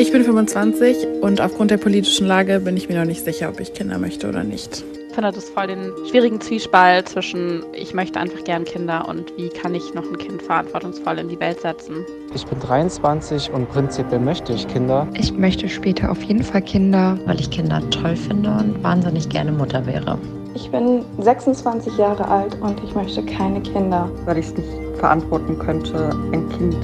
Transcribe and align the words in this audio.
Ich 0.00 0.12
bin 0.12 0.24
25 0.24 0.96
und 1.20 1.42
aufgrund 1.42 1.70
der 1.70 1.76
politischen 1.76 2.26
Lage 2.26 2.58
bin 2.60 2.74
ich 2.74 2.88
mir 2.88 2.98
noch 2.98 3.04
nicht 3.04 3.22
sicher, 3.22 3.50
ob 3.50 3.60
ich 3.60 3.74
Kinder 3.74 3.98
möchte 3.98 4.30
oder 4.30 4.42
nicht. 4.44 4.82
Ich 5.08 5.14
finde 5.14 5.30
das 5.30 5.50
voll 5.50 5.66
den 5.66 5.92
schwierigen 6.08 6.40
Zwiespalt 6.40 7.10
zwischen, 7.10 7.64
ich 7.74 7.92
möchte 7.92 8.18
einfach 8.18 8.42
gern 8.44 8.64
Kinder 8.64 9.06
und 9.06 9.30
wie 9.36 9.50
kann 9.50 9.74
ich 9.74 9.92
noch 9.92 10.04
ein 10.04 10.16
Kind 10.16 10.40
verantwortungsvoll 10.40 11.18
in 11.18 11.28
die 11.28 11.38
Welt 11.38 11.60
setzen. 11.60 12.06
Ich 12.34 12.46
bin 12.46 12.58
23 12.60 13.50
und 13.52 13.68
prinzipiell 13.68 14.20
möchte 14.20 14.54
ich 14.54 14.66
Kinder. 14.68 15.06
Ich 15.12 15.34
möchte 15.34 15.68
später 15.68 16.10
auf 16.10 16.22
jeden 16.22 16.44
Fall 16.44 16.62
Kinder. 16.62 17.18
Weil 17.26 17.38
ich 17.38 17.50
Kinder 17.50 17.82
toll 17.90 18.16
finde 18.16 18.48
und 18.52 18.82
wahnsinnig 18.82 19.28
gerne 19.28 19.52
Mutter 19.52 19.84
wäre. 19.84 20.16
Ich 20.54 20.70
bin 20.70 21.04
26 21.18 21.98
Jahre 21.98 22.26
alt 22.26 22.56
und 22.62 22.82
ich 22.82 22.94
möchte 22.94 23.22
keine 23.26 23.60
Kinder. 23.60 24.10
Weil 24.24 24.38
ich 24.38 24.46
es 24.46 24.56
nicht 24.56 24.98
verantworten 24.98 25.58
könnte, 25.58 26.08
ein 26.32 26.48
Kind 26.48 26.78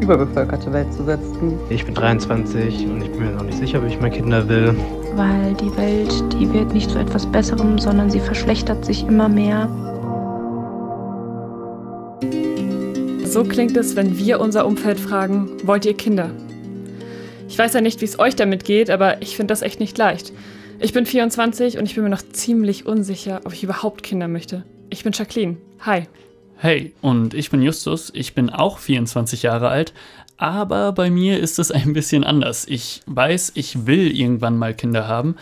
überbevölkerte 0.00 0.72
Welt 0.72 0.92
zu 0.92 1.04
setzen. 1.04 1.58
Ich 1.70 1.84
bin 1.84 1.94
23 1.94 2.86
und 2.86 3.02
ich 3.02 3.10
bin 3.10 3.24
mir 3.24 3.30
noch 3.32 3.44
nicht 3.44 3.58
sicher, 3.58 3.78
ob 3.78 3.86
ich 3.86 4.00
mal 4.00 4.10
Kinder 4.10 4.48
will. 4.48 4.74
Weil 5.14 5.54
die 5.54 5.76
Welt, 5.76 6.12
die 6.32 6.52
wird 6.52 6.72
nicht 6.72 6.90
zu 6.90 6.98
etwas 6.98 7.26
Besserem, 7.26 7.78
sondern 7.78 8.10
sie 8.10 8.20
verschlechtert 8.20 8.84
sich 8.84 9.06
immer 9.06 9.28
mehr. 9.28 9.68
So 13.24 13.44
klingt 13.44 13.76
es, 13.76 13.96
wenn 13.96 14.16
wir 14.18 14.40
unser 14.40 14.66
Umfeld 14.66 14.98
fragen, 14.98 15.50
wollt 15.64 15.84
ihr 15.84 15.94
Kinder? 15.94 16.30
Ich 17.48 17.58
weiß 17.58 17.74
ja 17.74 17.80
nicht, 17.80 18.00
wie 18.00 18.06
es 18.06 18.18
euch 18.18 18.36
damit 18.36 18.64
geht, 18.64 18.90
aber 18.90 19.22
ich 19.22 19.36
finde 19.36 19.52
das 19.52 19.62
echt 19.62 19.80
nicht 19.80 19.96
leicht. 19.98 20.32
Ich 20.78 20.92
bin 20.92 21.06
24 21.06 21.78
und 21.78 21.86
ich 21.86 21.94
bin 21.94 22.04
mir 22.04 22.10
noch 22.10 22.22
ziemlich 22.22 22.86
unsicher, 22.86 23.40
ob 23.44 23.52
ich 23.52 23.62
überhaupt 23.62 24.02
Kinder 24.02 24.28
möchte. 24.28 24.64
Ich 24.90 25.04
bin 25.04 25.12
Jacqueline. 25.12 25.56
Hi. 25.80 26.04
Hey, 26.58 26.94
und 27.02 27.34
ich 27.34 27.50
bin 27.50 27.60
Justus. 27.60 28.10
Ich 28.14 28.34
bin 28.34 28.48
auch 28.48 28.78
24 28.78 29.42
Jahre 29.42 29.68
alt, 29.68 29.92
aber 30.38 30.92
bei 30.92 31.10
mir 31.10 31.38
ist 31.38 31.58
es 31.58 31.70
ein 31.70 31.92
bisschen 31.92 32.24
anders. 32.24 32.66
Ich 32.66 33.02
weiß, 33.04 33.52
ich 33.56 33.86
will 33.86 34.10
irgendwann 34.10 34.56
mal 34.56 34.72
Kinder 34.72 35.06
haben, 35.06 35.36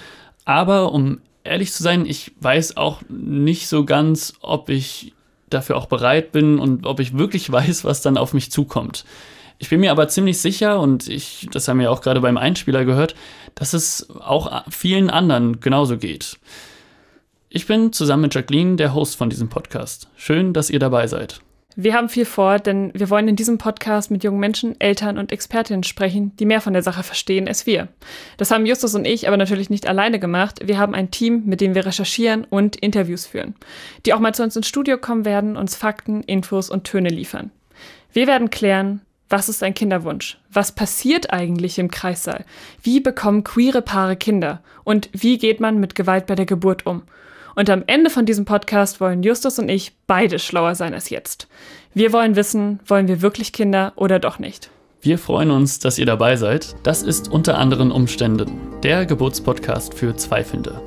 aber 0.44 0.90
um 0.92 1.20
ehrlich 1.44 1.72
zu 1.72 1.84
sein, 1.84 2.04
ich 2.04 2.32
weiß 2.40 2.76
auch 2.76 3.02
nicht 3.08 3.68
so 3.68 3.84
ganz, 3.84 4.34
ob 4.40 4.68
ich 4.68 5.14
dafür 5.50 5.76
auch 5.76 5.86
bereit 5.86 6.32
bin 6.32 6.58
und 6.58 6.84
ob 6.84 6.98
ich 6.98 7.16
wirklich 7.16 7.50
weiß, 7.52 7.84
was 7.84 8.02
dann 8.02 8.18
auf 8.18 8.34
mich 8.34 8.50
zukommt. 8.50 9.04
Ich 9.58 9.68
bin 9.68 9.78
mir 9.78 9.92
aber 9.92 10.08
ziemlich 10.08 10.40
sicher, 10.40 10.80
und 10.80 11.08
ich, 11.08 11.46
das 11.52 11.68
haben 11.68 11.78
wir 11.78 11.92
auch 11.92 12.00
gerade 12.00 12.20
beim 12.20 12.36
Einspieler 12.36 12.84
gehört, 12.84 13.14
dass 13.54 13.72
es 13.72 14.10
auch 14.18 14.64
vielen 14.68 15.10
anderen 15.10 15.60
genauso 15.60 15.96
geht. 15.96 16.38
Ich 17.56 17.68
bin 17.68 17.92
zusammen 17.92 18.22
mit 18.22 18.34
Jacqueline 18.34 18.74
der 18.74 18.94
Host 18.94 19.14
von 19.14 19.30
diesem 19.30 19.48
Podcast. 19.48 20.08
Schön, 20.16 20.52
dass 20.52 20.70
ihr 20.70 20.80
dabei 20.80 21.06
seid. 21.06 21.40
Wir 21.76 21.94
haben 21.94 22.08
viel 22.08 22.24
vor, 22.24 22.58
denn 22.58 22.90
wir 22.94 23.10
wollen 23.10 23.28
in 23.28 23.36
diesem 23.36 23.58
Podcast 23.58 24.10
mit 24.10 24.24
jungen 24.24 24.40
Menschen, 24.40 24.74
Eltern 24.80 25.18
und 25.18 25.30
Expertinnen 25.30 25.84
sprechen, 25.84 26.32
die 26.40 26.46
mehr 26.46 26.60
von 26.60 26.72
der 26.72 26.82
Sache 26.82 27.04
verstehen 27.04 27.46
als 27.46 27.64
wir. 27.64 27.86
Das 28.38 28.50
haben 28.50 28.66
Justus 28.66 28.96
und 28.96 29.04
ich 29.04 29.28
aber 29.28 29.36
natürlich 29.36 29.70
nicht 29.70 29.86
alleine 29.86 30.18
gemacht. 30.18 30.62
Wir 30.64 30.78
haben 30.78 30.96
ein 30.96 31.12
Team, 31.12 31.44
mit 31.44 31.60
dem 31.60 31.76
wir 31.76 31.86
recherchieren 31.86 32.42
und 32.42 32.74
Interviews 32.74 33.24
führen, 33.24 33.54
die 34.04 34.14
auch 34.14 34.18
mal 34.18 34.34
zu 34.34 34.42
uns 34.42 34.56
ins 34.56 34.66
Studio 34.66 34.98
kommen 34.98 35.24
werden, 35.24 35.56
uns 35.56 35.76
Fakten, 35.76 36.24
Infos 36.24 36.70
und 36.70 36.82
Töne 36.82 37.08
liefern. 37.08 37.52
Wir 38.12 38.26
werden 38.26 38.50
klären, 38.50 39.00
was 39.28 39.48
ist 39.48 39.62
ein 39.62 39.74
Kinderwunsch? 39.74 40.38
Was 40.50 40.72
passiert 40.72 41.32
eigentlich 41.32 41.78
im 41.78 41.88
Kreissaal? 41.88 42.46
Wie 42.82 42.98
bekommen 42.98 43.44
queere 43.44 43.80
Paare 43.80 44.16
Kinder? 44.16 44.60
Und 44.82 45.08
wie 45.12 45.38
geht 45.38 45.60
man 45.60 45.78
mit 45.78 45.94
Gewalt 45.94 46.26
bei 46.26 46.34
der 46.34 46.46
Geburt 46.46 46.84
um? 46.84 47.02
Und 47.56 47.70
am 47.70 47.84
Ende 47.86 48.10
von 48.10 48.26
diesem 48.26 48.44
Podcast 48.44 49.00
wollen 49.00 49.22
Justus 49.22 49.58
und 49.60 49.68
ich 49.68 49.92
beide 50.06 50.38
schlauer 50.38 50.74
sein 50.74 50.92
als 50.92 51.10
jetzt. 51.10 51.46
Wir 51.94 52.12
wollen 52.12 52.34
wissen, 52.34 52.80
wollen 52.86 53.06
wir 53.06 53.22
wirklich 53.22 53.52
Kinder 53.52 53.92
oder 53.94 54.18
doch 54.18 54.40
nicht? 54.40 54.70
Wir 55.00 55.18
freuen 55.18 55.50
uns, 55.50 55.78
dass 55.78 55.98
ihr 55.98 56.06
dabei 56.06 56.34
seid. 56.34 56.74
Das 56.82 57.02
ist 57.02 57.30
unter 57.30 57.58
anderen 57.58 57.92
Umständen 57.92 58.58
der 58.82 59.06
Geburtspodcast 59.06 59.94
für 59.94 60.16
Zweifelnde. 60.16 60.82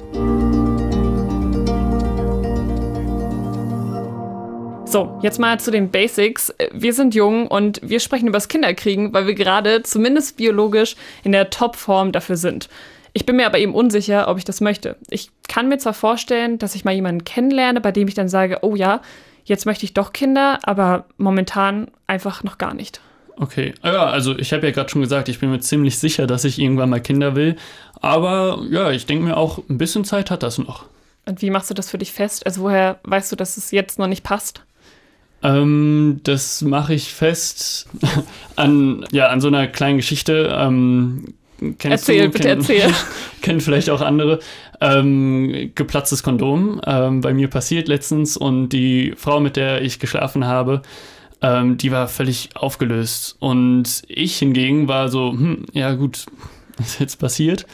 So, 4.85 5.19
jetzt 5.21 5.39
mal 5.39 5.59
zu 5.59 5.69
den 5.69 5.91
Basics. 5.91 6.53
Wir 6.73 6.93
sind 6.93 7.13
jung 7.13 7.47
und 7.47 7.79
wir 7.83 7.99
sprechen 7.99 8.27
über 8.27 8.37
das 8.37 8.47
Kinderkriegen, 8.47 9.13
weil 9.13 9.27
wir 9.27 9.35
gerade 9.35 9.83
zumindest 9.83 10.37
biologisch 10.37 10.95
in 11.23 11.33
der 11.33 11.49
Topform 11.49 12.11
dafür 12.11 12.37
sind. 12.37 12.67
Ich 13.17 13.25
bin 13.25 13.35
mir 13.35 13.47
aber 13.47 13.57
eben 13.57 13.73
unsicher, 13.73 14.27
ob 14.27 14.37
ich 14.37 14.45
das 14.45 14.61
möchte. 14.61 14.95
Ich 15.09 15.31
kann 15.47 15.69
mir 15.69 15.79
zwar 15.79 15.95
vorstellen, 15.95 16.59
dass 16.59 16.75
ich 16.75 16.85
mal 16.85 16.93
jemanden 16.93 17.23
kennenlerne, 17.23 17.81
bei 17.81 17.91
dem 17.91 18.07
ich 18.07 18.13
dann 18.13 18.29
sage, 18.29 18.59
oh 18.61 18.75
ja, 18.75 19.01
jetzt 19.43 19.65
möchte 19.65 19.85
ich 19.85 19.95
doch 19.95 20.13
Kinder, 20.13 20.59
aber 20.61 21.05
momentan 21.17 21.87
einfach 22.05 22.43
noch 22.43 22.59
gar 22.59 22.75
nicht. 22.75 23.01
Okay, 23.35 23.73
ja, 23.83 24.05
also 24.05 24.37
ich 24.37 24.53
habe 24.53 24.67
ja 24.67 24.71
gerade 24.71 24.89
schon 24.91 25.01
gesagt, 25.01 25.29
ich 25.29 25.39
bin 25.39 25.49
mir 25.49 25.59
ziemlich 25.61 25.97
sicher, 25.97 26.27
dass 26.27 26.43
ich 26.43 26.59
irgendwann 26.59 26.91
mal 26.91 27.01
Kinder 27.01 27.35
will. 27.35 27.55
Aber 28.01 28.63
ja, 28.69 28.91
ich 28.91 29.07
denke 29.07 29.25
mir 29.25 29.35
auch, 29.35 29.63
ein 29.67 29.79
bisschen 29.79 30.05
Zeit 30.05 30.29
hat 30.29 30.43
das 30.43 30.59
noch. 30.59 30.85
Und 31.25 31.41
wie 31.41 31.49
machst 31.49 31.71
du 31.71 31.73
das 31.73 31.89
für 31.89 31.97
dich 31.97 32.11
fest? 32.11 32.45
Also 32.45 32.61
woher 32.61 32.99
weißt 33.01 33.31
du, 33.31 33.35
dass 33.35 33.57
es 33.57 33.71
jetzt 33.71 33.97
noch 33.97 34.05
nicht 34.05 34.23
passt? 34.23 34.61
Ähm, 35.41 36.19
das 36.21 36.61
mache 36.61 36.93
ich 36.93 37.11
fest 37.11 37.87
an, 38.55 39.07
ja, 39.11 39.29
an 39.29 39.41
so 39.41 39.47
einer 39.47 39.65
kleinen 39.65 39.97
Geschichte. 39.97 40.55
Ähm, 40.55 41.33
erzähl, 41.83 42.25
du, 42.25 42.31
bitte 42.31 42.47
kenn, 42.47 42.59
erzähl. 42.59 42.93
kennen 43.41 43.61
vielleicht 43.61 43.89
auch 43.89 44.01
andere. 44.01 44.39
Ähm, 44.79 45.71
geplatztes 45.75 46.23
Kondom. 46.23 46.81
Ähm, 46.85 47.21
bei 47.21 47.33
mir 47.33 47.49
passiert 47.49 47.87
letztens 47.87 48.37
und 48.37 48.69
die 48.69 49.13
Frau, 49.17 49.39
mit 49.39 49.55
der 49.55 49.81
ich 49.81 49.99
geschlafen 49.99 50.45
habe, 50.45 50.81
ähm, 51.41 51.77
die 51.77 51.91
war 51.91 52.07
völlig 52.07 52.49
aufgelöst. 52.55 53.35
Und 53.39 54.03
ich 54.07 54.37
hingegen 54.37 54.87
war 54.87 55.09
so, 55.09 55.31
hm, 55.31 55.65
ja 55.73 55.93
gut, 55.93 56.25
ist 56.79 56.99
jetzt 56.99 57.17
passiert. 57.17 57.65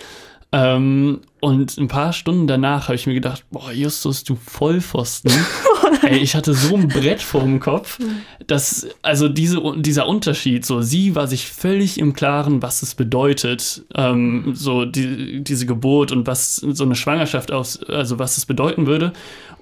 Ähm, 0.51 1.21
und 1.39 1.77
ein 1.77 1.88
paar 1.88 2.13
Stunden 2.13 2.47
danach 2.47 2.83
habe 2.83 2.95
ich 2.95 3.07
mir 3.07 3.15
gedacht, 3.15 3.44
boah, 3.51 3.71
Justus, 3.71 4.23
du 4.23 4.35
Vollpfosten. 4.35 5.31
Ey, 6.03 6.17
ich 6.17 6.35
hatte 6.35 6.53
so 6.53 6.75
ein 6.75 6.87
Brett 6.87 7.21
vor 7.21 7.41
dem 7.41 7.59
Kopf, 7.59 7.99
dass, 8.47 8.87
also 9.01 9.29
diese, 9.29 9.61
dieser 9.77 10.07
Unterschied, 10.07 10.65
so, 10.65 10.81
sie 10.81 11.15
war 11.15 11.27
sich 11.27 11.47
völlig 11.47 11.99
im 11.99 12.13
Klaren, 12.13 12.61
was 12.61 12.81
es 12.81 12.95
bedeutet, 12.95 13.83
ähm, 13.95 14.53
so 14.55 14.85
die, 14.85 15.43
diese 15.43 15.65
Geburt 15.65 16.11
und 16.11 16.27
was 16.27 16.57
so 16.57 16.83
eine 16.83 16.95
Schwangerschaft 16.95 17.51
aus, 17.51 17.83
also 17.83 18.19
was 18.19 18.37
es 18.37 18.45
bedeuten 18.45 18.87
würde. 18.87 19.13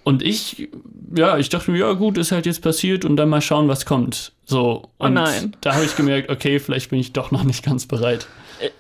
Und 0.04 0.24
ich, 0.24 0.70
ja, 1.16 1.38
ich 1.38 1.50
dachte 1.50 1.72
mir, 1.72 1.80
ja 1.80 1.94
gut, 1.94 2.18
ist 2.18 2.32
halt 2.32 2.46
jetzt 2.46 2.62
passiert 2.62 3.06
und 3.06 3.18
dann 3.18 3.30
mal 3.30 3.42
schauen, 3.42 3.68
was 3.68 3.86
kommt. 3.86 4.34
So. 4.46 4.90
Oh 4.98 5.06
und 5.06 5.12
oh 5.12 5.22
nein. 5.22 5.56
da 5.62 5.76
habe 5.76 5.86
ich 5.86 5.96
gemerkt, 5.96 6.30
okay, 6.30 6.60
vielleicht 6.60 6.90
bin 6.90 7.00
ich 7.00 7.14
doch 7.14 7.32
noch 7.32 7.44
nicht 7.44 7.64
ganz 7.64 7.86
bereit. 7.86 8.28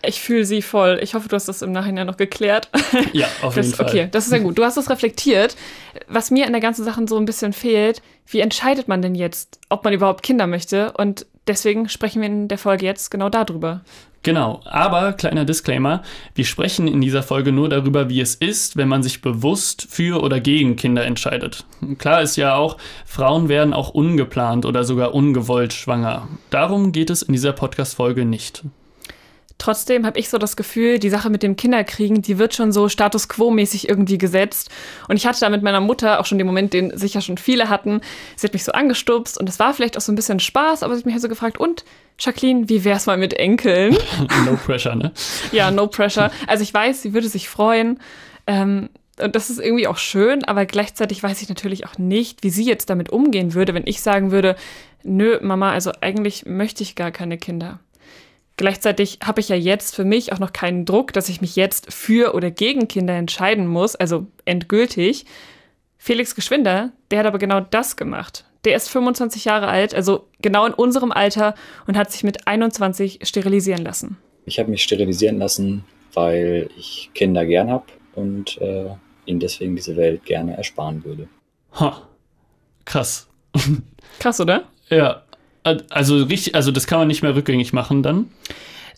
Ich 0.05 0.21
fühle 0.21 0.45
sie 0.45 0.61
voll. 0.61 0.99
Ich 1.01 1.13
hoffe, 1.13 1.27
du 1.29 1.35
hast 1.35 1.47
das 1.47 1.61
im 1.61 1.71
Nachhinein 1.71 2.07
noch 2.07 2.17
geklärt. 2.17 2.69
Ja, 3.13 3.27
auf 3.41 3.55
jeden 3.55 3.69
das, 3.69 3.77
Fall. 3.77 3.87
Okay, 3.87 4.07
das 4.11 4.25
ist 4.25 4.31
ja 4.31 4.39
gut. 4.39 4.57
Du 4.57 4.63
hast 4.63 4.77
das 4.77 4.89
reflektiert. 4.89 5.55
Was 6.07 6.31
mir 6.31 6.45
in 6.45 6.51
der 6.51 6.61
ganzen 6.61 6.83
Sache 6.83 7.03
so 7.07 7.17
ein 7.17 7.25
bisschen 7.25 7.53
fehlt, 7.53 8.01
wie 8.27 8.39
entscheidet 8.39 8.87
man 8.87 9.01
denn 9.01 9.15
jetzt, 9.15 9.59
ob 9.69 9.83
man 9.83 9.93
überhaupt 9.93 10.23
Kinder 10.23 10.47
möchte? 10.47 10.91
Und 10.93 11.25
deswegen 11.47 11.89
sprechen 11.89 12.21
wir 12.21 12.27
in 12.27 12.47
der 12.47 12.57
Folge 12.57 12.85
jetzt 12.85 13.11
genau 13.11 13.29
darüber. 13.29 13.81
Genau, 14.23 14.61
aber 14.65 15.13
kleiner 15.13 15.45
Disclaimer, 15.45 16.03
wir 16.35 16.45
sprechen 16.45 16.87
in 16.87 17.01
dieser 17.01 17.23
Folge 17.23 17.51
nur 17.51 17.69
darüber, 17.69 18.07
wie 18.07 18.21
es 18.21 18.35
ist, 18.35 18.77
wenn 18.77 18.87
man 18.87 19.01
sich 19.01 19.23
bewusst 19.23 19.87
für 19.89 20.21
oder 20.21 20.39
gegen 20.39 20.75
Kinder 20.75 21.03
entscheidet. 21.05 21.65
Klar 21.97 22.21
ist 22.21 22.35
ja 22.35 22.53
auch, 22.53 22.77
Frauen 23.03 23.49
werden 23.49 23.73
auch 23.73 23.89
ungeplant 23.89 24.67
oder 24.67 24.83
sogar 24.83 25.15
ungewollt 25.15 25.73
schwanger. 25.73 26.27
Darum 26.51 26.91
geht 26.91 27.09
es 27.09 27.23
in 27.23 27.33
dieser 27.33 27.53
Podcast-Folge 27.53 28.25
nicht. 28.25 28.63
Trotzdem 29.61 30.07
habe 30.07 30.17
ich 30.17 30.27
so 30.27 30.39
das 30.39 30.55
Gefühl, 30.55 30.97
die 30.97 31.11
Sache 31.11 31.29
mit 31.29 31.43
dem 31.43 31.55
Kinderkriegen, 31.55 32.23
die 32.23 32.39
wird 32.39 32.55
schon 32.55 32.71
so 32.71 32.89
Status 32.89 33.29
quo-mäßig 33.29 33.87
irgendwie 33.87 34.17
gesetzt. 34.17 34.71
Und 35.07 35.17
ich 35.17 35.27
hatte 35.27 35.39
da 35.39 35.49
mit 35.49 35.61
meiner 35.61 35.79
Mutter 35.79 36.19
auch 36.19 36.25
schon 36.25 36.39
den 36.39 36.47
Moment, 36.47 36.73
den 36.73 36.97
sicher 36.97 37.21
schon 37.21 37.37
viele 37.37 37.69
hatten. 37.69 38.01
Sie 38.35 38.47
hat 38.47 38.53
mich 38.53 38.63
so 38.63 38.71
angestupst 38.71 39.39
und 39.39 39.47
es 39.47 39.59
war 39.59 39.75
vielleicht 39.75 39.97
auch 39.97 40.01
so 40.01 40.11
ein 40.11 40.15
bisschen 40.15 40.39
Spaß, 40.39 40.81
aber 40.81 40.95
sie 40.95 41.01
hat 41.01 41.05
mich 41.05 41.13
halt 41.13 41.21
so 41.21 41.29
gefragt, 41.29 41.59
und 41.59 41.85
Jacqueline, 42.17 42.69
wie 42.69 42.83
wär's 42.83 43.05
mal 43.05 43.17
mit 43.17 43.35
Enkeln? 43.35 43.95
no 44.47 44.57
pressure, 44.65 44.95
ne? 44.95 45.11
ja, 45.51 45.69
no 45.69 45.85
pressure. 45.85 46.31
Also 46.47 46.63
ich 46.63 46.73
weiß, 46.73 47.03
sie 47.03 47.13
würde 47.13 47.27
sich 47.27 47.47
freuen. 47.47 47.99
Ähm, 48.47 48.89
und 49.21 49.35
das 49.35 49.51
ist 49.51 49.59
irgendwie 49.59 49.85
auch 49.85 49.97
schön, 49.97 50.43
aber 50.43 50.65
gleichzeitig 50.65 51.21
weiß 51.21 51.39
ich 51.39 51.49
natürlich 51.49 51.85
auch 51.85 51.99
nicht, 51.99 52.41
wie 52.41 52.49
sie 52.49 52.65
jetzt 52.65 52.89
damit 52.89 53.11
umgehen 53.11 53.53
würde, 53.53 53.75
wenn 53.75 53.85
ich 53.85 54.01
sagen 54.01 54.31
würde, 54.31 54.55
nö, 55.03 55.37
Mama, 55.39 55.71
also 55.71 55.91
eigentlich 56.01 56.47
möchte 56.47 56.81
ich 56.81 56.95
gar 56.95 57.11
keine 57.11 57.37
Kinder. 57.37 57.79
Gleichzeitig 58.61 59.17
habe 59.25 59.39
ich 59.39 59.49
ja 59.49 59.55
jetzt 59.55 59.95
für 59.95 60.05
mich 60.05 60.33
auch 60.33 60.37
noch 60.37 60.53
keinen 60.53 60.85
Druck, 60.85 61.13
dass 61.13 61.29
ich 61.29 61.41
mich 61.41 61.55
jetzt 61.55 61.91
für 61.91 62.35
oder 62.35 62.51
gegen 62.51 62.87
Kinder 62.87 63.15
entscheiden 63.15 63.65
muss, 63.65 63.95
also 63.95 64.27
endgültig. 64.45 65.25
Felix 65.97 66.35
Geschwinder, 66.35 66.91
der 67.09 67.17
hat 67.17 67.25
aber 67.25 67.39
genau 67.39 67.61
das 67.61 67.95
gemacht. 67.95 68.45
Der 68.63 68.75
ist 68.75 68.87
25 68.89 69.45
Jahre 69.45 69.67
alt, 69.67 69.95
also 69.95 70.27
genau 70.43 70.67
in 70.67 70.75
unserem 70.75 71.11
Alter 71.11 71.55
und 71.87 71.97
hat 71.97 72.11
sich 72.11 72.23
mit 72.23 72.45
21 72.45 73.21
sterilisieren 73.23 73.83
lassen. 73.83 74.17
Ich 74.45 74.59
habe 74.59 74.69
mich 74.69 74.83
sterilisieren 74.83 75.39
lassen, 75.39 75.83
weil 76.13 76.69
ich 76.77 77.09
Kinder 77.15 77.47
gern 77.47 77.71
habe 77.71 77.85
und 78.13 78.61
äh, 78.61 78.91
ihnen 79.25 79.39
deswegen 79.39 79.75
diese 79.75 79.97
Welt 79.97 80.23
gerne 80.23 80.55
ersparen 80.55 81.03
würde. 81.03 81.27
Ha, 81.79 82.07
krass. 82.85 83.27
Krass, 84.19 84.39
oder? 84.39 84.65
Ja, 84.89 85.23
also 85.63 86.23
richtig, 86.23 86.55
also 86.55 86.71
das 86.71 86.87
kann 86.87 86.99
man 86.99 87.07
nicht 87.07 87.21
mehr 87.21 87.35
rückgängig 87.35 87.73
machen 87.73 88.03
dann. 88.03 88.29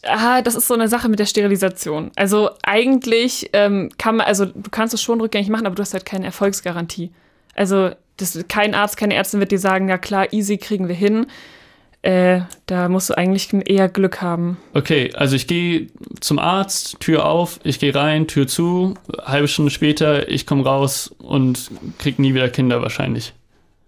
Ah, 0.05 0.41
das 0.41 0.55
ist 0.55 0.67
so 0.67 0.73
eine 0.73 0.89
Sache 0.89 1.07
mit 1.07 1.19
der 1.19 1.25
Sterilisation. 1.25 2.11
Also 2.15 2.49
eigentlich 2.63 3.49
ähm, 3.53 3.89
kann 3.97 4.17
man, 4.17 4.27
also 4.27 4.45
du 4.45 4.69
kannst 4.69 4.93
es 4.93 5.01
schon 5.01 5.21
rückgängig 5.21 5.49
machen, 5.49 5.65
aber 5.65 5.75
du 5.75 5.81
hast 5.81 5.93
halt 5.93 6.05
keine 6.05 6.25
Erfolgsgarantie. 6.25 7.11
Also 7.55 7.91
das, 8.17 8.37
kein 8.49 8.75
Arzt, 8.75 8.97
keine 8.97 9.13
Ärztin 9.13 9.39
wird 9.39 9.51
dir 9.51 9.59
sagen, 9.59 9.87
ja 9.87 9.97
klar, 9.97 10.31
easy 10.33 10.57
kriegen 10.57 10.87
wir 10.87 10.95
hin. 10.95 11.27
Äh, 12.01 12.41
da 12.65 12.89
musst 12.89 13.09
du 13.09 13.17
eigentlich 13.17 13.53
eher 13.53 13.87
Glück 13.87 14.21
haben. 14.21 14.57
Okay, 14.73 15.13
also 15.13 15.37
ich 15.37 15.47
gehe 15.47 15.87
zum 16.19 16.37
Arzt, 16.37 16.99
Tür 16.99 17.25
auf, 17.25 17.61
ich 17.63 17.79
gehe 17.79 17.95
rein, 17.95 18.27
Tür 18.27 18.45
zu, 18.45 18.95
halbe 19.23 19.47
Stunde 19.47 19.71
später, 19.71 20.27
ich 20.27 20.45
komme 20.45 20.65
raus 20.65 21.15
und 21.17 21.71
krieg 21.99 22.19
nie 22.19 22.33
wieder 22.33 22.49
Kinder 22.49 22.81
wahrscheinlich. 22.81 23.33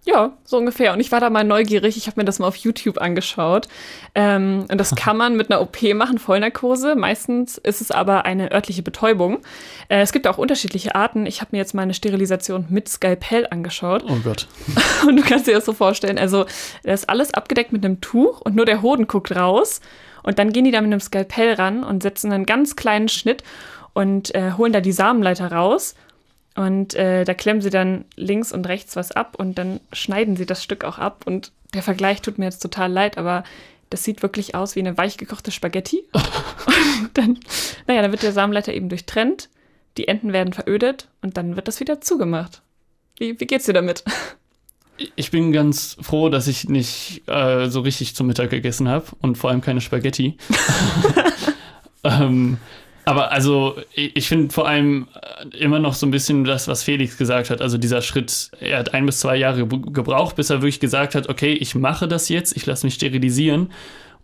Ja, 0.05 0.33
so 0.43 0.57
ungefähr. 0.57 0.93
Und 0.93 0.99
ich 0.99 1.11
war 1.11 1.19
da 1.19 1.31
mal 1.31 1.43
neugierig. 1.43 1.97
Ich 1.97 2.05
habe 2.05 2.19
mir 2.19 2.25
das 2.25 2.37
mal 2.37 2.47
auf 2.47 2.55
YouTube 2.57 2.99
angeschaut. 2.99 3.67
Ähm, 4.13 4.65
und 4.69 4.77
das 4.77 4.93
kann 4.93 5.17
man 5.17 5.35
mit 5.35 5.49
einer 5.49 5.61
OP 5.61 5.81
machen, 5.95 6.19
Vollnarkose. 6.19 6.95
Meistens 6.95 7.57
ist 7.57 7.81
es 7.81 7.89
aber 7.89 8.23
eine 8.23 8.51
örtliche 8.51 8.83
Betäubung. 8.83 9.39
Äh, 9.89 10.01
es 10.01 10.11
gibt 10.11 10.27
auch 10.27 10.37
unterschiedliche 10.37 10.93
Arten. 10.93 11.25
Ich 11.25 11.41
habe 11.41 11.49
mir 11.53 11.57
jetzt 11.57 11.73
mal 11.73 11.81
eine 11.81 11.95
Sterilisation 11.95 12.67
mit 12.69 12.87
Skalpell 12.87 13.47
angeschaut. 13.49 14.05
Oh 14.07 14.17
Gott. 14.23 14.47
Und 15.07 15.17
du 15.17 15.23
kannst 15.23 15.47
dir 15.47 15.55
das 15.55 15.65
so 15.65 15.73
vorstellen. 15.73 16.19
Also, 16.19 16.45
da 16.83 16.93
ist 16.93 17.09
alles 17.09 17.33
abgedeckt 17.33 17.73
mit 17.73 17.83
einem 17.83 17.99
Tuch 17.99 18.41
und 18.41 18.55
nur 18.55 18.65
der 18.65 18.83
Hoden 18.83 19.07
guckt 19.07 19.35
raus. 19.35 19.81
Und 20.21 20.37
dann 20.37 20.53
gehen 20.53 20.65
die 20.65 20.71
da 20.71 20.81
mit 20.81 20.91
einem 20.91 20.99
Skalpell 20.99 21.53
ran 21.53 21.83
und 21.83 22.03
setzen 22.03 22.31
einen 22.31 22.45
ganz 22.45 22.75
kleinen 22.75 23.09
Schnitt 23.09 23.43
und 23.93 24.35
äh, 24.35 24.51
holen 24.57 24.73
da 24.73 24.81
die 24.81 24.91
Samenleiter 24.91 25.51
raus 25.51 25.95
und 26.55 26.93
äh, 26.95 27.25
da 27.25 27.33
klemmen 27.33 27.61
sie 27.61 27.69
dann 27.69 28.05
links 28.15 28.53
und 28.53 28.67
rechts 28.67 28.95
was 28.95 29.11
ab 29.11 29.35
und 29.37 29.57
dann 29.57 29.81
schneiden 29.91 30.37
sie 30.37 30.45
das 30.45 30.63
Stück 30.63 30.85
auch 30.85 30.97
ab. 30.97 31.23
Und 31.25 31.51
der 31.73 31.83
Vergleich 31.83 32.21
tut 32.21 32.37
mir 32.37 32.45
jetzt 32.45 32.59
total 32.59 32.91
leid, 32.91 33.17
aber 33.17 33.43
das 33.89 34.03
sieht 34.03 34.23
wirklich 34.23 34.55
aus 34.55 34.75
wie 34.75 34.79
eine 34.79 34.97
weichgekochte 34.97 35.51
Spaghetti. 35.51 36.05
und 36.13 37.09
dann, 37.13 37.39
naja, 37.87 38.01
dann 38.01 38.11
wird 38.11 38.23
der 38.23 38.31
Samenleiter 38.31 38.73
eben 38.73 38.87
durchtrennt, 38.87 39.49
die 39.97 40.07
Enden 40.07 40.31
werden 40.31 40.53
verödet 40.53 41.09
und 41.21 41.35
dann 41.35 41.57
wird 41.57 41.67
das 41.67 41.81
wieder 41.81 41.99
zugemacht. 41.99 42.61
Wie, 43.17 43.37
wie 43.39 43.45
geht's 43.45 43.65
dir 43.65 43.73
damit? 43.73 44.05
Ich 45.17 45.31
bin 45.31 45.51
ganz 45.51 45.97
froh, 46.01 46.29
dass 46.29 46.47
ich 46.47 46.69
nicht 46.69 47.23
äh, 47.27 47.67
so 47.67 47.81
richtig 47.81 48.15
zum 48.15 48.27
Mittag 48.27 48.49
gegessen 48.49 48.87
habe 48.87 49.07
und 49.19 49.37
vor 49.37 49.49
allem 49.49 49.59
keine 49.59 49.81
Spaghetti. 49.81 50.37
ähm, 52.05 52.57
aber 53.05 53.31
also, 53.31 53.75
ich 53.93 54.27
finde 54.27 54.53
vor 54.53 54.67
allem 54.67 55.07
äh, 55.13 55.57
immer 55.57 55.79
noch 55.79 55.93
so 55.93 56.05
ein 56.05 56.11
bisschen 56.11 56.43
das, 56.43 56.67
was 56.67 56.83
Felix 56.83 57.17
gesagt 57.17 57.49
hat. 57.49 57.61
Also 57.61 57.77
dieser 57.77 58.01
Schritt, 58.01 58.51
er 58.59 58.79
hat 58.79 58.93
ein 58.93 59.05
bis 59.05 59.19
zwei 59.19 59.37
Jahre 59.37 59.67
gebraucht, 59.67 60.35
bis 60.35 60.49
er 60.49 60.61
wirklich 60.61 60.79
gesagt 60.79 61.15
hat, 61.15 61.29
okay, 61.29 61.53
ich 61.53 61.75
mache 61.75 62.07
das 62.07 62.29
jetzt, 62.29 62.57
ich 62.57 62.65
lasse 62.65 62.85
mich 62.85 62.95
sterilisieren. 62.95 63.71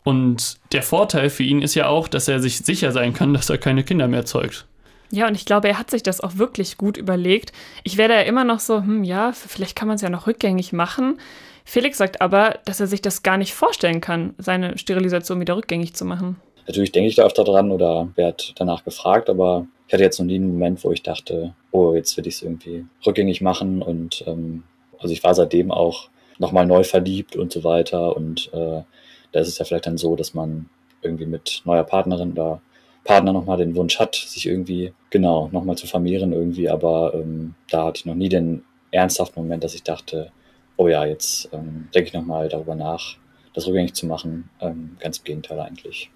Und 0.03 0.57
der 0.71 0.81
Vorteil 0.81 1.29
für 1.29 1.43
ihn 1.43 1.61
ist 1.61 1.75
ja 1.75 1.87
auch, 1.87 2.07
dass 2.07 2.27
er 2.27 2.39
sich 2.39 2.57
sicher 2.57 2.91
sein 2.91 3.13
kann, 3.13 3.33
dass 3.33 3.49
er 3.49 3.59
keine 3.59 3.83
Kinder 3.83 4.07
mehr 4.07 4.25
zeugt. 4.25 4.65
Ja, 5.11 5.27
und 5.27 5.35
ich 5.35 5.45
glaube, 5.45 5.67
er 5.67 5.77
hat 5.77 5.91
sich 5.91 6.03
das 6.03 6.21
auch 6.21 6.37
wirklich 6.37 6.77
gut 6.77 6.97
überlegt. 6.97 7.51
Ich 7.83 7.97
werde 7.97 8.15
ja 8.15 8.21
immer 8.21 8.45
noch 8.45 8.59
so, 8.59 8.77
hm, 8.77 9.03
ja, 9.03 9.33
vielleicht 9.33 9.75
kann 9.75 9.87
man 9.87 9.95
es 9.95 10.01
ja 10.01 10.09
noch 10.09 10.25
rückgängig 10.25 10.73
machen. 10.73 11.19
Felix 11.65 11.97
sagt 11.97 12.21
aber, 12.21 12.59
dass 12.65 12.79
er 12.79 12.87
sich 12.87 13.01
das 13.01 13.21
gar 13.21 13.37
nicht 13.37 13.53
vorstellen 13.53 14.01
kann, 14.01 14.33
seine 14.37 14.77
Sterilisation 14.77 15.39
wieder 15.39 15.55
rückgängig 15.55 15.93
zu 15.93 16.05
machen. 16.05 16.37
Natürlich 16.67 16.91
denke 16.91 17.09
ich 17.09 17.15
da 17.15 17.25
öfter 17.25 17.43
dran 17.43 17.71
oder 17.71 18.09
werde 18.15 18.43
danach 18.55 18.83
gefragt, 18.83 19.29
aber 19.29 19.67
ich 19.87 19.93
hatte 19.93 20.03
jetzt 20.03 20.19
noch 20.19 20.25
nie 20.25 20.35
einen 20.35 20.53
Moment, 20.53 20.83
wo 20.83 20.91
ich 20.91 21.03
dachte, 21.03 21.53
oh, 21.71 21.93
jetzt 21.93 22.15
will 22.15 22.25
ich 22.27 22.35
es 22.35 22.41
irgendwie 22.43 22.85
rückgängig 23.05 23.41
machen. 23.41 23.81
Und 23.81 24.23
ähm, 24.25 24.63
also 24.99 25.13
ich 25.13 25.23
war 25.23 25.35
seitdem 25.35 25.71
auch 25.71 26.09
nochmal 26.37 26.65
neu 26.65 26.83
verliebt 26.83 27.35
und 27.35 27.51
so 27.51 27.63
weiter. 27.63 28.15
Und 28.15 28.49
äh, 28.53 28.83
da 29.31 29.39
ist 29.39 29.47
es 29.47 29.57
ja 29.57 29.65
vielleicht 29.65 29.87
dann 29.87 29.97
so, 29.97 30.15
dass 30.15 30.33
man 30.33 30.69
irgendwie 31.01 31.25
mit 31.25 31.61
neuer 31.65 31.83
Partnerin 31.83 32.31
oder 32.31 32.61
Partner 33.03 33.33
nochmal 33.33 33.57
den 33.57 33.75
Wunsch 33.75 33.99
hat, 33.99 34.15
sich 34.15 34.45
irgendwie, 34.45 34.93
genau, 35.09 35.49
nochmal 35.51 35.77
zu 35.77 35.87
vermehren 35.87 36.31
irgendwie. 36.31 36.69
Aber 36.69 37.13
ähm, 37.13 37.55
da 37.69 37.87
hatte 37.87 37.99
ich 37.99 38.05
noch 38.05 38.15
nie 38.15 38.29
den 38.29 38.63
ernsthaften 38.91 39.41
Moment, 39.41 39.63
dass 39.63 39.75
ich 39.75 39.83
dachte, 39.83 40.31
oh 40.77 40.87
ja, 40.87 41.05
jetzt 41.05 41.49
ähm, 41.51 41.89
denke 41.93 42.07
ich 42.07 42.13
nochmal 42.13 42.49
darüber 42.49 42.75
nach, 42.75 43.17
das 43.53 43.67
rückgängig 43.67 43.93
zu 43.93 44.05
machen. 44.05 44.49
Ähm, 44.61 44.97
ganz 44.99 45.17
im 45.17 45.23
Gegenteil 45.23 45.59
eigentlich. 45.59 46.09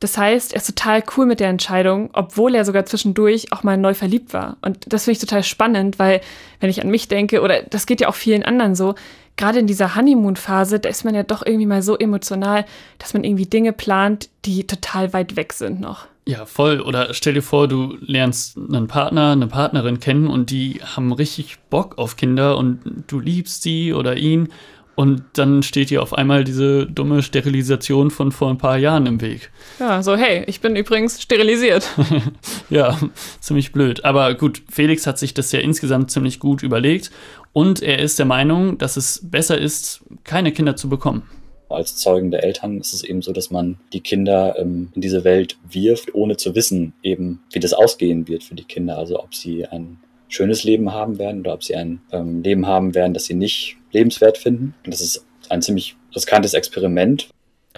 Das 0.00 0.16
heißt, 0.16 0.52
er 0.52 0.58
ist 0.58 0.66
total 0.66 1.02
cool 1.16 1.26
mit 1.26 1.40
der 1.40 1.48
Entscheidung, 1.48 2.10
obwohl 2.12 2.54
er 2.54 2.64
sogar 2.64 2.86
zwischendurch 2.86 3.52
auch 3.52 3.64
mal 3.64 3.76
neu 3.76 3.94
verliebt 3.94 4.32
war. 4.32 4.56
Und 4.62 4.92
das 4.92 5.04
finde 5.04 5.16
ich 5.16 5.20
total 5.20 5.42
spannend, 5.42 5.98
weil 5.98 6.20
wenn 6.60 6.70
ich 6.70 6.82
an 6.82 6.90
mich 6.90 7.08
denke, 7.08 7.40
oder 7.40 7.62
das 7.62 7.86
geht 7.86 8.00
ja 8.00 8.08
auch 8.08 8.14
vielen 8.14 8.44
anderen 8.44 8.76
so, 8.76 8.94
gerade 9.36 9.58
in 9.58 9.66
dieser 9.66 9.96
Honeymoon-Phase, 9.96 10.78
da 10.78 10.88
ist 10.88 11.04
man 11.04 11.14
ja 11.14 11.22
doch 11.22 11.44
irgendwie 11.44 11.66
mal 11.66 11.82
so 11.82 11.96
emotional, 11.96 12.64
dass 12.98 13.14
man 13.14 13.24
irgendwie 13.24 13.46
Dinge 13.46 13.72
plant, 13.72 14.28
die 14.44 14.66
total 14.66 15.12
weit 15.12 15.36
weg 15.36 15.52
sind 15.52 15.80
noch. 15.80 16.06
Ja, 16.26 16.44
voll. 16.44 16.82
Oder 16.82 17.14
stell 17.14 17.32
dir 17.32 17.42
vor, 17.42 17.68
du 17.68 17.96
lernst 18.02 18.58
einen 18.58 18.86
Partner, 18.86 19.32
eine 19.32 19.46
Partnerin 19.46 19.98
kennen 19.98 20.26
und 20.26 20.50
die 20.50 20.80
haben 20.84 21.10
richtig 21.12 21.58
Bock 21.70 21.96
auf 21.96 22.16
Kinder 22.16 22.58
und 22.58 23.04
du 23.06 23.18
liebst 23.18 23.62
sie 23.62 23.94
oder 23.94 24.18
ihn 24.18 24.50
und 24.98 25.22
dann 25.34 25.62
steht 25.62 25.90
dir 25.90 26.02
auf 26.02 26.12
einmal 26.12 26.42
diese 26.42 26.84
dumme 26.84 27.22
Sterilisation 27.22 28.10
von 28.10 28.32
vor 28.32 28.50
ein 28.50 28.58
paar 28.58 28.78
Jahren 28.78 29.06
im 29.06 29.20
Weg. 29.20 29.52
Ja, 29.78 30.02
so, 30.02 30.16
hey, 30.16 30.42
ich 30.48 30.60
bin 30.60 30.74
übrigens 30.74 31.22
sterilisiert. 31.22 31.88
ja, 32.68 32.98
ziemlich 33.38 33.70
blöd. 33.70 34.04
Aber 34.04 34.34
gut, 34.34 34.60
Felix 34.68 35.06
hat 35.06 35.16
sich 35.16 35.34
das 35.34 35.52
ja 35.52 35.60
insgesamt 35.60 36.10
ziemlich 36.10 36.40
gut 36.40 36.64
überlegt 36.64 37.12
und 37.52 37.80
er 37.80 38.00
ist 38.00 38.18
der 38.18 38.26
Meinung, 38.26 38.76
dass 38.78 38.96
es 38.96 39.20
besser 39.22 39.56
ist, 39.56 40.02
keine 40.24 40.50
Kinder 40.50 40.74
zu 40.74 40.88
bekommen. 40.88 41.22
Als 41.68 41.94
Zeugen 41.94 42.32
der 42.32 42.42
Eltern 42.42 42.80
ist 42.80 42.92
es 42.92 43.04
eben 43.04 43.22
so, 43.22 43.32
dass 43.32 43.52
man 43.52 43.78
die 43.92 44.00
Kinder 44.00 44.56
ähm, 44.58 44.90
in 44.96 45.00
diese 45.00 45.22
Welt 45.22 45.58
wirft, 45.70 46.12
ohne 46.12 46.36
zu 46.38 46.56
wissen, 46.56 46.92
eben, 47.04 47.40
wie 47.52 47.60
das 47.60 47.72
ausgehen 47.72 48.26
wird 48.26 48.42
für 48.42 48.56
die 48.56 48.64
Kinder. 48.64 48.98
Also 48.98 49.22
ob 49.22 49.32
sie 49.32 49.64
ein 49.64 49.98
schönes 50.28 50.64
Leben 50.64 50.92
haben 50.92 51.18
werden 51.18 51.40
oder 51.40 51.54
ob 51.54 51.64
sie 51.64 51.74
ein 51.74 52.00
ähm, 52.12 52.42
Leben 52.42 52.66
haben 52.66 52.94
werden, 52.94 53.14
das 53.14 53.24
sie 53.24 53.34
nicht 53.34 53.76
lebenswert 53.92 54.38
finden. 54.38 54.74
Und 54.84 54.92
das 54.92 55.00
ist 55.00 55.24
ein 55.48 55.62
ziemlich 55.62 55.96
riskantes 56.14 56.54
Experiment. 56.54 57.28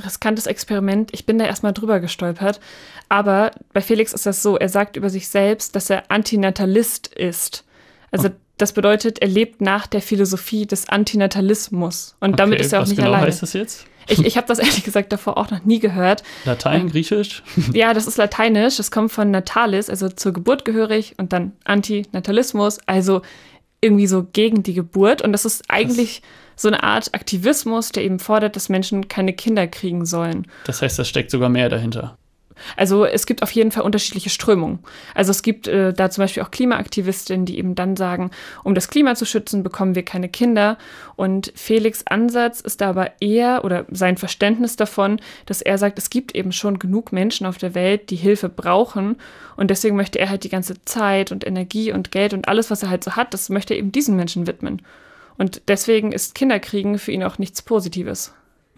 Riskantes 0.02 0.47
Experiment. 0.47 1.11
Ich 1.12 1.26
bin 1.26 1.38
da 1.38 1.44
erstmal 1.44 1.73
drüber 1.73 2.00
gestolpert. 2.00 2.61
Aber 3.08 3.50
bei 3.73 3.81
Felix 3.81 4.12
ist 4.12 4.26
das 4.26 4.43
so, 4.43 4.56
er 4.56 4.69
sagt 4.69 4.97
über 4.97 5.11
sich 5.11 5.29
selbst, 5.29 5.76
dass 5.76 5.91
er 5.91 6.11
Antinatalist 6.11 7.08
ist. 7.08 7.64
Also 8.11 8.29
oh. 8.29 8.32
das 8.56 8.73
bedeutet, 8.73 9.20
er 9.20 9.29
lebt 9.29 9.61
nach 9.61 9.87
der 9.87 10.00
Philosophie 10.00 10.67
des 10.67 10.88
Antinatalismus. 10.88 12.17
Und 12.20 12.31
okay, 12.31 12.37
damit 12.37 12.61
ist 12.61 12.73
er 12.73 12.82
auch 12.82 12.87
nicht 12.87 12.96
genau 12.96 13.08
alleine. 13.08 13.29
Was 13.29 13.35
heißt 13.35 13.43
das 13.43 13.53
jetzt? 13.53 13.87
Ich, 14.11 14.25
ich 14.25 14.37
habe 14.37 14.47
das 14.47 14.59
ehrlich 14.61 14.85
gesagt 14.85 15.12
davor 15.12 15.39
auch 15.39 15.51
noch 15.51 15.65
nie 15.65 15.79
gehört. 15.79 16.23
Latein, 16.45 16.89
Griechisch? 16.89 17.43
Ja, 17.73 17.94
das 17.94 18.06
ist 18.06 18.17
Lateinisch. 18.17 18.77
Das 18.77 18.91
kommt 18.91 19.13
von 19.13 19.31
Natalis, 19.31 19.89
also 19.89 20.08
zur 20.08 20.32
Geburt 20.32 20.65
gehörig, 20.65 21.15
und 21.19 21.32
dann 21.32 21.53
Antinatalismus, 21.65 22.79
also 22.87 23.23
irgendwie 23.81 24.06
so 24.06 24.27
gegen 24.32 24.63
die 24.63 24.75
Geburt. 24.75 25.23
Und 25.23 25.32
das 25.32 25.44
ist 25.44 25.65
eigentlich 25.69 26.20
das 26.20 26.31
so 26.61 26.69
eine 26.69 26.82
Art 26.82 27.15
Aktivismus, 27.15 27.91
der 27.91 28.05
eben 28.05 28.19
fordert, 28.19 28.55
dass 28.55 28.69
Menschen 28.69 29.08
keine 29.08 29.32
Kinder 29.32 29.67
kriegen 29.67 30.05
sollen. 30.05 30.46
Das 30.65 30.82
heißt, 30.82 30.99
da 30.99 31.05
steckt 31.05 31.31
sogar 31.31 31.49
mehr 31.49 31.70
dahinter. 31.70 32.19
Also 32.76 33.05
es 33.05 33.26
gibt 33.26 33.43
auf 33.43 33.50
jeden 33.52 33.70
Fall 33.70 33.82
unterschiedliche 33.82 34.31
Strömungen. 34.31 34.81
Also 35.14 35.31
es 35.31 35.43
gibt 35.43 35.69
äh, 35.69 35.93
da 35.93 36.10
zum 36.10 36.22
Beispiel 36.22 36.43
auch 36.43 36.50
Klimaaktivistinnen, 36.50 37.46
die 37.46 37.58
eben 37.58 37.74
dann 37.74 37.96
sagen, 37.96 38.31
um 38.64 38.74
das 38.74 38.88
Klima 38.88 39.14
zu 39.14 39.24
schützen, 39.24 39.62
bekommen 39.62 39.94
wir 39.94 40.05
keine 40.05 40.29
Kinder. 40.29 40.79
Und 41.17 41.52
Felix 41.55 42.05
Ansatz 42.06 42.60
ist 42.60 42.81
da 42.81 42.90
aber 42.90 43.12
eher 43.20 43.64
oder 43.64 43.86
sein 43.90 44.17
Verständnis 44.17 44.76
davon, 44.76 45.20
dass 45.46 45.62
er 45.62 45.79
sagt, 45.79 45.98
es 45.98 46.10
gibt 46.10 46.34
eben 46.34 46.52
schon 46.52 46.79
genug 46.79 47.12
Menschen 47.12 47.46
auf 47.46 47.58
der 47.58 47.74
Welt, 47.74 48.10
die 48.10 48.17
Hilfe 48.17 48.48
brauchen. 48.48 49.17
Und 49.56 49.70
deswegen 49.70 49.96
möchte 49.96 50.19
er 50.19 50.31
halt 50.31 50.44
die 50.44 50.48
ganze 50.48 50.82
Zeit 50.84 51.32
und 51.32 51.46
Energie 51.46 51.93
und 51.93 52.10
Geld 52.10 52.32
und 52.32 52.48
alles, 52.48 52.70
was 52.70 52.82
er 52.82 52.90
halt 52.90 53.05
so 53.05 53.17
hat, 53.17 53.34
das 53.34 53.48
möchte 53.48 53.74
er 53.74 53.79
eben 53.79 53.93
diesen 53.93 54.17
Menschen 54.17 54.46
widmen. 54.46 54.82
Und 55.38 55.62
deswegen 55.69 56.12
ist 56.12 56.34
Kinderkriegen 56.34 56.98
für 56.98 57.12
ihn 57.12 57.24
auch 57.24 57.38
nichts 57.38 57.62
Positives. 57.62 58.34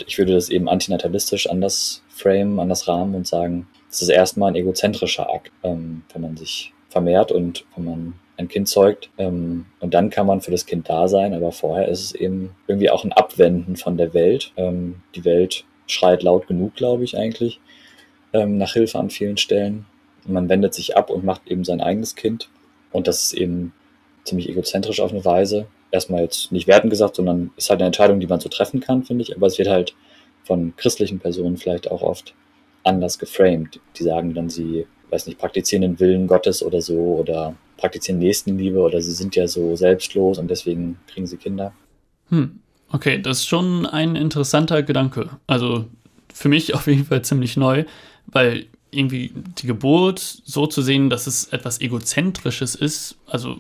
Ich 0.07 0.19
würde 0.19 0.33
das 0.33 0.49
eben 0.49 0.69
antinatalistisch 0.69 1.49
anders 1.49 2.03
framen, 2.09 2.59
anders 2.59 2.89
rahmen 2.89 3.15
und 3.15 3.27
sagen, 3.27 3.69
es 3.91 4.03
ist 4.03 4.09
erstmal 4.09 4.51
ein 4.51 4.57
egozentrischer 4.57 5.33
Akt, 5.33 5.53
ähm, 5.63 6.03
wenn 6.13 6.23
man 6.23 6.37
sich 6.37 6.73
vermehrt 6.89 7.31
und 7.33 7.65
wenn 7.77 7.85
man 7.85 8.15
ein 8.37 8.49
Kind 8.49 8.69
zeugt. 8.69 9.11
Ähm, 9.19 9.67
und 9.81 9.95
dann 9.95 10.11
kann 10.11 10.27
man 10.27 10.41
für 10.41 10.51
das 10.51 10.67
Kind 10.67 10.89
da 10.89 11.09
sein, 11.09 11.35
aber 11.35 11.53
vorher 11.53 11.89
ist 11.89 12.01
es 12.01 12.15
eben 12.15 12.55
irgendwie 12.67 12.91
auch 12.91 13.05
ein 13.05 13.13
Abwenden 13.13 13.77
von 13.77 13.97
der 13.97 14.15
Welt. 14.15 14.53
Ähm, 14.57 15.03
die 15.15 15.25
Welt 15.25 15.65
schreit 15.87 16.23
laut 16.23 16.47
genug, 16.47 16.75
glaube 16.75 17.05
ich, 17.05 17.17
eigentlich, 17.17 17.61
ähm, 18.33 18.59
nach 18.59 18.73
Hilfe 18.73 18.99
an 18.99 19.11
vielen 19.11 19.37
Stellen. 19.37 19.87
Und 20.25 20.33
man 20.33 20.49
wendet 20.49 20.75
sich 20.75 20.97
ab 20.97 21.11
und 21.11 21.25
macht 21.25 21.49
eben 21.49 21.65
sein 21.65 21.81
eigenes 21.81 22.15
Kind. 22.15 22.49
Und 22.93 23.07
das 23.09 23.25
ist 23.25 23.33
eben 23.35 23.73
ziemlich 24.25 24.49
egozentrisch 24.49 25.01
auf 25.01 25.13
eine 25.13 25.25
Weise. 25.25 25.67
Erstmal 25.93 26.23
jetzt 26.23 26.51
nicht 26.51 26.67
werten 26.67 26.91
gesagt, 26.91 27.17
sondern 27.17 27.53
ist 27.57 27.71
halt 27.71 27.81
eine 27.81 27.87
Entscheidung, 27.87 28.19
die 28.19 28.27
man 28.27 28.41
so 28.41 28.49
treffen 28.49 28.81
kann, 28.81 29.05
finde 29.05 29.23
ich. 29.23 29.37
Aber 29.37 29.47
es 29.47 29.59
wird 29.59 29.69
halt 29.69 29.95
von 30.45 30.75
christlichen 30.77 31.21
Personen 31.21 31.57
vielleicht 31.57 31.91
auch 31.91 32.03
oft 32.03 32.35
anders 32.83 33.19
geframed. 33.19 33.79
Die 33.97 34.03
sagen 34.03 34.35
dann, 34.35 34.51
sie, 34.51 34.87
weiß 35.11 35.27
nicht, 35.27 35.39
praktizieren 35.39 35.83
den 35.83 36.01
Willen 36.01 36.27
Gottes 36.27 36.63
oder 36.63 36.81
so 36.81 36.97
oder 36.97 37.55
praktizieren 37.77 38.19
Nächstenliebe 38.19 38.79
oder 38.79 39.01
sie 39.01 39.13
sind 39.13 39.37
ja 39.37 39.47
so 39.47 39.77
selbstlos 39.77 40.39
und 40.39 40.51
deswegen 40.51 40.99
kriegen 41.07 41.27
sie 41.27 41.37
Kinder. 41.37 41.73
Hm. 42.31 42.61
Okay, 42.91 43.21
das 43.21 43.39
ist 43.39 43.47
schon 43.47 43.87
ein 43.87 44.17
interessanter 44.17 44.83
Gedanke. 44.83 45.31
Also 45.47 45.87
für 46.33 46.49
mich 46.49 46.75
auf 46.75 46.87
jeden 46.87 47.05
Fall 47.05 47.23
ziemlich 47.23 47.57
neu, 47.57 47.85
weil 48.27 48.67
irgendwie 48.95 49.33
die 49.35 49.67
Geburt 49.67 50.21
so 50.21 50.67
zu 50.67 50.83
sehen, 50.83 51.09
dass 51.09 51.27
es 51.27 51.47
etwas 51.47 51.81
Egozentrisches 51.81 52.75
ist, 52.75 53.17
also 53.27 53.57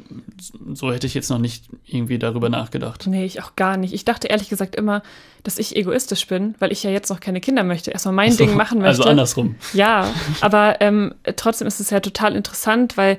so 0.74 0.92
hätte 0.92 1.06
ich 1.06 1.14
jetzt 1.14 1.30
noch 1.30 1.38
nicht 1.38 1.64
irgendwie 1.86 2.18
darüber 2.18 2.50
nachgedacht. 2.50 3.06
Nee, 3.06 3.24
ich 3.24 3.42
auch 3.42 3.56
gar 3.56 3.78
nicht. 3.78 3.94
Ich 3.94 4.04
dachte 4.04 4.28
ehrlich 4.28 4.50
gesagt 4.50 4.76
immer, 4.76 5.02
dass 5.42 5.58
ich 5.58 5.74
egoistisch 5.74 6.26
bin, 6.26 6.54
weil 6.58 6.70
ich 6.70 6.82
ja 6.82 6.90
jetzt 6.90 7.08
noch 7.08 7.18
keine 7.18 7.40
Kinder 7.40 7.64
möchte, 7.64 7.90
erstmal 7.90 8.14
mein 8.14 8.32
so, 8.32 8.44
Ding 8.44 8.54
machen 8.56 8.78
möchte. 8.78 8.90
Also 8.90 9.04
andersrum. 9.04 9.56
Ja, 9.72 10.12
aber 10.42 10.80
ähm, 10.80 11.14
trotzdem 11.36 11.66
ist 11.66 11.80
es 11.80 11.88
ja 11.88 12.00
total 12.00 12.36
interessant, 12.36 12.98
weil 12.98 13.16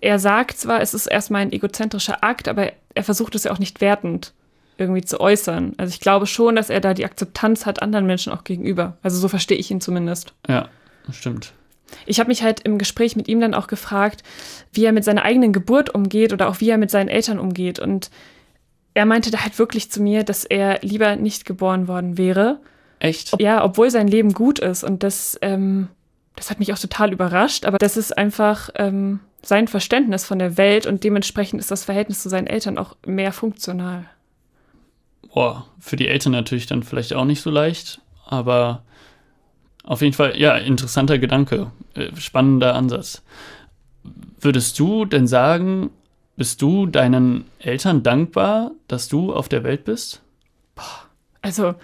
er 0.00 0.18
sagt 0.18 0.56
zwar, 0.56 0.80
es 0.80 0.94
ist 0.94 1.06
erstmal 1.06 1.42
ein 1.42 1.52
egozentrischer 1.52 2.24
Akt, 2.24 2.48
aber 2.48 2.72
er 2.94 3.04
versucht 3.04 3.34
es 3.34 3.44
ja 3.44 3.52
auch 3.52 3.58
nicht 3.58 3.82
wertend 3.82 4.32
irgendwie 4.78 5.02
zu 5.02 5.20
äußern. 5.20 5.74
Also 5.76 5.92
ich 5.92 6.00
glaube 6.00 6.26
schon, 6.26 6.56
dass 6.56 6.70
er 6.70 6.80
da 6.80 6.94
die 6.94 7.04
Akzeptanz 7.04 7.66
hat 7.66 7.82
anderen 7.82 8.06
Menschen 8.06 8.32
auch 8.32 8.44
gegenüber. 8.44 8.96
Also 9.02 9.18
so 9.18 9.28
verstehe 9.28 9.58
ich 9.58 9.70
ihn 9.70 9.82
zumindest. 9.82 10.32
Ja. 10.48 10.68
Stimmt. 11.12 11.52
Ich 12.06 12.18
habe 12.18 12.28
mich 12.28 12.42
halt 12.42 12.60
im 12.60 12.78
Gespräch 12.78 13.16
mit 13.16 13.28
ihm 13.28 13.40
dann 13.40 13.54
auch 13.54 13.66
gefragt, 13.66 14.22
wie 14.72 14.84
er 14.84 14.92
mit 14.92 15.04
seiner 15.04 15.22
eigenen 15.22 15.52
Geburt 15.52 15.94
umgeht 15.94 16.32
oder 16.32 16.48
auch 16.48 16.60
wie 16.60 16.70
er 16.70 16.78
mit 16.78 16.90
seinen 16.90 17.08
Eltern 17.08 17.38
umgeht. 17.38 17.78
Und 17.78 18.10
er 18.94 19.06
meinte 19.06 19.30
da 19.30 19.42
halt 19.42 19.58
wirklich 19.58 19.90
zu 19.90 20.02
mir, 20.02 20.24
dass 20.24 20.44
er 20.44 20.80
lieber 20.82 21.16
nicht 21.16 21.44
geboren 21.44 21.88
worden 21.88 22.16
wäre. 22.18 22.60
Echt? 22.98 23.38
Ja, 23.40 23.64
obwohl 23.64 23.90
sein 23.90 24.08
Leben 24.08 24.32
gut 24.32 24.58
ist. 24.58 24.82
Und 24.82 25.02
das, 25.02 25.38
ähm, 25.42 25.88
das 26.36 26.50
hat 26.50 26.58
mich 26.58 26.72
auch 26.72 26.78
total 26.78 27.12
überrascht. 27.12 27.64
Aber 27.66 27.78
das 27.78 27.96
ist 27.96 28.16
einfach 28.16 28.70
ähm, 28.76 29.20
sein 29.42 29.68
Verständnis 29.68 30.24
von 30.24 30.38
der 30.38 30.56
Welt 30.56 30.86
und 30.86 31.04
dementsprechend 31.04 31.60
ist 31.60 31.70
das 31.70 31.84
Verhältnis 31.84 32.22
zu 32.22 32.28
seinen 32.28 32.46
Eltern 32.46 32.78
auch 32.78 32.96
mehr 33.06 33.32
funktional. 33.32 34.06
Boah, 35.32 35.66
für 35.80 35.96
die 35.96 36.08
Eltern 36.08 36.32
natürlich 36.32 36.66
dann 36.66 36.82
vielleicht 36.82 37.12
auch 37.12 37.24
nicht 37.24 37.42
so 37.42 37.50
leicht, 37.50 38.00
aber 38.24 38.82
auf 39.84 40.00
jeden 40.00 40.14
Fall, 40.14 40.38
ja, 40.38 40.56
interessanter 40.56 41.18
Gedanke, 41.18 41.70
äh, 41.94 42.08
spannender 42.16 42.74
Ansatz. 42.74 43.22
Würdest 44.40 44.78
du 44.78 45.04
denn 45.04 45.26
sagen, 45.26 45.90
bist 46.36 46.62
du 46.62 46.86
deinen 46.86 47.44
Eltern 47.58 48.02
dankbar, 48.02 48.72
dass 48.88 49.08
du 49.08 49.32
auf 49.32 49.48
der 49.48 49.62
Welt 49.62 49.84
bist? 49.84 50.22
Also, 51.42 51.74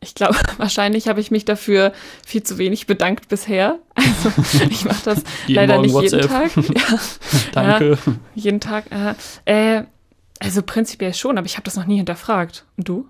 ich 0.00 0.14
glaube, 0.14 0.36
wahrscheinlich 0.58 1.08
habe 1.08 1.20
ich 1.20 1.30
mich 1.30 1.44
dafür 1.44 1.92
viel 2.24 2.42
zu 2.42 2.58
wenig 2.58 2.86
bedankt 2.86 3.28
bisher. 3.28 3.78
Also, 3.94 4.30
ich 4.70 4.84
mache 4.84 5.04
das 5.04 5.24
leider 5.46 5.78
nicht 5.78 5.94
WhatsApp. 5.94 6.22
jeden 6.22 6.28
Tag. 6.28 6.52
Ja. 6.76 6.98
Danke. 7.52 7.98
Ja, 8.06 8.12
jeden 8.34 8.60
Tag. 8.60 8.84
Äh, 9.46 9.84
also 10.38 10.62
prinzipiell 10.62 11.14
schon, 11.14 11.38
aber 11.38 11.46
ich 11.46 11.54
habe 11.54 11.64
das 11.64 11.76
noch 11.76 11.86
nie 11.86 11.96
hinterfragt. 11.96 12.66
Und 12.76 12.88
du? 12.88 13.08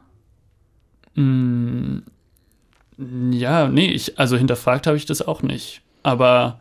Ja, 2.98 3.68
nee, 3.68 3.88
ich, 3.88 4.18
also 4.18 4.36
hinterfragt 4.36 4.86
habe 4.86 4.96
ich 4.96 5.06
das 5.06 5.26
auch 5.26 5.42
nicht. 5.42 5.82
Aber 6.02 6.60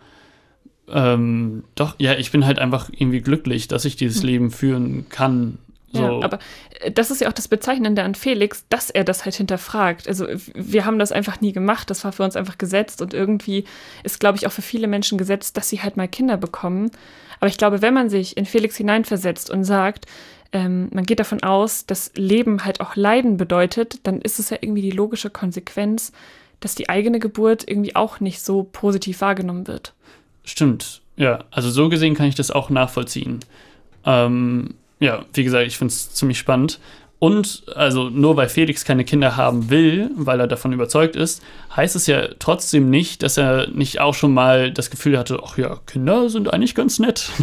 ähm, 0.89 1.63
doch, 1.75 1.95
ja, 1.97 2.13
ich 2.13 2.31
bin 2.31 2.45
halt 2.45 2.59
einfach 2.59 2.89
irgendwie 2.91 3.21
glücklich, 3.21 3.67
dass 3.67 3.85
ich 3.85 3.95
dieses 3.95 4.21
hm. 4.21 4.27
Leben 4.27 4.51
führen 4.51 5.07
kann. 5.09 5.57
So. 5.93 6.01
Ja, 6.01 6.25
aber 6.25 6.39
äh, 6.81 6.91
das 6.91 7.09
ist 7.09 7.21
ja 7.21 7.29
auch 7.29 7.33
das 7.33 7.47
Bezeichnende 7.47 8.03
an 8.03 8.15
Felix, 8.15 8.65
dass 8.69 8.89
er 8.89 9.03
das 9.03 9.25
halt 9.25 9.35
hinterfragt. 9.35 10.07
Also 10.07 10.27
wir 10.53 10.85
haben 10.85 10.99
das 10.99 11.11
einfach 11.11 11.41
nie 11.41 11.53
gemacht, 11.53 11.89
das 11.89 12.03
war 12.03 12.11
für 12.11 12.23
uns 12.23 12.35
einfach 12.35 12.57
gesetzt 12.57 13.01
und 13.01 13.13
irgendwie 13.13 13.63
ist, 14.03 14.19
glaube 14.19 14.37
ich, 14.37 14.45
auch 14.45 14.51
für 14.51 14.61
viele 14.61 14.87
Menschen 14.87 15.17
gesetzt, 15.17 15.57
dass 15.57 15.69
sie 15.69 15.81
halt 15.81 15.97
mal 15.97 16.07
Kinder 16.07 16.37
bekommen. 16.37 16.91
Aber 17.39 17.47
ich 17.47 17.57
glaube, 17.57 17.81
wenn 17.81 17.93
man 17.93 18.09
sich 18.09 18.37
in 18.37 18.45
Felix 18.45 18.75
hineinversetzt 18.75 19.49
und 19.49 19.63
sagt, 19.63 20.05
ähm, 20.51 20.89
man 20.91 21.05
geht 21.05 21.19
davon 21.19 21.43
aus, 21.43 21.85
dass 21.85 22.11
Leben 22.15 22.65
halt 22.65 22.81
auch 22.81 22.95
Leiden 22.95 23.37
bedeutet, 23.37 23.99
dann 24.03 24.21
ist 24.21 24.39
es 24.39 24.49
ja 24.49 24.57
irgendwie 24.61 24.81
die 24.81 24.91
logische 24.91 25.29
Konsequenz, 25.29 26.11
dass 26.59 26.75
die 26.75 26.89
eigene 26.89 27.19
Geburt 27.19 27.67
irgendwie 27.67 27.95
auch 27.95 28.19
nicht 28.19 28.41
so 28.41 28.63
positiv 28.63 29.21
wahrgenommen 29.21 29.67
wird. 29.67 29.93
Stimmt, 30.43 31.01
ja. 31.15 31.43
Also 31.51 31.69
so 31.69 31.89
gesehen 31.89 32.15
kann 32.15 32.27
ich 32.27 32.35
das 32.35 32.51
auch 32.51 32.69
nachvollziehen. 32.69 33.39
Ähm, 34.05 34.75
ja, 34.99 35.25
wie 35.33 35.43
gesagt, 35.43 35.67
ich 35.67 35.77
finde 35.77 35.91
es 35.93 36.13
ziemlich 36.13 36.39
spannend. 36.39 36.79
Und 37.19 37.63
also 37.75 38.09
nur 38.09 38.35
weil 38.35 38.49
Felix 38.49 38.85
keine 38.85 39.05
Kinder 39.05 39.37
haben 39.37 39.69
will, 39.69 40.11
weil 40.15 40.39
er 40.39 40.47
davon 40.47 40.73
überzeugt 40.73 41.15
ist, 41.15 41.41
heißt 41.75 41.95
es 41.95 42.07
ja 42.07 42.27
trotzdem 42.39 42.89
nicht, 42.89 43.23
dass 43.23 43.37
er 43.37 43.67
nicht 43.67 43.99
auch 43.99 44.13
schon 44.13 44.33
mal 44.33 44.71
das 44.71 44.89
Gefühl 44.89 45.17
hatte, 45.17 45.39
ach 45.43 45.57
ja, 45.57 45.79
Kinder 45.85 46.29
sind 46.29 46.53
eigentlich 46.53 46.75
ganz 46.75 46.99
nett. 46.99 47.31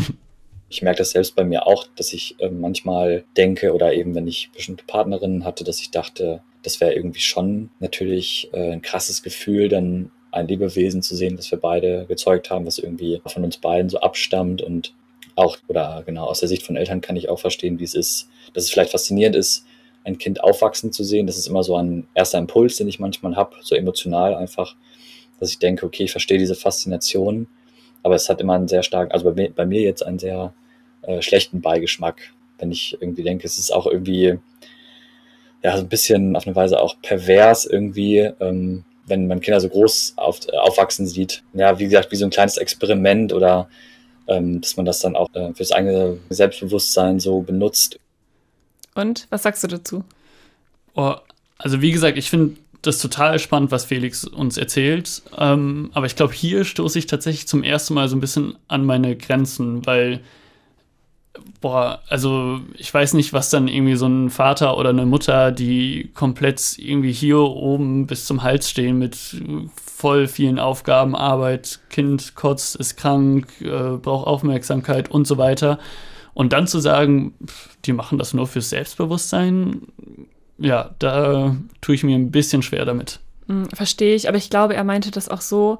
Ich 0.72 0.80
merke 0.80 0.98
das 0.98 1.10
selbst 1.10 1.36
bei 1.36 1.44
mir 1.44 1.66
auch, 1.66 1.86
dass 1.96 2.14
ich 2.14 2.40
äh, 2.40 2.48
manchmal 2.48 3.24
denke 3.36 3.74
oder 3.74 3.92
eben, 3.92 4.14
wenn 4.14 4.26
ich 4.26 4.50
bestimmte 4.54 4.84
Partnerinnen 4.86 5.44
hatte, 5.44 5.64
dass 5.64 5.80
ich 5.80 5.90
dachte, 5.90 6.40
das 6.62 6.80
wäre 6.80 6.94
irgendwie 6.94 7.20
schon 7.20 7.68
natürlich 7.78 8.48
äh, 8.54 8.72
ein 8.72 8.80
krasses 8.80 9.22
Gefühl, 9.22 9.68
dann 9.68 10.10
ein 10.30 10.48
Lebewesen 10.48 11.02
zu 11.02 11.14
sehen, 11.14 11.36
das 11.36 11.50
wir 11.50 11.58
beide 11.58 12.06
gezeugt 12.06 12.48
haben, 12.48 12.64
was 12.64 12.78
irgendwie 12.78 13.20
von 13.26 13.44
uns 13.44 13.58
beiden 13.58 13.90
so 13.90 14.00
abstammt 14.00 14.62
und 14.62 14.94
auch, 15.34 15.58
oder 15.68 16.04
genau, 16.06 16.24
aus 16.24 16.40
der 16.40 16.48
Sicht 16.48 16.62
von 16.62 16.76
Eltern 16.76 17.02
kann 17.02 17.16
ich 17.16 17.28
auch 17.28 17.38
verstehen, 17.38 17.78
wie 17.78 17.84
es 17.84 17.94
ist, 17.94 18.30
dass 18.54 18.64
es 18.64 18.70
vielleicht 18.70 18.92
faszinierend 18.92 19.36
ist, 19.36 19.66
ein 20.04 20.16
Kind 20.16 20.42
aufwachsen 20.42 20.90
zu 20.90 21.04
sehen. 21.04 21.26
Das 21.26 21.36
ist 21.36 21.48
immer 21.48 21.62
so 21.64 21.76
ein 21.76 22.06
erster 22.14 22.38
Impuls, 22.38 22.78
den 22.78 22.88
ich 22.88 22.98
manchmal 22.98 23.36
habe, 23.36 23.56
so 23.60 23.74
emotional 23.74 24.34
einfach, 24.34 24.74
dass 25.38 25.50
ich 25.50 25.58
denke, 25.58 25.84
okay, 25.84 26.04
ich 26.04 26.12
verstehe 26.12 26.38
diese 26.38 26.54
Faszination, 26.54 27.46
aber 28.02 28.14
es 28.14 28.30
hat 28.30 28.40
immer 28.40 28.54
einen 28.54 28.68
sehr 28.68 28.82
starken, 28.82 29.12
also 29.12 29.26
bei 29.26 29.34
mir, 29.34 29.50
bei 29.50 29.66
mir 29.66 29.82
jetzt 29.82 30.04
einen 30.04 30.18
sehr 30.18 30.54
äh, 31.02 31.22
schlechten 31.22 31.60
Beigeschmack, 31.60 32.32
wenn 32.58 32.70
ich 32.70 32.96
irgendwie 33.00 33.22
denke, 33.22 33.46
es 33.46 33.58
ist 33.58 33.72
auch 33.72 33.86
irgendwie 33.86 34.38
ja 35.62 35.76
so 35.76 35.82
ein 35.82 35.88
bisschen 35.88 36.36
auf 36.36 36.46
eine 36.46 36.56
Weise 36.56 36.80
auch 36.80 36.96
pervers 37.02 37.64
irgendwie, 37.64 38.18
ähm, 38.18 38.84
wenn 39.06 39.26
man 39.26 39.40
Kinder 39.40 39.60
so 39.60 39.68
groß 39.68 40.14
auf, 40.16 40.40
aufwachsen 40.48 41.06
sieht. 41.06 41.42
Ja, 41.54 41.78
wie 41.78 41.84
gesagt, 41.84 42.10
wie 42.12 42.16
so 42.16 42.24
ein 42.24 42.30
kleines 42.30 42.56
Experiment 42.56 43.32
oder 43.32 43.68
ähm, 44.28 44.60
dass 44.60 44.76
man 44.76 44.86
das 44.86 45.00
dann 45.00 45.16
auch 45.16 45.28
äh, 45.34 45.52
fürs 45.54 45.72
eigene 45.72 46.18
Selbstbewusstsein 46.30 47.20
so 47.20 47.40
benutzt. 47.40 47.98
Und 48.94 49.26
was 49.30 49.42
sagst 49.42 49.64
du 49.64 49.68
dazu? 49.68 50.04
Oh, 50.94 51.14
also 51.58 51.80
wie 51.80 51.92
gesagt, 51.92 52.18
ich 52.18 52.30
finde 52.30 52.56
das 52.82 52.98
total 52.98 53.38
spannend, 53.38 53.70
was 53.70 53.84
Felix 53.84 54.24
uns 54.24 54.58
erzählt. 54.58 55.22
Ähm, 55.38 55.90
aber 55.94 56.06
ich 56.06 56.16
glaube, 56.16 56.34
hier 56.34 56.64
stoße 56.64 56.98
ich 56.98 57.06
tatsächlich 57.06 57.46
zum 57.48 57.62
ersten 57.62 57.94
Mal 57.94 58.08
so 58.08 58.16
ein 58.16 58.20
bisschen 58.20 58.56
an 58.68 58.84
meine 58.84 59.16
Grenzen, 59.16 59.86
weil 59.86 60.20
boah, 61.60 62.00
also 62.08 62.60
ich 62.76 62.92
weiß 62.92 63.14
nicht, 63.14 63.32
was 63.32 63.50
dann 63.50 63.68
irgendwie 63.68 63.96
so 63.96 64.06
ein 64.06 64.30
Vater 64.30 64.76
oder 64.76 64.90
eine 64.90 65.06
Mutter, 65.06 65.52
die 65.52 66.10
komplett 66.14 66.78
irgendwie 66.78 67.12
hier 67.12 67.38
oben 67.38 68.06
bis 68.06 68.26
zum 68.26 68.42
Hals 68.42 68.68
stehen 68.68 68.98
mit 68.98 69.16
voll 69.84 70.26
vielen 70.26 70.58
Aufgaben, 70.58 71.14
Arbeit, 71.14 71.80
Kind 71.88 72.34
kotzt, 72.34 72.76
ist 72.76 72.96
krank, 72.96 73.48
äh, 73.60 73.96
braucht 73.96 74.26
Aufmerksamkeit 74.26 75.10
und 75.10 75.26
so 75.26 75.38
weiter. 75.38 75.78
Und 76.34 76.52
dann 76.52 76.66
zu 76.66 76.80
sagen, 76.80 77.34
die 77.84 77.92
machen 77.92 78.18
das 78.18 78.34
nur 78.34 78.46
fürs 78.46 78.70
Selbstbewusstsein, 78.70 79.82
ja, 80.58 80.94
da 80.98 81.56
tue 81.80 81.94
ich 81.94 82.04
mir 82.04 82.16
ein 82.16 82.30
bisschen 82.30 82.62
schwer 82.62 82.84
damit. 82.84 83.20
Hm, 83.48 83.68
verstehe 83.70 84.14
ich, 84.14 84.28
aber 84.28 84.38
ich 84.38 84.50
glaube, 84.50 84.74
er 84.74 84.84
meinte 84.84 85.10
das 85.10 85.28
auch 85.28 85.40
so, 85.40 85.78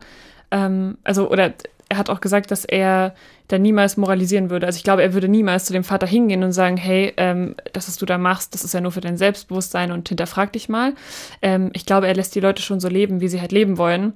ähm, 0.51 0.99
also, 1.05 1.31
oder 1.31 1.55
er 1.93 1.99
hat 1.99 2.09
auch 2.09 2.23
gesagt, 2.23 2.51
dass 2.51 2.65
er 2.65 3.15
da 3.49 3.59
niemals 3.59 3.99
moralisieren 3.99 4.49
würde. 4.49 4.67
Also 4.67 4.79
ich 4.79 4.83
glaube, 4.83 5.03
er 5.03 5.13
würde 5.13 5.29
niemals 5.29 5.67
zu 5.67 5.75
dem 5.75 5.85
Vater 5.85 6.07
hingehen 6.07 6.43
und 6.43 6.53
sagen, 6.53 6.79
hey, 6.79 7.13
ähm, 7.19 7.55
das, 7.75 7.87
was 7.87 7.99
du 7.99 8.07
da 8.07 8.17
machst, 8.17 8.55
das 8.55 8.65
ist 8.65 8.73
ja 8.73 8.81
nur 8.81 8.93
für 8.93 9.03
dein 9.03 9.19
Selbstbewusstsein 9.19 9.93
und 9.93 10.09
hinterfrag 10.09 10.55
dich 10.55 10.71
mal. 10.71 10.95
Ähm, 11.43 11.69
ich 11.75 11.85
glaube, 11.85 12.07
er 12.07 12.15
lässt 12.15 12.35
die 12.35 12.41
Leute 12.41 12.63
schon 12.63 12.81
so 12.81 12.89
leben, 12.89 13.21
wie 13.21 13.29
sie 13.29 13.43
halt 13.43 13.53
leben 13.53 13.77
wollen. 13.77 14.15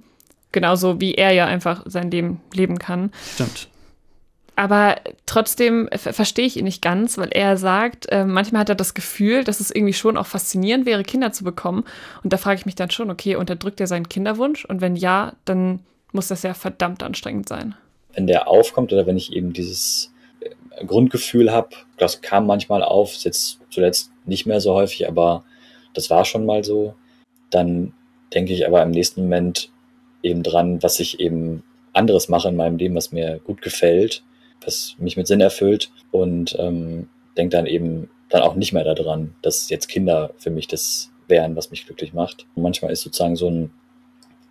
Genauso 0.53 1.03
wie 1.03 1.17
er 1.17 1.33
ja 1.33 1.45
einfach 1.45 1.83
sein 1.85 2.11
Leben 2.11 2.41
leben 2.55 2.79
kann. 2.79 3.13
Stimmt. 3.35 3.69
Aber 4.59 4.97
trotzdem 5.27 5.91
verstehe 5.93 6.47
ich 6.47 6.57
ihn 6.57 6.65
nicht 6.65 6.81
ganz, 6.81 7.19
weil 7.19 7.29
er 7.31 7.59
sagt, 7.59 8.11
äh, 8.11 8.25
manchmal 8.25 8.61
hat 8.61 8.71
er 8.71 8.75
das 8.75 8.95
Gefühl, 8.95 9.45
dass 9.45 9.61
es 9.61 9.71
irgendwie 9.71 9.93
schon 9.93 10.17
auch 10.17 10.25
faszinierend 10.25 10.87
wäre, 10.87 11.03
Kinder 11.03 11.31
zu 11.31 11.45
bekommen. 11.45 11.85
Und 12.25 12.33
da 12.33 12.39
frage 12.39 12.59
ich 12.59 12.65
mich 12.65 12.75
dann 12.75 12.91
schon, 12.91 13.11
okay, 13.11 13.37
unterdrückt 13.37 13.83
er 13.83 13.87
seinen 13.87 14.09
Kinderwunsch? 14.09 14.65
Und 14.65 14.81
wenn 14.81 14.97
ja, 14.97 15.35
dann 15.45 15.81
muss 16.17 16.29
das 16.29 16.43
ja 16.43 16.55
verdammt 16.55 17.05
anstrengend 17.05 17.49
sein. 17.49 17.77
Wenn 18.13 18.27
der 18.27 18.49
aufkommt 18.49 18.93
oder 18.93 19.07
wenn 19.07 19.17
ich 19.17 19.33
eben 19.33 19.53
dieses 19.53 20.13
äh, 20.41 20.85
Grundgefühl 20.85 21.53
habe, 21.53 21.69
das 21.99 22.21
kam 22.21 22.47
manchmal 22.47 22.83
auf, 22.83 23.13
ist 23.13 23.25
jetzt 23.25 23.61
zuletzt 23.71 24.11
nicht 24.25 24.47
mehr 24.47 24.61
so 24.61 24.75
häufig, 24.75 25.07
aber 25.07 25.45
das 25.95 26.11
war 26.11 26.25
schon 26.25 26.45
mal 26.45 26.65
so, 26.65 26.95
dann 27.51 27.93
denke 28.35 28.53
ich 28.53 28.67
aber 28.67 28.83
im 28.83 28.91
nächsten 28.91 29.23
Moment 29.23 29.71
eben 30.23 30.43
dran, 30.43 30.83
was 30.83 30.99
ich 30.99 31.21
eben 31.21 31.63
anderes 31.93 32.29
mache 32.29 32.49
in 32.49 32.57
meinem 32.57 32.79
Leben, 32.79 32.97
was 32.97 33.13
mir 33.13 33.39
gut 33.45 33.63
gefällt, 33.63 34.25
was 34.65 34.97
mich 34.99 35.17
mit 35.17 35.27
Sinn 35.27 35.41
erfüllt 35.41 35.93
und 36.11 36.57
ähm, 36.59 37.09
denke 37.37 37.57
dann 37.57 37.67
eben 37.67 38.11
dann 38.29 38.43
auch 38.43 38.57
nicht 38.57 38.73
mehr 38.73 38.83
daran, 38.83 39.35
dass 39.43 39.71
jetzt 39.71 39.87
Kinder 39.87 40.33
für 40.37 40.51
mich 40.51 40.67
das 40.67 41.13
wären, 41.29 41.55
was 41.55 41.71
mich 41.71 41.87
glücklich 41.87 42.13
macht. 42.13 42.47
Und 42.55 42.63
manchmal 42.63 42.91
ist 42.91 43.03
sozusagen 43.03 43.37
so 43.37 43.49
ein 43.49 43.71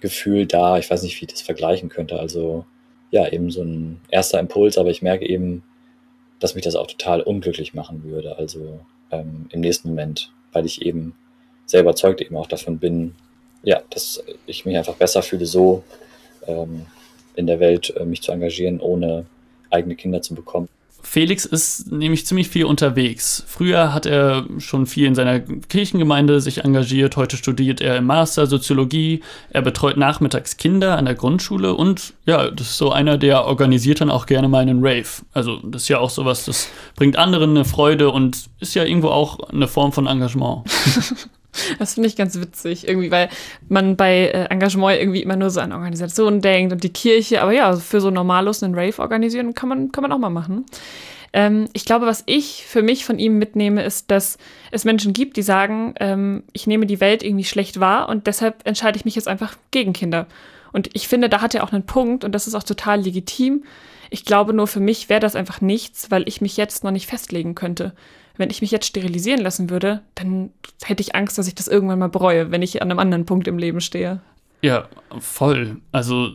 Gefühl 0.06 0.46
da. 0.46 0.78
Ich 0.78 0.90
weiß 0.92 1.02
nicht, 1.02 1.20
wie 1.20 1.26
ich 1.26 1.32
das 1.32 1.42
vergleichen 1.42 1.90
könnte. 1.90 2.20
Also 2.20 2.64
ja, 3.10 3.28
eben 3.28 3.50
so 3.50 3.64
ein 3.64 4.00
erster 4.10 4.40
Impuls, 4.40 4.78
aber 4.78 4.90
ich 4.90 5.02
merke 5.02 5.28
eben, 5.28 5.64
dass 6.40 6.54
mich 6.54 6.64
das 6.64 6.76
auch 6.76 6.86
total 6.86 7.22
unglücklich 7.22 7.74
machen 7.74 8.04
würde. 8.04 8.38
Also 8.38 8.80
ähm, 9.12 9.48
im 9.50 9.62
nächsten 9.62 9.90
Moment, 9.90 10.32
weil 10.52 10.68
ich 10.68 10.86
eben 10.86 11.16
sehr 11.66 11.82
überzeugt 11.82 12.22
eben 12.22 12.38
auch 12.38 12.46
davon 12.46 12.78
bin, 12.78 13.16
ja, 13.64 13.82
dass 13.90 14.24
ich 14.46 14.64
mich 14.66 14.78
einfach 14.78 14.94
besser 14.94 15.24
fühle, 15.24 15.48
so 15.48 15.84
ähm, 16.46 16.86
in 17.36 17.48
der 17.48 17.60
Welt 17.60 17.96
äh, 17.98 18.06
mich 18.06 18.22
zu 18.22 18.32
engagieren, 18.32 18.80
ohne 18.80 19.26
eigene 19.72 19.96
Kinder 19.96 20.22
zu 20.22 20.36
bekommen. 20.36 20.70
Felix 21.06 21.46
ist 21.46 21.92
nämlich 21.92 22.26
ziemlich 22.26 22.50
viel 22.50 22.66
unterwegs. 22.66 23.44
Früher 23.48 23.94
hat 23.94 24.06
er 24.06 24.46
schon 24.58 24.88
viel 24.88 25.06
in 25.06 25.16
seiner 25.16 25.40
Kirchengemeinde 25.40 26.42
sich 26.42 26.64
engagiert, 26.64 27.16
heute 27.16 27.38
studiert 27.38 27.80
er 27.80 27.98
im 27.98 28.06
Master 28.06 28.48
Soziologie, 28.48 29.22
er 29.50 29.62
betreut 29.62 29.98
nachmittags 29.98 30.58
Kinder 30.58 30.98
an 30.98 31.06
der 31.06 31.16
Grundschule 31.16 31.76
und 31.76 32.14
ja, 32.26 32.50
das 32.50 32.72
ist 32.72 32.78
so 32.78 32.92
einer, 32.92 33.18
der 33.18 33.46
organisiert 33.46 34.02
dann 34.02 34.10
auch 34.10 34.26
gerne 34.26 34.48
mal 34.48 34.60
einen 34.60 34.80
Rave. 34.84 35.24
Also 35.32 35.58
das 35.64 35.84
ist 35.84 35.90
ja 35.90 36.00
auch 36.00 36.10
sowas, 36.10 36.46
das 36.46 36.70
bringt 36.96 37.18
anderen 37.18 37.52
eine 37.52 37.66
Freude 37.66 38.10
und 38.10 38.46
ist 38.60 38.74
ja 38.74 38.84
irgendwo 38.84 39.10
auch 39.10 39.40
eine 39.50 39.68
Form 39.68 39.92
von 39.92 40.08
Engagement. 40.08 40.64
Das 41.80 41.96
finde 41.96 42.08
ich 42.08 42.16
ganz 42.16 42.40
witzig, 42.40 42.88
irgendwie, 42.88 43.12
weil 43.12 43.30
man 43.68 43.96
bei 43.96 44.28
äh, 44.28 44.46
Engagement 44.46 45.00
irgendwie 45.00 45.22
immer 45.22 45.36
nur 45.36 45.50
so 45.50 45.60
an 45.60 45.72
Organisationen 45.72 46.42
denkt 46.42 46.74
und 46.74 46.84
die 46.84 46.94
Kirche, 46.94 47.42
aber 47.42 47.52
ja, 47.52 47.76
für 47.76 48.02
so 48.02 48.12
normalos 48.12 48.64
einen 48.64 48.76
Rave 48.76 49.00
organisieren 49.00 49.54
kann 49.54 49.70
man, 49.70 49.92
kann 49.92 50.02
man 50.02 50.12
auch 50.12 50.20
mal 50.20 50.30
machen. 50.30 50.66
Ähm, 51.34 51.68
ich 51.74 51.86
glaube, 51.86 52.06
was 52.06 52.24
ich 52.28 52.66
für 52.66 52.82
mich 52.82 53.06
von 53.06 53.20
ihm 53.20 53.38
mitnehme, 53.38 53.84
ist, 53.84 54.10
dass 54.12 54.38
es 54.72 54.86
Menschen 54.86 55.14
gibt, 55.14 55.38
die 55.38 55.42
sagen, 55.42 55.94
ähm, 56.00 56.44
ich 56.54 56.68
nehme 56.68 56.86
die 56.86 57.02
Welt 57.02 57.24
irgendwie 57.24 57.44
schlecht 57.44 57.80
wahr 57.80 58.10
und 58.10 58.28
deshalb 58.28 58.66
entscheide 58.66 58.98
ich 58.98 59.06
mich 59.06 59.16
jetzt 59.16 59.28
einfach 59.28 59.58
gegen 59.72 59.94
Kinder. 59.94 60.28
Und 60.72 60.90
ich 60.94 61.08
finde, 61.08 61.30
da 61.30 61.42
hat 61.42 61.56
er 61.56 61.64
auch 61.64 61.72
einen 61.72 61.86
Punkt 61.86 62.24
und 62.24 62.34
das 62.34 62.48
ist 62.48 62.56
auch 62.56 62.64
total 62.64 63.02
legitim. 63.02 63.64
Ich 64.10 64.26
glaube 64.26 64.54
nur, 64.54 64.68
für 64.68 64.80
mich 64.80 65.10
wäre 65.10 65.20
das 65.20 65.36
einfach 65.36 65.62
nichts, 65.62 66.12
weil 66.12 66.28
ich 66.28 66.42
mich 66.42 66.58
jetzt 66.58 66.84
noch 66.84 66.92
nicht 66.92 67.08
festlegen 67.08 67.56
könnte 67.56 67.94
wenn 68.38 68.50
ich 68.50 68.62
mich 68.62 68.72
jetzt 68.72 68.88
sterilisieren 68.88 69.42
lassen 69.42 69.70
würde, 69.70 70.02
dann 70.16 70.52
hätte 70.84 71.02
ich 71.02 71.16
Angst, 71.16 71.38
dass 71.38 71.48
ich 71.48 71.56
das 71.56 71.68
irgendwann 71.68 72.00
mal 72.00 72.10
bereue, 72.10 72.52
wenn 72.52 72.62
ich 72.62 72.82
an 72.82 72.92
einem 72.92 73.00
anderen 73.00 73.26
Punkt 73.26 73.48
im 73.48 73.58
Leben 73.58 73.82
stehe. 73.82 74.22
Ja, 74.62 74.88
voll. 75.20 75.78
Also 75.92 76.32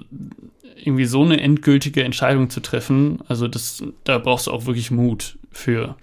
irgendwie 0.76 1.04
so 1.04 1.22
eine 1.22 1.40
endgültige 1.40 2.04
Entscheidung 2.04 2.50
zu 2.50 2.60
treffen, 2.60 3.18
also 3.28 3.48
das, 3.48 3.82
da 4.04 4.18
brauchst 4.18 4.46
du 4.46 4.52
auch 4.52 4.66
wirklich 4.66 4.90
Mut 4.90 5.38
für. 5.50 5.96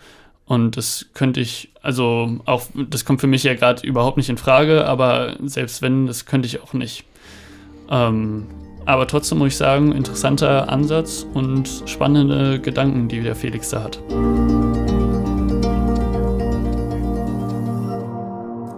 Und 0.45 0.77
das 0.77 1.07
könnte 1.13 1.41
ich, 1.41 1.73
also 1.81 2.39
auch, 2.45 2.67
das 2.89 3.03
kommt 3.03 3.19
für 3.19 3.27
mich 3.27 3.43
ja 3.43 3.53
gerade 3.53 3.85
überhaupt 3.85 4.17
nicht 4.17 4.29
in 4.29 4.37
Frage, 4.37 4.85
aber 4.85 5.35
selbst 5.43 5.81
wenn, 5.81 6.07
das 6.07 6.25
könnte 6.25 6.47
ich 6.47 6.61
auch 6.61 6.73
nicht. 6.73 7.03
Ähm, 7.89 8.47
aber 8.85 9.07
trotzdem 9.07 9.39
muss 9.39 9.49
ich 9.49 9.57
sagen, 9.57 9.91
interessanter 9.91 10.69
Ansatz 10.69 11.27
und 11.33 11.83
spannende 11.85 12.61
Gedanken, 12.61 13.09
die 13.09 13.21
der 13.21 13.35
Felix 13.35 13.69
da 13.69 13.83
hat. 13.83 13.99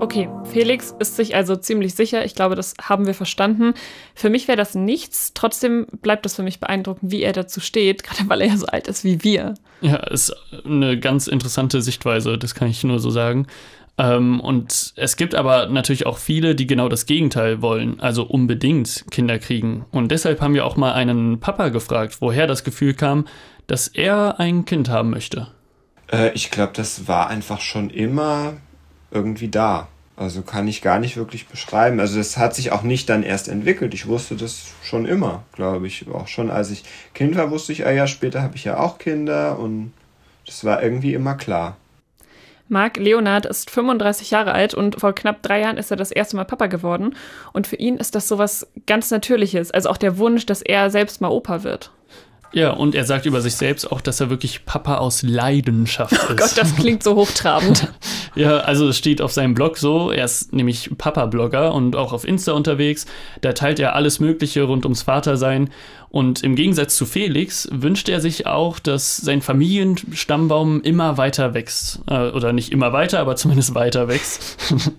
Okay, 0.01 0.29
Felix 0.45 0.95
ist 0.99 1.17
sich 1.17 1.35
also 1.35 1.57
ziemlich 1.57 1.93
sicher. 1.93 2.23
Ich 2.23 2.33
glaube, 2.33 2.55
das 2.55 2.73
haben 2.81 3.05
wir 3.05 3.13
verstanden. 3.13 3.73
Für 4.15 4.29
mich 4.29 4.47
wäre 4.47 4.57
das 4.57 4.73
nichts. 4.73 5.33
Trotzdem 5.33 5.87
bleibt 6.01 6.23
das 6.23 6.35
für 6.35 6.43
mich 6.43 6.61
beeindruckend, 6.61 7.11
wie 7.11 7.21
er 7.21 7.33
dazu 7.33 7.59
steht, 7.59 8.03
gerade 8.05 8.29
weil 8.29 8.41
er 8.41 8.47
ja 8.47 8.57
so 8.57 8.67
alt 8.67 8.87
ist 8.87 9.03
wie 9.03 9.23
wir. 9.23 9.55
Ja, 9.81 9.97
ist 9.97 10.33
eine 10.65 10.97
ganz 10.97 11.27
interessante 11.27 11.81
Sichtweise, 11.81 12.37
das 12.37 12.55
kann 12.55 12.69
ich 12.69 12.83
nur 12.83 12.99
so 12.99 13.09
sagen. 13.09 13.47
Ähm, 13.97 14.39
und 14.39 14.93
es 14.95 15.17
gibt 15.17 15.35
aber 15.35 15.67
natürlich 15.67 16.05
auch 16.05 16.17
viele, 16.17 16.55
die 16.55 16.65
genau 16.65 16.87
das 16.87 17.05
Gegenteil 17.05 17.61
wollen, 17.61 17.99
also 17.99 18.23
unbedingt 18.23 19.05
Kinder 19.11 19.37
kriegen. 19.37 19.85
Und 19.91 20.11
deshalb 20.11 20.39
haben 20.39 20.53
wir 20.53 20.65
auch 20.65 20.77
mal 20.77 20.93
einen 20.93 21.41
Papa 21.41 21.67
gefragt, 21.67 22.17
woher 22.21 22.47
das 22.47 22.63
Gefühl 22.63 22.93
kam, 22.93 23.27
dass 23.67 23.89
er 23.89 24.39
ein 24.39 24.63
Kind 24.63 24.87
haben 24.87 25.09
möchte. 25.09 25.47
Äh, 26.09 26.31
ich 26.33 26.51
glaube, 26.51 26.71
das 26.73 27.09
war 27.09 27.27
einfach 27.27 27.59
schon 27.59 27.89
immer 27.89 28.53
irgendwie 29.11 29.47
da. 29.47 29.87
Also 30.15 30.41
kann 30.41 30.67
ich 30.67 30.81
gar 30.81 30.99
nicht 30.99 31.15
wirklich 31.15 31.47
beschreiben. 31.47 32.01
Also 32.01 32.17
das 32.17 32.37
hat 32.37 32.53
sich 32.53 32.73
auch 32.73 32.83
nicht 32.83 33.07
dann 33.07 33.23
erst 33.23 33.47
entwickelt. 33.47 33.93
Ich 33.93 34.07
wusste 34.07 34.35
das 34.35 34.65
schon 34.83 35.05
immer, 35.05 35.43
glaube 35.53 35.87
ich. 35.87 36.05
Auch 36.09 36.27
schon 36.27 36.51
als 36.51 36.71
ich 36.71 36.83
Kind 37.13 37.37
war, 37.37 37.51
wusste 37.51 37.71
ich, 37.71 37.85
ah 37.85 37.91
ja, 37.91 38.05
später 38.05 38.41
habe 38.41 38.57
ich 38.57 38.65
ja 38.65 38.79
auch 38.79 38.97
Kinder 38.97 39.57
und 39.57 39.93
das 40.45 40.65
war 40.65 40.83
irgendwie 40.83 41.13
immer 41.13 41.35
klar. 41.35 41.77
Marc 42.67 42.97
Leonard 42.97 43.45
ist 43.45 43.71
35 43.71 44.29
Jahre 44.31 44.51
alt 44.51 44.73
und 44.73 44.99
vor 44.99 45.13
knapp 45.13 45.41
drei 45.41 45.61
Jahren 45.61 45.77
ist 45.77 45.89
er 45.89 45.97
das 45.97 46.11
erste 46.11 46.35
Mal 46.35 46.43
Papa 46.43 46.67
geworden. 46.67 47.15
Und 47.53 47.65
für 47.65 47.77
ihn 47.77 47.95
ist 47.95 48.13
das 48.13 48.27
sowas 48.27 48.67
ganz 48.85 49.09
Natürliches. 49.11 49.71
Also 49.71 49.89
auch 49.89 49.97
der 49.97 50.17
Wunsch, 50.17 50.45
dass 50.45 50.61
er 50.61 50.89
selbst 50.89 51.21
mal 51.21 51.29
Opa 51.29 51.63
wird. 51.63 51.91
Ja, 52.51 52.71
und 52.71 52.95
er 52.95 53.05
sagt 53.05 53.25
über 53.25 53.41
sich 53.41 53.55
selbst 53.55 53.91
auch, 53.91 54.01
dass 54.01 54.19
er 54.19 54.29
wirklich 54.29 54.65
Papa 54.65 54.97
aus 54.97 55.21
Leidenschaft 55.21 56.13
ist. 56.13 56.29
Oh 56.31 56.35
Gott, 56.35 56.57
das 56.57 56.75
klingt 56.75 57.03
so 57.03 57.15
hochtrabend. 57.15 57.87
ja, 58.35 58.57
also 58.57 58.87
es 58.87 58.97
steht 58.97 59.21
auf 59.21 59.31
seinem 59.31 59.53
Blog 59.53 59.77
so, 59.77 60.11
er 60.11 60.25
ist 60.25 60.51
nämlich 60.51 60.89
Papa-Blogger 60.97 61.73
und 61.73 61.95
auch 61.95 62.11
auf 62.11 62.27
Insta 62.27 62.53
unterwegs. 62.53 63.05
Da 63.41 63.53
teilt 63.53 63.79
er 63.79 63.95
alles 63.95 64.19
Mögliche 64.19 64.63
rund 64.63 64.85
ums 64.85 65.03
Vatersein. 65.03 65.69
Und 66.11 66.43
im 66.43 66.55
Gegensatz 66.55 66.95
zu 66.95 67.05
Felix 67.05 67.67
wünscht 67.71 68.09
er 68.09 68.19
sich 68.19 68.47
auch, 68.47 68.79
dass 68.79 69.17
sein 69.17 69.41
Familienstammbaum 69.41 70.81
immer 70.81 71.17
weiter 71.17 71.53
wächst. 71.53 72.01
Äh, 72.09 72.29
oder 72.29 72.51
nicht 72.51 72.71
immer 72.71 72.93
weiter, 72.93 73.19
aber 73.19 73.35
zumindest 73.35 73.75
weiter 73.75 74.07
wächst. 74.07 74.57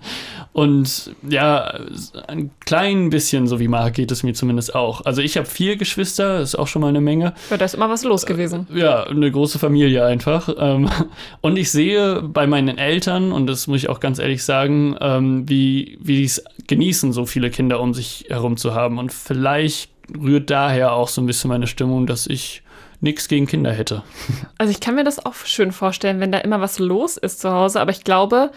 Und 0.53 1.15
ja, 1.27 1.79
ein 2.27 2.51
klein 2.65 3.09
bisschen 3.09 3.47
so 3.47 3.61
wie 3.61 3.69
Marc 3.69 3.93
geht 3.93 4.11
es 4.11 4.23
mir 4.23 4.33
zumindest 4.33 4.75
auch. 4.75 5.05
Also 5.05 5.21
ich 5.21 5.37
habe 5.37 5.47
vier 5.47 5.77
Geschwister, 5.77 6.41
ist 6.41 6.55
auch 6.55 6.67
schon 6.67 6.81
mal 6.81 6.89
eine 6.89 6.99
Menge. 6.99 7.33
Ja, 7.49 7.57
da 7.57 7.63
ist 7.63 7.73
immer 7.73 7.89
was 7.89 8.03
los 8.03 8.25
gewesen. 8.25 8.67
Äh, 8.73 8.79
ja, 8.79 9.03
eine 9.03 9.31
große 9.31 9.59
Familie 9.59 10.05
einfach. 10.05 10.49
Ähm, 10.57 10.89
und 11.41 11.57
ich 11.57 11.71
sehe 11.71 12.21
bei 12.21 12.47
meinen 12.47 12.77
Eltern, 12.77 13.31
und 13.31 13.47
das 13.47 13.67
muss 13.67 13.77
ich 13.77 13.89
auch 13.89 14.01
ganz 14.01 14.19
ehrlich 14.19 14.43
sagen, 14.43 14.95
ähm, 14.99 15.47
wie, 15.47 15.97
wie 16.01 16.17
die 16.17 16.25
es 16.25 16.43
genießen, 16.67 17.13
so 17.13 17.25
viele 17.25 17.49
Kinder 17.49 17.79
um 17.79 17.93
sich 17.93 18.25
herum 18.27 18.57
zu 18.57 18.73
haben. 18.73 18.97
Und 18.97 19.13
vielleicht 19.13 19.89
rührt 20.19 20.49
daher 20.49 20.93
auch 20.93 21.07
so 21.07 21.21
ein 21.21 21.25
bisschen 21.25 21.49
meine 21.49 21.67
Stimmung, 21.67 22.07
dass 22.07 22.27
ich 22.27 22.63
nichts 22.99 23.27
gegen 23.27 23.47
Kinder 23.47 23.71
hätte. 23.71 24.03
Also 24.57 24.71
ich 24.71 24.79
kann 24.79 24.95
mir 24.95 25.03
das 25.03 25.25
auch 25.25 25.33
schön 25.33 25.71
vorstellen, 25.71 26.19
wenn 26.19 26.31
da 26.31 26.37
immer 26.39 26.61
was 26.61 26.79
los 26.79 27.17
ist 27.17 27.41
zu 27.41 27.51
Hause, 27.51 27.81
aber 27.81 27.91
ich 27.91 28.03
glaube, 28.03 28.51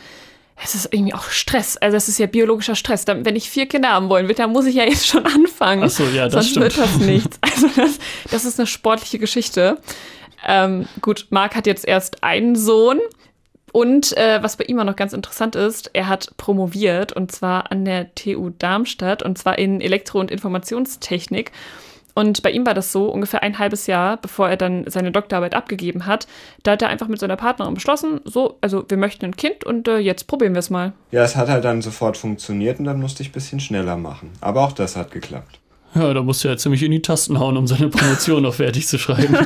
es 0.63 0.75
ist 0.75 0.93
irgendwie 0.93 1.15
auch 1.15 1.31
Stress. 1.31 1.77
Also 1.77 1.97
es 1.97 2.09
ist 2.09 2.19
ja 2.19 2.27
biologischer 2.27 2.75
Stress. 2.77 3.07
Wenn 3.07 3.37
ich 3.37 3.51
vier 3.51 3.67
Kinder 3.67 3.89
haben 3.89 4.09
wollen 4.09 4.29
will, 4.29 4.35
dann 4.35 4.53
muss 4.53 4.67
ich 4.67 4.77
ja 4.77 4.85
jetzt 4.85 5.07
schon 5.07 5.27
anfangen. 5.27 5.83
Ach 5.85 5.91
so, 5.91 6.05
ja, 6.05 6.25
das 6.25 6.33
Sonst 6.33 6.51
stimmt. 6.51 6.65
wird 6.65 6.79
das 6.79 6.97
nichts. 6.99 7.39
Also 7.41 7.69
das, 7.75 7.99
das 8.31 8.45
ist 8.45 8.61
eine 8.61 8.67
sportliche 8.67 9.19
Geschichte. 9.19 9.79
Ähm, 10.47 10.87
gut, 11.01 11.27
Marc 11.31 11.57
hat 11.57 11.67
jetzt 11.67 11.87
erst 11.87 12.23
einen 12.23 12.55
Sohn. 12.55 13.01
Und 13.75 14.17
äh, 14.17 14.41
was 14.41 14.57
bei 14.57 14.67
ihm 14.67 14.79
auch 14.79 14.85
noch 14.85 14.95
ganz 14.95 15.13
interessant 15.13 15.57
ist, 15.57 15.91
er 15.95 16.07
hat 16.07 16.37
promoviert 16.37 17.13
und 17.13 17.33
zwar 17.33 17.73
an 17.73 17.85
der 17.85 18.15
TU 18.15 18.51
Darmstadt 18.51 19.25
und 19.25 19.37
zwar 19.37 19.59
in 19.59 19.81
Elektro- 19.81 20.21
und 20.21 20.31
Informationstechnik. 20.31 21.51
Und 22.15 22.45
bei 22.45 22.53
ihm 22.53 22.65
war 22.65 22.75
das 22.75 22.93
so, 22.93 23.09
ungefähr 23.09 23.43
ein 23.43 23.59
halbes 23.59 23.89
Jahr, 23.89 24.17
bevor 24.17 24.49
er 24.49 24.57
dann 24.57 24.89
seine 24.89 25.11
Doktorarbeit 25.11 25.57
abgegeben 25.57 26.07
hat, 26.07 26.29
da 26.63 26.71
hat 26.71 26.83
er 26.83 26.89
einfach 26.89 27.09
mit 27.09 27.19
seiner 27.19 27.35
Partnerin 27.35 27.75
beschlossen, 27.75 28.21
so, 28.25 28.59
also 28.61 28.85
wir 28.87 28.97
möchten 28.97 29.25
ein 29.25 29.35
Kind 29.35 29.65
und 29.65 29.89
äh, 29.89 29.99
jetzt 29.99 30.29
probieren 30.29 30.55
wir 30.55 30.61
es 30.61 30.71
mal. 30.71 30.93
Ja, 31.11 31.25
es 31.25 31.35
hat 31.35 31.49
halt 31.49 31.65
dann 31.65 31.83
sofort 31.83 32.17
funktioniert 32.17 32.79
und 32.79 32.85
dann 32.85 33.01
musste 33.01 33.25
ich 33.25 33.31
ein 33.31 33.33
bisschen 33.33 33.59
schneller 33.59 33.97
machen. 33.97 34.31
Aber 34.41 34.61
auch 34.63 34.73
das 34.73 34.95
hat 34.95 35.11
geklappt. 35.11 35.59
Ja, 35.95 36.13
da 36.13 36.23
musste 36.23 36.49
er 36.49 36.57
ziemlich 36.57 36.83
in 36.83 36.91
die 36.91 37.03
Tasten 37.03 37.39
hauen, 37.39 37.57
um 37.57 37.67
seine 37.67 37.89
Promotion 37.89 38.43
noch 38.43 38.55
fertig 38.55 38.89
zu 38.89 38.99
schreiben. 38.99 39.37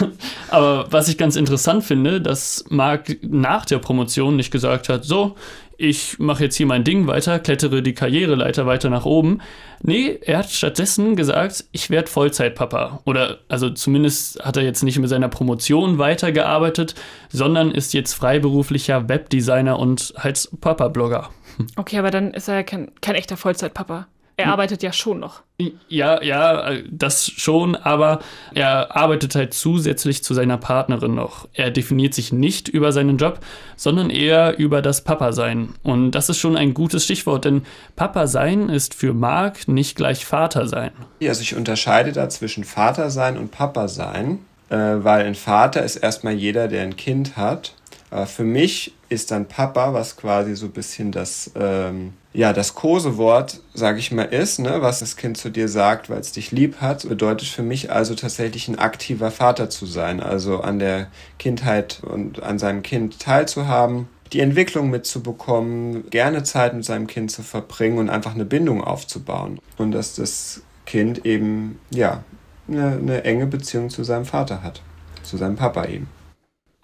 Aber 0.48 0.86
was 0.90 1.08
ich 1.08 1.18
ganz 1.18 1.34
interessant 1.34 1.82
finde, 1.82 2.20
dass 2.20 2.64
Marc 2.68 3.18
nach 3.22 3.66
der 3.66 3.78
Promotion 3.78 4.36
nicht 4.36 4.52
gesagt 4.52 4.88
hat, 4.88 5.04
so, 5.04 5.34
ich 5.78 6.18
mache 6.18 6.44
jetzt 6.44 6.56
hier 6.56 6.66
mein 6.66 6.84
Ding 6.84 7.06
weiter, 7.06 7.38
klettere 7.38 7.82
die 7.82 7.92
Karriereleiter 7.92 8.66
weiter 8.66 8.88
nach 8.88 9.04
oben. 9.04 9.40
Nee, 9.82 10.18
er 10.22 10.38
hat 10.38 10.50
stattdessen 10.50 11.16
gesagt, 11.16 11.64
ich 11.72 11.90
werde 11.90 12.08
Vollzeitpapa. 12.08 13.00
Oder 13.04 13.38
also 13.48 13.68
zumindest 13.70 14.42
hat 14.44 14.56
er 14.56 14.62
jetzt 14.62 14.82
nicht 14.82 14.98
mit 14.98 15.10
seiner 15.10 15.28
Promotion 15.28 15.98
weitergearbeitet, 15.98 16.94
sondern 17.30 17.72
ist 17.72 17.92
jetzt 17.92 18.14
freiberuflicher 18.14 19.08
Webdesigner 19.08 19.78
und 19.78 20.14
halt 20.16 20.48
Papa-Blogger. 20.60 21.30
Okay, 21.76 21.98
aber 21.98 22.10
dann 22.10 22.32
ist 22.32 22.48
er 22.48 22.56
ja 22.56 22.62
kein, 22.62 22.90
kein 23.00 23.14
echter 23.14 23.36
Vollzeitpapa. 23.36 24.06
Er 24.38 24.48
arbeitet 24.48 24.82
ja 24.82 24.92
schon 24.92 25.18
noch. 25.18 25.42
Ja, 25.88 26.22
ja, 26.22 26.72
das 26.90 27.26
schon, 27.26 27.74
aber 27.74 28.20
er 28.54 28.94
arbeitet 28.94 29.34
halt 29.34 29.54
zusätzlich 29.54 30.22
zu 30.22 30.34
seiner 30.34 30.58
Partnerin 30.58 31.14
noch. 31.14 31.48
Er 31.54 31.70
definiert 31.70 32.12
sich 32.12 32.34
nicht 32.34 32.68
über 32.68 32.92
seinen 32.92 33.16
Job, 33.16 33.40
sondern 33.76 34.10
eher 34.10 34.58
über 34.58 34.82
das 34.82 35.02
Papa-Sein. 35.02 35.70
Und 35.82 36.10
das 36.10 36.28
ist 36.28 36.38
schon 36.38 36.54
ein 36.54 36.74
gutes 36.74 37.04
Stichwort, 37.04 37.46
denn 37.46 37.62
Papa-Sein 37.96 38.68
ist 38.68 38.92
für 38.92 39.14
Marc 39.14 39.68
nicht 39.68 39.96
gleich 39.96 40.26
Vater-Sein. 40.26 40.90
Also 41.22 41.40
ich 41.40 41.56
unterscheide 41.56 42.12
da 42.12 42.28
zwischen 42.28 42.64
Vater-Sein 42.64 43.38
und 43.38 43.52
Papa-Sein, 43.52 44.40
äh, 44.68 44.76
weil 44.76 45.24
ein 45.24 45.34
Vater 45.34 45.82
ist 45.82 45.96
erstmal 45.96 46.34
jeder, 46.34 46.68
der 46.68 46.82
ein 46.82 46.96
Kind 46.96 47.38
hat. 47.38 47.72
Aber 48.10 48.26
für 48.26 48.44
mich 48.44 48.94
ist 49.08 49.30
dann 49.30 49.46
Papa, 49.46 49.92
was 49.92 50.16
quasi 50.16 50.54
so 50.54 50.66
ein 50.66 50.72
bisschen 50.72 51.12
das, 51.12 51.50
ähm, 51.56 52.12
ja, 52.32 52.52
das 52.52 52.74
Kosewort, 52.74 53.60
sage 53.74 53.98
ich 53.98 54.12
mal, 54.12 54.24
ist, 54.24 54.58
ne, 54.58 54.80
was 54.80 55.00
das 55.00 55.16
Kind 55.16 55.36
zu 55.36 55.50
dir 55.50 55.68
sagt, 55.68 56.08
weil 56.08 56.20
es 56.20 56.32
dich 56.32 56.52
lieb 56.52 56.80
hat, 56.80 57.08
bedeutet 57.08 57.48
für 57.48 57.62
mich 57.62 57.90
also 57.90 58.14
tatsächlich 58.14 58.68
ein 58.68 58.78
aktiver 58.78 59.30
Vater 59.30 59.70
zu 59.70 59.86
sein, 59.86 60.20
also 60.20 60.60
an 60.60 60.78
der 60.78 61.08
Kindheit 61.38 62.02
und 62.02 62.42
an 62.42 62.58
seinem 62.58 62.82
Kind 62.82 63.20
teilzuhaben 63.20 64.08
die 64.32 64.40
Entwicklung 64.40 64.90
mitzubekommen, 64.90 66.10
gerne 66.10 66.42
Zeit 66.42 66.74
mit 66.74 66.84
seinem 66.84 67.06
Kind 67.06 67.30
zu 67.30 67.42
verbringen 67.42 67.98
und 67.98 68.10
einfach 68.10 68.34
eine 68.34 68.44
Bindung 68.44 68.82
aufzubauen. 68.82 69.60
Und 69.76 69.92
dass 69.92 70.16
das 70.16 70.62
Kind 70.84 71.24
eben, 71.24 71.78
ja, 71.90 72.24
eine, 72.68 72.96
eine 72.96 73.24
enge 73.24 73.46
Beziehung 73.46 73.90
zu 73.90 74.02
seinem 74.04 74.24
Vater 74.24 74.62
hat, 74.62 74.82
zu 75.22 75.36
seinem 75.36 75.56
Papa 75.56 75.84
eben. 75.84 76.08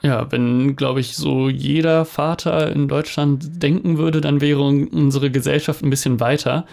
Ja, 0.03 0.31
wenn, 0.33 0.75
glaube 0.75 1.01
ich, 1.01 1.17
so 1.17 1.49
jeder 1.49 2.05
Vater 2.05 2.73
in 2.73 2.89
Deutschland 2.89 3.63
denken 3.63 3.99
würde, 3.99 4.21
dann 4.21 4.41
wäre 4.41 4.61
unsere 4.61 5.31
Gesellschaft 5.31 5.83
ein 5.83 5.91
bisschen 5.91 6.19
weiter. 6.19 6.67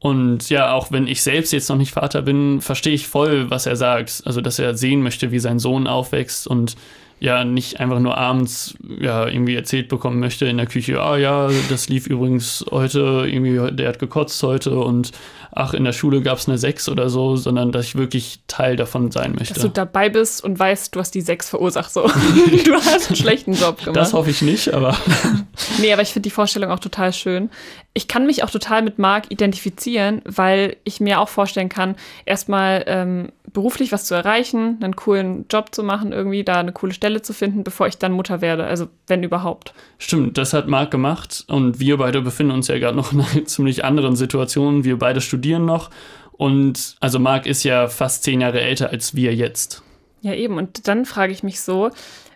Und 0.00 0.50
ja, 0.50 0.72
auch 0.72 0.90
wenn 0.90 1.06
ich 1.06 1.22
selbst 1.22 1.52
jetzt 1.52 1.68
noch 1.68 1.76
nicht 1.76 1.92
Vater 1.92 2.22
bin, 2.22 2.60
verstehe 2.60 2.92
ich 2.92 3.06
voll, 3.06 3.50
was 3.50 3.66
er 3.66 3.76
sagt. 3.76 4.22
Also, 4.24 4.40
dass 4.40 4.58
er 4.58 4.76
sehen 4.76 5.00
möchte, 5.00 5.30
wie 5.30 5.38
sein 5.38 5.60
Sohn 5.60 5.86
aufwächst 5.86 6.48
und 6.48 6.76
ja 7.22 7.44
nicht 7.44 7.78
einfach 7.78 8.00
nur 8.00 8.18
abends 8.18 8.74
ja 8.98 9.28
irgendwie 9.28 9.54
erzählt 9.54 9.88
bekommen 9.88 10.18
möchte 10.18 10.46
in 10.46 10.56
der 10.56 10.66
Küche, 10.66 11.00
ah 11.00 11.16
ja, 11.16 11.48
das 11.68 11.88
lief 11.88 12.08
übrigens 12.08 12.64
heute, 12.70 13.26
irgendwie, 13.28 13.74
der 13.74 13.88
hat 13.88 14.00
gekotzt 14.00 14.42
heute 14.42 14.76
und 14.76 15.12
ach, 15.52 15.72
in 15.72 15.84
der 15.84 15.92
Schule 15.92 16.20
gab 16.20 16.38
es 16.38 16.48
eine 16.48 16.58
6 16.58 16.88
oder 16.88 17.08
so, 17.10 17.36
sondern 17.36 17.70
dass 17.70 17.86
ich 17.86 17.94
wirklich 17.94 18.40
Teil 18.48 18.74
davon 18.74 19.12
sein 19.12 19.36
möchte. 19.38 19.54
Dass 19.54 19.62
du 19.62 19.68
dabei 19.68 20.08
bist 20.08 20.42
und 20.42 20.58
weißt, 20.58 20.94
du 20.94 20.98
hast 20.98 21.12
die 21.12 21.20
6 21.20 21.50
verursacht 21.50 21.92
so. 21.92 22.02
du 22.64 22.74
hast 22.74 23.08
einen 23.08 23.16
schlechten 23.16 23.52
Job 23.52 23.78
gemacht. 23.78 23.96
Das 23.96 24.14
hoffe 24.14 24.30
ich 24.30 24.42
nicht, 24.42 24.74
aber. 24.74 24.96
nee, 25.80 25.92
aber 25.92 26.02
ich 26.02 26.12
finde 26.12 26.24
die 26.24 26.30
Vorstellung 26.30 26.70
auch 26.72 26.80
total 26.80 27.12
schön. 27.12 27.50
Ich 27.94 28.08
kann 28.08 28.26
mich 28.26 28.42
auch 28.42 28.50
total 28.50 28.82
mit 28.82 28.98
Marc 28.98 29.30
identifizieren, 29.30 30.22
weil 30.24 30.76
ich 30.82 31.00
mir 31.00 31.20
auch 31.20 31.28
vorstellen 31.28 31.68
kann, 31.68 31.94
erstmal 32.24 32.82
ähm, 32.86 33.28
beruflich 33.52 33.92
was 33.92 34.04
zu 34.04 34.14
erreichen, 34.14 34.78
einen 34.82 34.96
coolen 34.96 35.46
Job 35.50 35.74
zu 35.74 35.82
machen, 35.82 36.12
irgendwie 36.12 36.44
da 36.44 36.60
eine 36.60 36.72
coole 36.72 36.94
Stelle 36.94 37.22
zu 37.22 37.32
finden, 37.32 37.64
bevor 37.64 37.86
ich 37.86 37.98
dann 37.98 38.12
Mutter 38.12 38.40
werde. 38.40 38.64
Also 38.64 38.88
wenn 39.06 39.22
überhaupt. 39.22 39.74
Stimmt, 39.98 40.38
das 40.38 40.52
hat 40.52 40.68
Marc 40.68 40.90
gemacht 40.90 41.44
und 41.48 41.78
wir 41.78 41.98
beide 41.98 42.22
befinden 42.22 42.52
uns 42.52 42.68
ja 42.68 42.78
gerade 42.78 42.96
noch 42.96 43.12
in 43.12 43.20
einer 43.20 43.44
ziemlich 43.44 43.84
anderen 43.84 44.16
Situation. 44.16 44.84
Wir 44.84 44.98
beide 44.98 45.20
studieren 45.20 45.64
noch 45.64 45.90
und 46.32 46.96
also 47.00 47.18
Marc 47.18 47.46
ist 47.46 47.62
ja 47.62 47.88
fast 47.88 48.24
zehn 48.24 48.40
Jahre 48.40 48.60
älter 48.60 48.90
als 48.90 49.14
wir 49.14 49.34
jetzt. 49.34 49.82
Ja, 50.22 50.34
eben. 50.34 50.56
Und 50.56 50.88
dann 50.88 51.04
frage 51.04 51.32
ich 51.32 51.42
mich 51.42 51.60
so, 51.60 51.90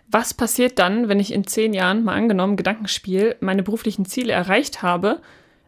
was 0.09 0.33
passiert 0.33 0.79
dann, 0.79 1.09
wenn 1.09 1.19
ich 1.19 1.33
in 1.33 1.47
zehn 1.47 1.73
Jahren, 1.73 2.03
mal 2.03 2.13
angenommen, 2.13 2.55
Gedankenspiel, 2.55 3.35
meine 3.39 3.63
beruflichen 3.63 4.05
Ziele 4.05 4.33
erreicht 4.33 4.81
habe? 4.81 5.19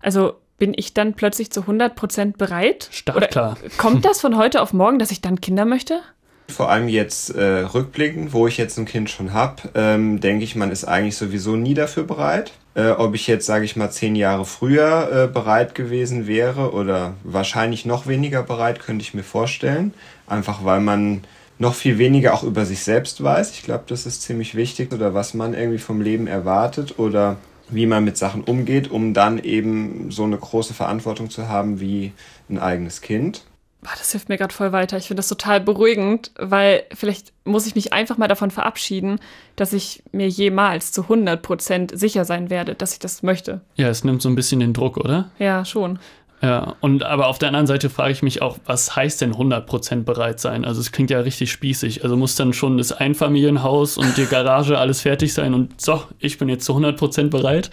Also 0.02 0.36
bin 0.60 0.74
ich 0.76 0.94
dann 0.94 1.14
plötzlich 1.14 1.52
zu 1.52 1.62
100% 1.62 2.38
bereit? 2.38 2.90
Startklar. 2.92 3.58
Oder 3.60 3.70
kommt 3.78 4.06
das 4.06 4.22
von 4.22 4.38
heute 4.38 4.62
auf 4.62 4.74
morgen, 4.74 5.00
dass 5.00 5.12
ich 5.12 5.22
dann 5.22 5.42
Kinder 5.42 5.66
möchte? 5.66 6.02
Vor 6.50 6.70
allem 6.70 6.88
jetzt 6.88 7.30
äh, 7.36 7.60
rückblickend, 7.62 8.34
wo 8.34 8.48
ich 8.48 8.58
jetzt 8.58 8.78
ein 8.78 8.86
Kind 8.86 9.10
schon 9.10 9.34
habe, 9.34 9.70
ähm, 9.76 10.20
denke 10.20 10.44
ich, 10.44 10.56
man 10.56 10.72
ist 10.72 10.84
eigentlich 10.84 11.16
sowieso 11.16 11.56
nie 11.56 11.76
dafür 11.76 12.04
bereit. 12.04 12.52
Äh, 12.74 12.90
ob 12.90 13.14
ich 13.14 13.28
jetzt, 13.28 13.46
sage 13.46 13.66
ich 13.66 13.76
mal, 13.76 13.92
zehn 13.92 14.16
Jahre 14.16 14.46
früher 14.46 15.10
äh, 15.12 15.28
bereit 15.28 15.76
gewesen 15.76 16.28
wäre 16.28 16.74
oder 16.74 17.14
wahrscheinlich 17.24 17.86
noch 17.86 18.08
weniger 18.08 18.42
bereit, 18.42 18.80
könnte 18.80 19.04
ich 19.04 19.14
mir 19.14 19.24
vorstellen. 19.24 19.94
Einfach 20.28 20.66
weil 20.66 20.80
man 20.80 21.22
noch 21.60 21.76
viel 21.76 21.98
weniger 21.98 22.34
auch 22.34 22.44
über 22.44 22.66
sich 22.66 22.84
selbst 22.84 23.22
weiß. 23.22 23.52
Ich 23.52 23.64
glaube, 23.64 23.84
das 23.88 24.06
ist 24.06 24.22
ziemlich 24.22 24.56
wichtig 24.56 24.94
oder 24.94 25.14
was 25.14 25.34
man 25.34 25.54
irgendwie 25.54 25.78
vom 25.78 26.02
Leben 26.02 26.26
erwartet 26.26 26.98
oder 26.98 27.36
wie 27.72 27.86
man 27.86 28.04
mit 28.04 28.18
Sachen 28.18 28.44
umgeht, 28.44 28.90
um 28.90 29.14
dann 29.14 29.40
eben 29.40 30.12
so 30.12 30.24
eine 30.24 30.38
große 30.38 30.74
Verantwortung 30.74 31.30
zu 31.30 31.48
haben 31.48 31.80
wie 31.80 32.14
ein 32.50 32.60
eigenes 32.60 33.02
Kind. 33.02 33.44
Das 33.82 34.12
hilft 34.12 34.28
mir 34.28 34.38
gerade 34.38 34.54
voll 34.54 34.74
weiter. 34.74 34.98
Ich 34.98 35.08
finde 35.08 35.20
das 35.20 35.30
total 35.30 35.62
beruhigend, 35.62 36.32
weil 36.38 36.84
vielleicht 36.94 37.32
muss 37.46 37.66
ich 37.66 37.76
mich 37.76 37.94
einfach 37.94 38.18
mal 38.18 38.28
davon 38.28 38.52
verabschieden, 38.52 39.20
dass 39.56 39.72
ich 39.72 40.04
mir 40.12 40.28
jemals 40.28 40.92
zu 40.92 41.04
100% 41.04 41.96
sicher 41.96 42.26
sein 42.26 42.50
werde, 42.50 42.76
dass 42.76 42.94
ich 42.94 43.00
das 43.00 43.24
möchte. 43.24 43.62
Ja, 43.76 43.88
es 43.88 44.04
nimmt 44.04 44.22
so 44.22 44.28
ein 44.28 44.36
bisschen 44.36 44.60
den 44.60 44.74
Druck, 44.74 44.98
oder? 44.98 45.32
Ja, 45.40 45.64
schon. 45.64 46.00
Ja, 46.42 46.76
und 46.80 47.04
aber 47.04 47.28
auf 47.28 47.38
der 47.38 47.50
anderen 47.50 47.68
Seite 47.68 47.90
frage 47.90 48.14
ich 48.14 48.24
mich 48.24 48.42
auch, 48.42 48.58
was 48.66 48.96
heißt 48.96 49.20
denn 49.22 49.34
100% 49.34 50.04
bereit 50.04 50.40
sein? 50.40 50.64
Also 50.64 50.80
es 50.80 50.94
klingt 50.94 51.10
ja 51.10 51.20
richtig 51.20 51.52
spießig. 51.52 52.04
Also 52.04 52.16
muss 52.16 52.36
dann 52.36 52.54
schon 52.54 52.78
das 52.78 52.94
Einfamilienhaus 52.94 53.98
und 53.98 54.16
die 54.16 54.26
Garage 54.26 54.78
alles 54.78 55.02
fertig 55.02 55.34
sein 55.34 55.54
und 55.54 55.82
so, 55.82 56.02
ich 56.18 56.38
bin 56.38 56.48
jetzt 56.48 56.64
zu 56.64 56.74
100% 56.74 57.30
bereit. 57.30 57.72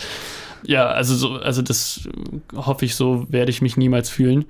Ja, 0.65 0.87
also 0.87 1.15
so, 1.15 1.35
also 1.35 1.63
das 1.63 2.09
hoffe 2.57 2.85
ich, 2.87 2.97
so 2.97 3.27
werde 3.29 3.51
ich 3.51 3.63
mich 3.63 3.77
niemals 3.77 4.11
fühlen. 4.11 4.47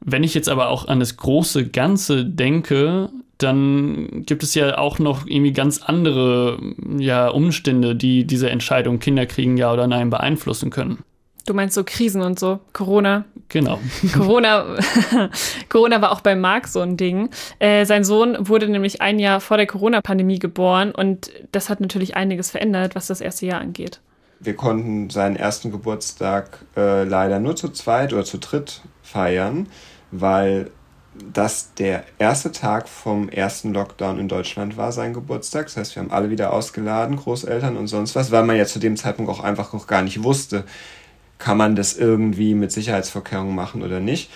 Wenn 0.00 0.24
ich 0.24 0.32
jetzt 0.32 0.48
aber 0.48 0.70
auch 0.70 0.88
an 0.88 1.00
das 1.00 1.18
große 1.18 1.68
Ganze 1.68 2.24
denke, 2.24 3.10
dann 3.36 4.24
gibt 4.24 4.42
es 4.42 4.54
ja 4.54 4.78
auch 4.78 4.98
noch 4.98 5.26
irgendwie 5.26 5.52
ganz 5.52 5.82
andere 5.82 6.58
ja, 6.98 7.28
Umstände, 7.28 7.94
die 7.94 8.26
diese 8.26 8.48
Entscheidung 8.48 8.98
Kinder 9.00 9.26
kriegen 9.26 9.58
ja 9.58 9.70
oder 9.70 9.86
nein 9.86 10.08
beeinflussen 10.08 10.70
können. 10.70 11.04
Du 11.46 11.54
meinst 11.54 11.74
so 11.74 11.84
Krisen 11.84 12.22
und 12.22 12.38
so, 12.38 12.60
Corona. 12.72 13.24
Genau. 13.48 13.80
Corona, 14.12 14.78
Corona 15.68 16.00
war 16.00 16.12
auch 16.12 16.20
bei 16.20 16.36
Marc 16.36 16.68
so 16.68 16.80
ein 16.80 16.96
Ding. 16.96 17.30
Äh, 17.58 17.84
sein 17.84 18.04
Sohn 18.04 18.36
wurde 18.48 18.68
nämlich 18.68 19.02
ein 19.02 19.18
Jahr 19.18 19.40
vor 19.40 19.56
der 19.56 19.66
Corona-Pandemie 19.66 20.38
geboren 20.38 20.92
und 20.92 21.30
das 21.52 21.68
hat 21.68 21.80
natürlich 21.80 22.16
einiges 22.16 22.50
verändert, 22.50 22.94
was 22.94 23.08
das 23.08 23.20
erste 23.20 23.46
Jahr 23.46 23.60
angeht. 23.60 24.00
Wir 24.38 24.56
konnten 24.56 25.10
seinen 25.10 25.36
ersten 25.36 25.70
Geburtstag 25.70 26.64
äh, 26.76 27.04
leider 27.04 27.40
nur 27.40 27.56
zu 27.56 27.68
zweit 27.68 28.12
oder 28.12 28.24
zu 28.24 28.38
dritt 28.38 28.80
feiern, 29.02 29.66
weil 30.10 30.70
das 31.32 31.74
der 31.74 32.04
erste 32.18 32.52
Tag 32.52 32.88
vom 32.88 33.28
ersten 33.28 33.74
Lockdown 33.74 34.18
in 34.18 34.28
Deutschland 34.28 34.76
war, 34.76 34.92
sein 34.92 35.12
Geburtstag. 35.12 35.66
Das 35.66 35.76
heißt, 35.76 35.96
wir 35.96 36.02
haben 36.02 36.10
alle 36.10 36.30
wieder 36.30 36.52
ausgeladen, 36.52 37.16
Großeltern 37.16 37.76
und 37.76 37.88
sonst 37.88 38.14
was, 38.14 38.30
weil 38.30 38.44
man 38.44 38.56
ja 38.56 38.64
zu 38.64 38.78
dem 38.78 38.96
Zeitpunkt 38.96 39.30
auch 39.30 39.40
einfach 39.40 39.72
noch 39.72 39.86
gar 39.86 40.02
nicht 40.02 40.22
wusste, 40.22 40.64
kann 41.40 41.56
man 41.56 41.74
das 41.74 41.96
irgendwie 41.96 42.54
mit 42.54 42.70
Sicherheitsvorkehrungen 42.70 43.54
machen 43.54 43.82
oder 43.82 43.98
nicht. 43.98 44.30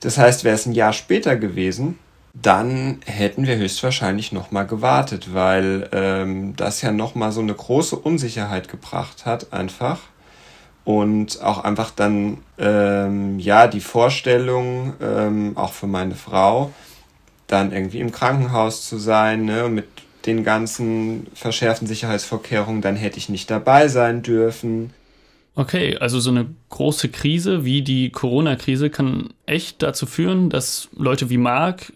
Das 0.00 0.18
heißt, 0.18 0.44
wäre 0.44 0.54
es 0.54 0.66
ein 0.66 0.72
Jahr 0.72 0.92
später 0.92 1.36
gewesen, 1.36 1.98
dann 2.34 3.00
hätten 3.06 3.46
wir 3.46 3.56
höchstwahrscheinlich 3.56 4.32
nochmal 4.32 4.66
gewartet, 4.66 5.32
weil 5.32 5.88
ähm, 5.92 6.54
das 6.56 6.82
ja 6.82 6.92
nochmal 6.92 7.32
so 7.32 7.40
eine 7.40 7.54
große 7.54 7.96
Unsicherheit 7.96 8.68
gebracht 8.68 9.24
hat, 9.24 9.52
einfach. 9.54 10.00
Und 10.84 11.42
auch 11.42 11.64
einfach 11.64 11.90
dann, 11.90 12.38
ähm, 12.58 13.38
ja, 13.40 13.66
die 13.66 13.80
Vorstellung, 13.80 14.92
ähm, 15.00 15.56
auch 15.56 15.72
für 15.72 15.86
meine 15.86 16.14
Frau, 16.14 16.72
dann 17.46 17.72
irgendwie 17.72 18.00
im 18.00 18.12
Krankenhaus 18.12 18.86
zu 18.86 18.98
sein, 18.98 19.46
ne, 19.46 19.68
mit 19.68 19.86
den 20.26 20.44
ganzen 20.44 21.26
verschärften 21.34 21.88
Sicherheitsvorkehrungen, 21.88 22.82
dann 22.82 22.96
hätte 22.96 23.18
ich 23.18 23.28
nicht 23.28 23.50
dabei 23.50 23.88
sein 23.88 24.22
dürfen. 24.22 24.92
Okay, 25.58 25.96
also 25.96 26.20
so 26.20 26.30
eine 26.30 26.46
große 26.68 27.08
Krise 27.08 27.64
wie 27.64 27.80
die 27.80 28.10
Corona-Krise 28.10 28.90
kann 28.90 29.30
echt 29.46 29.82
dazu 29.82 30.04
führen, 30.04 30.50
dass 30.50 30.90
Leute 30.94 31.30
wie 31.30 31.38
Marc 31.38 31.94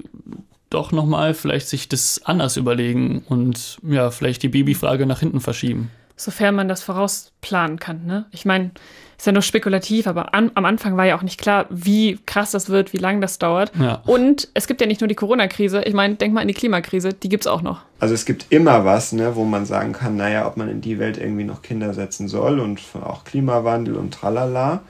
doch 0.70 0.92
nochmal 0.92 1.34
vielleicht 1.34 1.68
sich 1.68 1.86
das 1.86 2.22
anders 2.24 2.56
überlegen 2.56 3.22
und 3.28 3.76
ja, 3.86 4.10
vielleicht 4.10 4.42
die 4.42 4.48
Babyfrage 4.48 5.04
nach 5.04 5.20
hinten 5.20 5.40
verschieben. 5.40 5.90
Sofern 6.20 6.54
man 6.54 6.68
das 6.68 6.82
vorausplanen 6.82 7.78
kann, 7.78 8.04
ne? 8.04 8.26
Ich 8.30 8.44
meine, 8.44 8.72
ist 9.16 9.26
ja 9.26 9.32
nur 9.32 9.40
spekulativ, 9.40 10.06
aber 10.06 10.34
an, 10.34 10.50
am 10.54 10.66
Anfang 10.66 10.98
war 10.98 11.06
ja 11.06 11.16
auch 11.16 11.22
nicht 11.22 11.40
klar, 11.40 11.64
wie 11.70 12.18
krass 12.26 12.50
das 12.50 12.68
wird, 12.68 12.92
wie 12.92 12.98
lange 12.98 13.20
das 13.20 13.38
dauert. 13.38 13.72
Ja. 13.80 14.02
Und 14.04 14.48
es 14.52 14.66
gibt 14.66 14.82
ja 14.82 14.86
nicht 14.86 15.00
nur 15.00 15.08
die 15.08 15.14
Corona-Krise, 15.14 15.80
ich 15.82 15.94
meine, 15.94 16.16
denk 16.16 16.34
mal 16.34 16.42
an 16.42 16.48
die 16.48 16.52
Klimakrise, 16.52 17.14
die 17.14 17.30
gibt 17.30 17.44
es 17.44 17.46
auch 17.46 17.62
noch. 17.62 17.80
Also 18.00 18.12
es 18.12 18.26
gibt 18.26 18.46
immer 18.50 18.84
was, 18.84 19.12
ne, 19.12 19.34
wo 19.34 19.44
man 19.44 19.64
sagen 19.64 19.94
kann, 19.94 20.16
naja, 20.16 20.46
ob 20.46 20.58
man 20.58 20.68
in 20.68 20.82
die 20.82 20.98
Welt 20.98 21.16
irgendwie 21.16 21.44
noch 21.44 21.62
Kinder 21.62 21.94
setzen 21.94 22.28
soll 22.28 22.60
und 22.60 22.80
auch 23.02 23.24
Klimawandel 23.24 23.96
und 23.96 24.12
tralala. 24.12 24.82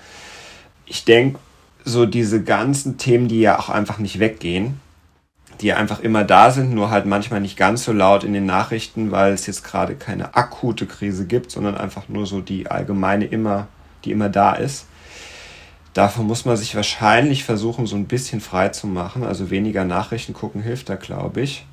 Ich 0.84 1.04
denke, 1.04 1.38
so 1.84 2.06
diese 2.06 2.42
ganzen 2.42 2.98
Themen, 2.98 3.28
die 3.28 3.40
ja 3.40 3.56
auch 3.56 3.68
einfach 3.68 3.98
nicht 3.98 4.18
weggehen, 4.18 4.80
die 5.60 5.72
einfach 5.72 6.00
immer 6.00 6.24
da 6.24 6.50
sind, 6.50 6.72
nur 6.72 6.90
halt 6.90 7.06
manchmal 7.06 7.40
nicht 7.40 7.56
ganz 7.56 7.84
so 7.84 7.92
laut 7.92 8.24
in 8.24 8.32
den 8.32 8.46
Nachrichten, 8.46 9.10
weil 9.10 9.32
es 9.32 9.46
jetzt 9.46 9.62
gerade 9.64 9.94
keine 9.94 10.34
akute 10.34 10.86
Krise 10.86 11.26
gibt, 11.26 11.50
sondern 11.50 11.76
einfach 11.76 12.08
nur 12.08 12.26
so 12.26 12.40
die 12.40 12.70
allgemeine 12.70 13.26
immer 13.26 13.68
die 14.04 14.12
immer 14.12 14.28
da 14.28 14.52
ist. 14.52 14.86
Davon 15.92 16.26
muss 16.26 16.44
man 16.44 16.56
sich 16.56 16.74
wahrscheinlich 16.74 17.44
versuchen, 17.44 17.86
so 17.86 17.96
ein 17.96 18.06
bisschen 18.06 18.40
frei 18.40 18.68
zu 18.68 18.86
machen. 18.86 19.24
Also 19.24 19.50
weniger 19.50 19.84
Nachrichten 19.84 20.32
gucken 20.32 20.62
hilft 20.62 20.88
da, 20.88 20.96
glaube 20.96 21.40
ich. 21.40 21.66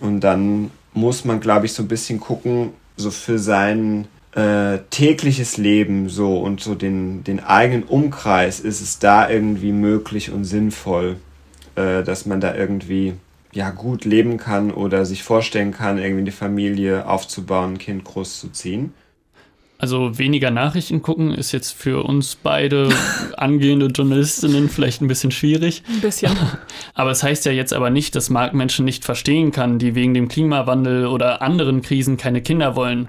Und 0.00 0.20
dann 0.20 0.70
muss 0.92 1.24
man, 1.24 1.40
glaube 1.40 1.66
ich, 1.66 1.72
so 1.72 1.82
ein 1.82 1.88
bisschen 1.88 2.18
gucken, 2.18 2.70
so 2.96 3.10
für 3.10 3.38
sein 3.38 4.08
äh, 4.32 4.78
tägliches 4.90 5.58
Leben 5.58 6.08
so 6.08 6.38
und 6.38 6.60
so 6.60 6.74
den, 6.74 7.22
den 7.22 7.40
eigenen 7.40 7.84
Umkreis 7.84 8.60
ist 8.60 8.80
es 8.80 8.98
da 8.98 9.30
irgendwie 9.30 9.72
möglich 9.72 10.30
und 10.30 10.44
sinnvoll, 10.44 11.16
äh, 11.76 12.02
dass 12.02 12.26
man 12.26 12.40
da 12.40 12.54
irgendwie 12.54 13.14
ja 13.52 13.70
gut 13.70 14.04
leben 14.04 14.38
kann 14.38 14.70
oder 14.70 15.04
sich 15.04 15.22
vorstellen 15.22 15.72
kann, 15.72 15.98
irgendwie 15.98 16.22
eine 16.22 16.32
Familie 16.32 17.06
aufzubauen, 17.06 17.74
ein 17.74 17.78
Kind 17.78 18.04
großzuziehen. 18.04 18.92
Also 19.82 20.16
weniger 20.16 20.52
Nachrichten 20.52 21.02
gucken 21.02 21.34
ist 21.34 21.50
jetzt 21.50 21.72
für 21.72 22.04
uns 22.04 22.36
beide 22.36 22.88
angehende 23.36 23.86
Journalistinnen 23.86 24.68
vielleicht 24.68 25.02
ein 25.02 25.08
bisschen 25.08 25.32
schwierig. 25.32 25.82
Ein 25.92 26.00
bisschen. 26.00 26.30
Aber 26.94 27.10
es 27.10 27.18
das 27.18 27.28
heißt 27.28 27.46
ja 27.46 27.52
jetzt 27.52 27.72
aber 27.72 27.90
nicht, 27.90 28.14
dass 28.14 28.30
Marc 28.30 28.54
Menschen 28.54 28.84
nicht 28.84 29.04
verstehen 29.04 29.50
kann, 29.50 29.80
die 29.80 29.96
wegen 29.96 30.14
dem 30.14 30.28
Klimawandel 30.28 31.06
oder 31.06 31.42
anderen 31.42 31.82
Krisen 31.82 32.16
keine 32.16 32.42
Kinder 32.42 32.76
wollen. 32.76 33.08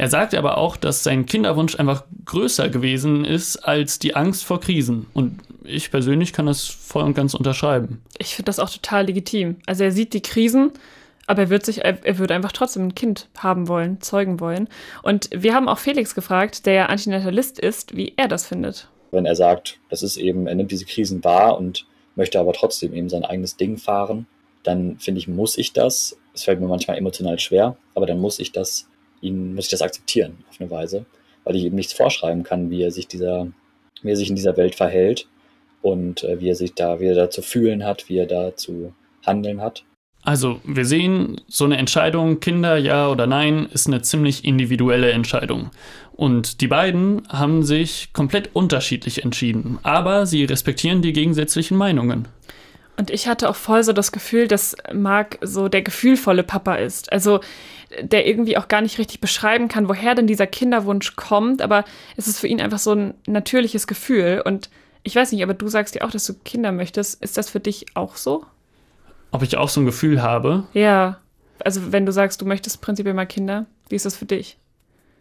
Er 0.00 0.08
sagt 0.08 0.34
aber 0.34 0.56
auch, 0.56 0.78
dass 0.78 1.04
sein 1.04 1.26
Kinderwunsch 1.26 1.78
einfach 1.78 2.04
größer 2.24 2.70
gewesen 2.70 3.26
ist 3.26 3.58
als 3.58 3.98
die 3.98 4.16
Angst 4.16 4.44
vor 4.44 4.58
Krisen. 4.58 5.04
Und 5.12 5.40
ich 5.62 5.90
persönlich 5.90 6.32
kann 6.32 6.46
das 6.46 6.64
voll 6.64 7.04
und 7.04 7.12
ganz 7.12 7.34
unterschreiben. 7.34 8.00
Ich 8.16 8.34
finde 8.34 8.46
das 8.46 8.60
auch 8.60 8.70
total 8.70 9.04
legitim. 9.04 9.56
Also 9.66 9.84
er 9.84 9.92
sieht 9.92 10.14
die 10.14 10.22
Krisen, 10.22 10.72
aber 11.26 11.42
er 11.42 11.50
wird 11.50 11.66
sich, 11.66 11.84
er 11.84 12.18
würde 12.18 12.34
einfach 12.34 12.52
trotzdem 12.52 12.86
ein 12.86 12.94
Kind 12.94 13.28
haben 13.36 13.68
wollen, 13.68 14.00
zeugen 14.00 14.40
wollen. 14.40 14.70
Und 15.02 15.28
wir 15.34 15.52
haben 15.52 15.68
auch 15.68 15.76
Felix 15.76 16.14
gefragt, 16.14 16.64
der 16.64 16.72
ja 16.72 16.86
Antinatalist 16.86 17.58
ist, 17.58 17.94
wie 17.94 18.14
er 18.16 18.26
das 18.26 18.46
findet. 18.46 18.88
Wenn 19.10 19.26
er 19.26 19.36
sagt, 19.36 19.80
das 19.90 20.02
ist 20.02 20.16
eben, 20.16 20.46
er 20.46 20.54
nimmt 20.54 20.70
diese 20.70 20.86
Krisen 20.86 21.22
wahr 21.24 21.58
und 21.58 21.84
möchte 22.16 22.40
aber 22.40 22.54
trotzdem 22.54 22.94
eben 22.94 23.10
sein 23.10 23.26
eigenes 23.26 23.58
Ding 23.58 23.76
fahren, 23.76 24.26
dann 24.62 24.98
finde 24.98 25.18
ich, 25.18 25.28
muss 25.28 25.58
ich 25.58 25.74
das. 25.74 26.16
Es 26.32 26.44
fällt 26.44 26.58
mir 26.58 26.68
manchmal 26.68 26.96
emotional 26.96 27.38
schwer, 27.38 27.76
aber 27.94 28.06
dann 28.06 28.18
muss 28.18 28.38
ich 28.38 28.50
das, 28.50 28.86
ihn, 29.20 29.54
muss 29.54 29.66
ich 29.66 29.70
das 29.70 29.82
akzeptieren 29.82 30.38
auf 30.48 30.60
eine 30.60 30.70
Weise, 30.70 31.06
weil 31.44 31.56
ich 31.56 31.64
ihm 31.64 31.74
nichts 31.74 31.92
vorschreiben 31.92 32.42
kann, 32.42 32.70
wie 32.70 32.82
er 32.82 32.90
sich 32.90 33.06
dieser, 33.06 33.48
wie 34.02 34.10
er 34.10 34.16
sich 34.16 34.30
in 34.30 34.36
dieser 34.36 34.56
Welt 34.56 34.74
verhält 34.74 35.28
und 35.82 36.24
äh, 36.24 36.40
wie 36.40 36.50
er 36.50 36.56
sich 36.56 36.74
da, 36.74 37.00
wie 37.00 37.06
er 37.06 37.14
da 37.14 37.30
zu 37.30 37.42
fühlen 37.42 37.84
hat, 37.84 38.08
wie 38.08 38.18
er 38.18 38.26
da 38.26 38.56
zu 38.56 38.94
handeln 39.24 39.60
hat. 39.60 39.84
Also, 40.22 40.60
wir 40.64 40.84
sehen, 40.84 41.40
so 41.48 41.64
eine 41.64 41.78
Entscheidung, 41.78 42.40
Kinder 42.40 42.76
ja 42.76 43.08
oder 43.08 43.26
nein, 43.26 43.66
ist 43.72 43.86
eine 43.86 44.02
ziemlich 44.02 44.44
individuelle 44.44 45.12
Entscheidung. 45.12 45.70
Und 46.12 46.60
die 46.60 46.66
beiden 46.66 47.22
haben 47.30 47.62
sich 47.62 48.12
komplett 48.12 48.50
unterschiedlich 48.52 49.24
entschieden, 49.24 49.78
aber 49.82 50.26
sie 50.26 50.44
respektieren 50.44 51.00
die 51.00 51.14
gegensätzlichen 51.14 51.78
Meinungen. 51.78 52.28
Und 53.00 53.08
ich 53.10 53.26
hatte 53.26 53.48
auch 53.48 53.56
voll 53.56 53.82
so 53.82 53.94
das 53.94 54.12
Gefühl, 54.12 54.46
dass 54.46 54.76
Marc 54.92 55.38
so 55.40 55.68
der 55.68 55.80
gefühlvolle 55.80 56.42
Papa 56.42 56.74
ist. 56.74 57.10
Also 57.10 57.40
der 57.98 58.26
irgendwie 58.26 58.58
auch 58.58 58.68
gar 58.68 58.82
nicht 58.82 58.98
richtig 58.98 59.22
beschreiben 59.22 59.68
kann, 59.68 59.88
woher 59.88 60.14
denn 60.14 60.26
dieser 60.26 60.46
Kinderwunsch 60.46 61.16
kommt, 61.16 61.62
aber 61.62 61.86
es 62.18 62.28
ist 62.28 62.40
für 62.40 62.46
ihn 62.46 62.60
einfach 62.60 62.78
so 62.78 62.92
ein 62.92 63.14
natürliches 63.26 63.86
Gefühl. 63.86 64.42
Und 64.44 64.68
ich 65.02 65.16
weiß 65.16 65.32
nicht, 65.32 65.42
aber 65.42 65.54
du 65.54 65.66
sagst 65.68 65.94
ja 65.94 66.02
auch, 66.02 66.10
dass 66.10 66.26
du 66.26 66.34
Kinder 66.44 66.72
möchtest. 66.72 67.22
Ist 67.22 67.38
das 67.38 67.48
für 67.48 67.58
dich 67.58 67.86
auch 67.94 68.16
so? 68.16 68.44
Ob 69.30 69.42
ich 69.42 69.56
auch 69.56 69.70
so 69.70 69.80
ein 69.80 69.86
Gefühl 69.86 70.20
habe? 70.20 70.64
Ja. 70.74 71.20
Also 71.64 71.92
wenn 71.92 72.04
du 72.04 72.12
sagst, 72.12 72.42
du 72.42 72.44
möchtest 72.44 72.82
prinzipiell 72.82 73.14
mal 73.14 73.24
Kinder, 73.24 73.64
wie 73.88 73.96
ist 73.96 74.04
das 74.04 74.14
für 74.14 74.26
dich? 74.26 74.58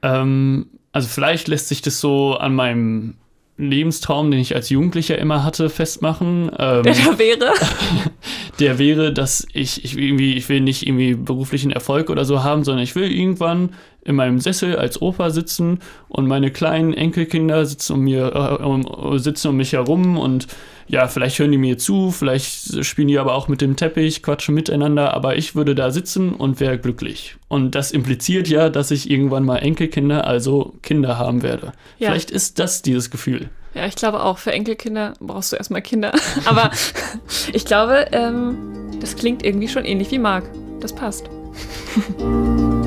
Ähm, 0.01 0.67
also 0.91 1.07
vielleicht 1.07 1.47
lässt 1.47 1.69
sich 1.69 1.81
das 1.81 2.01
so 2.01 2.35
an 2.35 2.55
meinem 2.55 3.15
Lebenstraum, 3.59 4.31
den 4.31 4.39
ich 4.39 4.55
als 4.55 4.69
Jugendlicher 4.69 5.17
immer 5.17 5.43
hatte, 5.43 5.69
festmachen. 5.69 6.49
Ähm, 6.57 6.83
der 6.83 6.93
da 6.93 7.19
wäre? 7.19 7.53
der 8.59 8.79
wäre, 8.79 9.13
dass 9.13 9.45
ich, 9.53 9.83
ich 9.83 9.97
irgendwie, 9.97 10.35
ich 10.35 10.47
will 10.47 10.61
nicht 10.61 10.87
irgendwie 10.87 11.13
beruflichen 11.13 11.71
Erfolg 11.71 12.09
oder 12.09 12.23
so 12.23 12.41
haben, 12.41 12.63
sondern 12.63 12.83
ich 12.83 12.95
will 12.95 13.11
irgendwann 13.11 13.71
in 14.05 14.15
meinem 14.15 14.39
Sessel 14.39 14.77
als 14.77 15.01
Opa 15.01 15.29
sitzen 15.29 15.79
und 16.07 16.27
meine 16.27 16.51
kleinen 16.51 16.93
Enkelkinder 16.93 17.65
sitzen 17.65 17.93
um 17.93 17.99
mir, 18.01 18.33
äh, 18.33 18.63
um, 18.63 19.19
sitzen 19.19 19.49
um 19.49 19.57
mich 19.57 19.73
herum 19.73 20.17
und 20.17 20.47
ja, 20.89 21.07
vielleicht 21.07 21.37
hören 21.37 21.51
die 21.51 21.59
mir 21.59 21.77
zu, 21.77 22.09
vielleicht 22.09 22.83
spielen 22.83 23.07
die 23.07 23.19
aber 23.19 23.35
auch 23.35 23.47
mit 23.47 23.61
dem 23.61 23.75
Teppich, 23.75 24.23
quatschen 24.23 24.55
miteinander, 24.55 25.13
aber 25.13 25.37
ich 25.37 25.53
würde 25.55 25.75
da 25.75 25.91
sitzen 25.91 26.33
und 26.33 26.59
wäre 26.59 26.79
glücklich. 26.79 27.37
Und 27.47 27.75
das 27.75 27.91
impliziert 27.91 28.47
ja, 28.47 28.69
dass 28.69 28.89
ich 28.89 29.09
irgendwann 29.09 29.45
mal 29.45 29.57
Enkelkinder, 29.57 30.25
also 30.25 30.73
Kinder 30.81 31.19
haben 31.19 31.43
werde. 31.43 31.73
Ja. 31.99 32.09
Vielleicht 32.09 32.31
ist 32.31 32.57
das 32.57 32.81
dieses 32.81 33.11
Gefühl. 33.11 33.49
Ja, 33.75 33.85
ich 33.85 33.95
glaube 33.95 34.23
auch, 34.23 34.39
für 34.39 34.51
Enkelkinder 34.51 35.13
brauchst 35.19 35.51
du 35.51 35.57
erstmal 35.57 35.83
Kinder. 35.83 36.11
aber 36.45 36.71
ich 37.53 37.65
glaube, 37.65 38.07
ähm, 38.11 38.57
das 38.99 39.15
klingt 39.15 39.45
irgendwie 39.45 39.67
schon 39.67 39.85
ähnlich 39.85 40.09
wie 40.09 40.19
Marc. 40.19 40.45
Das 40.81 40.93
passt. 40.95 41.29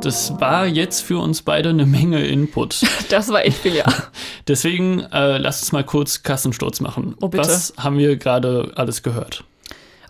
Das 0.00 0.40
war 0.40 0.66
jetzt 0.66 1.02
für 1.02 1.18
uns 1.18 1.42
beide 1.42 1.68
eine 1.68 1.84
Menge 1.84 2.24
Input. 2.24 2.80
Das 3.10 3.28
war 3.28 3.44
echt 3.44 3.58
viel, 3.58 3.74
ja. 3.74 3.84
Deswegen 4.46 5.00
äh, 5.00 5.36
lass 5.36 5.60
uns 5.62 5.72
mal 5.72 5.84
kurz 5.84 6.22
Kassensturz 6.22 6.80
machen. 6.80 7.16
Oh, 7.20 7.28
bitte. 7.28 7.48
Was 7.48 7.74
haben 7.76 7.98
wir 7.98 8.16
gerade 8.16 8.72
alles 8.76 9.02
gehört? 9.02 9.44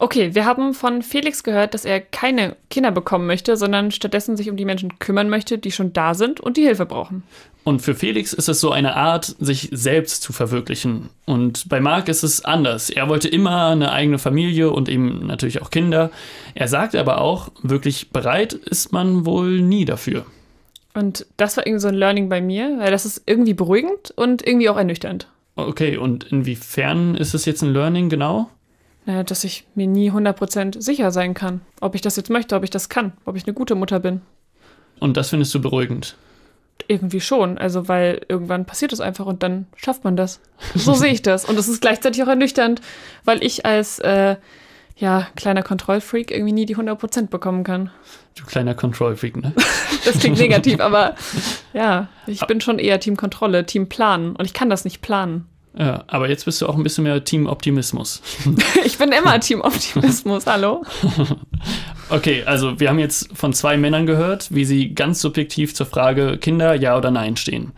Okay, 0.03 0.35
wir 0.35 0.47
haben 0.47 0.73
von 0.73 1.03
Felix 1.03 1.43
gehört, 1.43 1.75
dass 1.75 1.85
er 1.85 2.01
keine 2.01 2.57
Kinder 2.71 2.91
bekommen 2.91 3.27
möchte, 3.27 3.59
sondern 3.59 3.91
stattdessen 3.91 4.35
sich 4.35 4.49
um 4.49 4.57
die 4.57 4.65
Menschen 4.65 4.99
kümmern 4.99 5.29
möchte, 5.29 5.59
die 5.59 5.71
schon 5.71 5.93
da 5.93 6.15
sind 6.15 6.41
und 6.41 6.57
die 6.57 6.63
Hilfe 6.63 6.87
brauchen. 6.87 7.23
Und 7.65 7.83
für 7.83 7.95
Felix 7.95 8.33
ist 8.33 8.49
es 8.49 8.61
so 8.61 8.71
eine 8.71 8.97
Art, 8.97 9.37
sich 9.41 9.69
selbst 9.73 10.23
zu 10.23 10.33
verwirklichen. 10.33 11.11
Und 11.27 11.69
bei 11.69 11.81
Marc 11.81 12.09
ist 12.09 12.23
es 12.23 12.43
anders. 12.43 12.89
Er 12.89 13.11
wollte 13.11 13.29
immer 13.29 13.67
eine 13.67 13.93
eigene 13.93 14.19
Familie 14.19 14.71
und 14.71 14.89
eben 14.89 15.27
natürlich 15.27 15.61
auch 15.61 15.69
Kinder. 15.69 16.11
Er 16.55 16.69
sagt 16.69 16.97
aber 16.97 17.21
auch, 17.21 17.51
wirklich 17.63 18.09
bereit 18.09 18.55
ist 18.55 18.93
man 18.93 19.27
wohl 19.27 19.61
nie 19.61 19.85
dafür. 19.85 20.25
Und 20.95 21.27
das 21.37 21.59
war 21.59 21.67
irgendwie 21.67 21.83
so 21.83 21.89
ein 21.89 21.95
Learning 21.95 22.31
bei 22.31 22.41
mir, 22.41 22.79
weil 22.79 22.91
das 22.91 23.05
ist 23.05 23.25
irgendwie 23.27 23.53
beruhigend 23.53 24.15
und 24.17 24.47
irgendwie 24.47 24.71
auch 24.71 24.79
ernüchternd. 24.79 25.29
Okay, 25.57 25.99
und 25.99 26.25
inwiefern 26.25 27.17
ist 27.17 27.35
es 27.35 27.45
jetzt 27.45 27.63
ein 27.63 27.75
Learning 27.75 28.09
genau? 28.09 28.49
Naja, 29.07 29.23
dass 29.23 29.45
ich 29.45 29.67
mir 29.75 29.87
nie 29.87 30.11
100% 30.11 30.81
sicher 30.81 31.11
sein 31.11 31.35
kann, 31.35 31.63
ob 31.81 31.95
ich 31.95 32.01
das 32.01 32.17
jetzt 32.17 32.31
möchte, 32.31 32.55
ob 32.55 32.65
ich 32.65 32.71
das 32.71 32.89
kann, 32.89 33.13
ob 33.25 33.37
ich 33.37 33.45
eine 33.45 33.55
gute 33.55 33.75
Mutter 33.75 33.99
bin. 33.99 34.21
Und 34.99 35.17
das 35.17 35.31
findest 35.31 35.55
du 35.55 35.61
beruhigend? 35.61 36.17
Irgendwie 36.87 37.21
schon, 37.21 37.57
also 37.57 37.89
weil 37.89 38.23
irgendwann 38.29 38.67
passiert 38.67 38.93
es 38.93 39.01
einfach 39.01 39.27
und 39.27 39.43
dann 39.43 39.67
schafft 39.77 40.05
man 40.05 40.17
das. 40.17 40.41
So 40.75 40.95
sehe 40.95 41.13
ich 41.13 41.23
das. 41.23 41.45
Und 41.45 41.59
es 41.59 41.69
ist 41.69 41.81
gleichzeitig 41.81 42.23
auch 42.23 42.29
ernüchternd, 42.29 42.81
weil 43.25 43.43
ich 43.43 43.65
als 43.65 43.99
äh, 44.01 44.37
ja, 45.01 45.27
kleiner 45.35 45.63
Kontrollfreak 45.63 46.31
irgendwie 46.31 46.53
nie 46.53 46.67
die 46.67 46.77
100% 46.77 47.29
bekommen 47.29 47.65
kann. 47.65 47.91
Du 48.37 48.45
kleiner 48.45 48.75
Kontrollfreak, 48.75 49.37
ne? 49.37 49.55
das 50.05 50.19
klingt 50.19 50.39
negativ, 50.39 50.81
aber 50.81 51.15
ja, 51.73 52.09
ich 52.27 52.47
bin 52.47 52.61
schon 52.61 52.79
eher 52.79 53.01
Team 53.01 53.17
Kontrolle, 53.17 53.65
Team 53.65 53.89
Planen 53.89 54.37
und 54.37 54.45
ich 54.45 54.53
kann 54.53 54.69
das 54.69 54.85
nicht 54.85 55.01
planen. 55.01 55.47
Ja, 55.79 56.05
aber 56.09 56.29
jetzt 56.29 56.45
bist 56.45 56.61
du 56.61 56.67
auch 56.67 56.77
ein 56.77 56.83
bisschen 56.83 57.05
mehr 57.05 57.23
Team 57.23 57.47
Optimismus. 57.47 58.23
ich 58.85 58.99
bin 58.99 59.13
immer 59.13 59.39
Team 59.39 59.61
Optimismus, 59.61 60.47
hallo? 60.47 60.85
okay, 62.11 62.43
also 62.45 62.81
wir 62.81 62.89
haben 62.89 62.99
jetzt 62.99 63.29
von 63.35 63.53
zwei 63.53 63.77
Männern 63.77 64.05
gehört, 64.05 64.53
wie 64.53 64.65
sie 64.65 64.95
ganz 64.95 65.21
subjektiv 65.21 65.75
zur 65.75 65.87
Frage 65.87 66.39
Kinder 66.39 66.75
ja 66.75 66.97
oder 66.97 67.13
nein 67.13 67.37
stehen. 67.37 67.73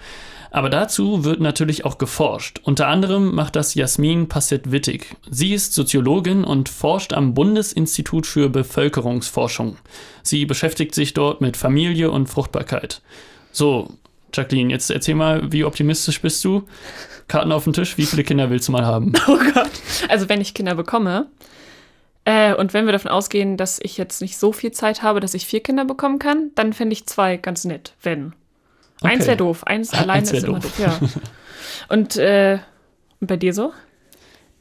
Aber 0.50 0.68
dazu 0.68 1.24
wird 1.24 1.40
natürlich 1.40 1.86
auch 1.86 1.96
geforscht. 1.96 2.60
Unter 2.62 2.86
anderem 2.86 3.34
macht 3.34 3.56
das 3.56 3.74
Jasmin 3.74 4.28
Passett-Wittig. 4.28 5.16
Sie 5.30 5.54
ist 5.54 5.72
Soziologin 5.72 6.44
und 6.44 6.68
forscht 6.68 7.14
am 7.14 7.32
Bundesinstitut 7.32 8.26
für 8.26 8.50
Bevölkerungsforschung. 8.50 9.78
Sie 10.22 10.44
beschäftigt 10.44 10.94
sich 10.94 11.14
dort 11.14 11.40
mit 11.40 11.56
Familie 11.56 12.10
und 12.10 12.26
Fruchtbarkeit. 12.26 13.00
So, 13.50 13.94
Jacqueline, 14.34 14.70
jetzt 14.70 14.90
erzähl 14.90 15.14
mal, 15.14 15.50
wie 15.52 15.64
optimistisch 15.64 16.20
bist 16.20 16.44
du? 16.44 16.64
Karten 17.28 17.52
auf 17.52 17.64
den 17.64 17.72
Tisch, 17.72 17.96
wie 17.98 18.06
viele 18.06 18.24
Kinder 18.24 18.50
willst 18.50 18.68
du 18.68 18.72
mal 18.72 18.84
haben? 18.84 19.12
Oh 19.28 19.38
Gott. 19.54 19.70
Also 20.08 20.28
wenn 20.28 20.40
ich 20.40 20.54
Kinder 20.54 20.74
bekomme, 20.74 21.28
äh, 22.24 22.54
und 22.54 22.72
wenn 22.72 22.86
wir 22.86 22.92
davon 22.92 23.10
ausgehen, 23.10 23.56
dass 23.56 23.80
ich 23.82 23.98
jetzt 23.98 24.20
nicht 24.20 24.38
so 24.38 24.52
viel 24.52 24.70
Zeit 24.72 25.02
habe, 25.02 25.20
dass 25.20 25.34
ich 25.34 25.46
vier 25.46 25.62
Kinder 25.62 25.84
bekommen 25.84 26.18
kann, 26.18 26.50
dann 26.54 26.72
fände 26.72 26.92
ich 26.92 27.06
zwei 27.06 27.36
ganz 27.36 27.64
nett, 27.64 27.94
wenn. 28.02 28.34
Okay. 29.00 29.14
Eins 29.14 29.26
wäre 29.26 29.36
doof, 29.36 29.66
eins 29.66 29.92
alleine 29.92 30.12
eins 30.12 30.32
ist 30.32 30.44
immer 30.44 30.60
doof. 30.60 30.76
doof 30.76 30.78
ja. 30.78 31.00
Und 31.88 32.16
äh, 32.16 32.58
bei 33.20 33.36
dir 33.36 33.52
so? 33.52 33.72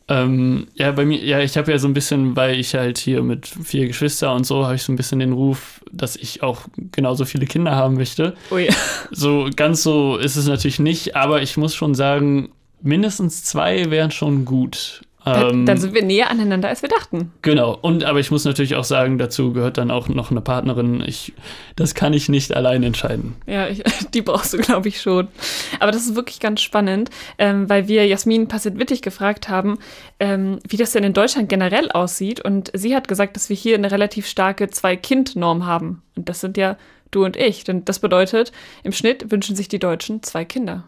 Ähm, 0.08 0.68
ja, 0.74 0.92
bei 0.92 1.06
mir, 1.06 1.24
ja, 1.24 1.40
ich 1.40 1.58
habe 1.58 1.72
ja 1.72 1.78
so 1.78 1.88
ein 1.88 1.94
bisschen, 1.94 2.36
weil 2.36 2.60
ich 2.60 2.74
halt 2.74 2.98
hier 2.98 3.24
mit 3.24 3.48
vier 3.48 3.88
Geschwister 3.88 4.34
und 4.34 4.46
so, 4.46 4.66
habe 4.66 4.76
ich 4.76 4.84
so 4.84 4.92
ein 4.92 4.96
bisschen 4.96 5.20
den 5.20 5.32
Ruf, 5.32 5.82
dass 5.92 6.16
ich 6.16 6.44
auch 6.44 6.64
genauso 6.92 7.26
viele 7.26 7.46
Kinder 7.46 7.76
haben 7.76 7.96
möchte. 7.96 8.36
Ui. 8.52 8.68
So 9.12 9.50
ganz 9.56 9.84
so 9.84 10.18
ist 10.18 10.38
es 10.38 10.48
natürlich 10.48 10.80
nicht, 10.80 11.16
aber 11.16 11.42
ich 11.42 11.58
muss 11.58 11.76
schon 11.76 11.96
sagen, 11.96 12.50
mindestens 12.82 13.44
zwei 13.44 13.92
wären 13.92 14.12
schon 14.12 14.46
gut. 14.46 15.02
Ähm, 15.26 15.66
dann 15.66 15.78
sind 15.78 15.94
wir 15.94 16.04
näher 16.04 16.32
aneinander, 16.32 16.70
als 16.70 16.82
wir 16.82 16.90
dachten. 16.90 17.32
Genau. 17.42 17.78
Und 17.80 18.04
aber 18.04 18.20
ich 18.20 18.32
muss 18.32 18.44
natürlich 18.44 18.76
auch 18.76 18.84
sagen, 18.84 19.18
dazu 19.18 19.54
gehört 19.54 19.78
dann 19.78 19.92
auch 19.92 20.10
noch 20.10 20.32
eine 20.32 20.42
Partnerin. 20.42 21.04
Ich, 21.06 21.34
das 21.76 21.94
kann 21.94 22.14
ich 22.14 22.28
nicht 22.28 22.56
allein 22.56 22.82
entscheiden. 22.84 23.36
Ja, 23.46 23.68
ich, 23.68 23.84
die 24.14 24.22
brauchst 24.22 24.54
du, 24.54 24.58
glaube 24.58 24.88
ich, 24.88 25.02
schon. 25.02 25.28
Aber 25.80 25.92
das 25.92 26.04
ist 26.04 26.16
wirklich 26.16 26.40
ganz 26.40 26.62
spannend, 26.62 27.10
ähm, 27.38 27.70
weil 27.70 27.88
wir 27.88 28.08
Jasmin 28.08 28.48
Passet-Wittig 28.48 29.02
gefragt 29.02 29.48
haben, 29.48 29.78
ähm, 30.20 30.60
wie 30.68 30.78
das 30.78 30.92
denn 30.92 31.04
in 31.04 31.14
Deutschland 31.14 31.50
generell 31.50 31.92
aussieht. 31.92 32.42
Und 32.42 32.72
sie 32.74 32.96
hat 32.96 33.08
gesagt, 33.08 33.36
dass 33.36 33.50
wir 33.50 33.56
hier 33.56 33.76
eine 33.76 33.92
relativ 33.92 34.26
starke 34.28 34.70
Zwei-Kind-Norm 34.70 35.66
haben. 35.66 36.02
Und 36.16 36.30
das 36.30 36.42
sind 36.42 36.58
ja 36.58 36.78
du 37.12 37.26
und 37.26 37.38
ich. 37.38 37.64
Denn 37.64 37.86
das 37.86 38.00
bedeutet, 38.00 38.52
im 38.84 38.92
Schnitt 38.92 39.32
wünschen 39.32 39.56
sich 39.56 39.68
die 39.68 39.80
Deutschen 39.80 40.24
zwei 40.24 40.46
Kinder. 40.46 40.86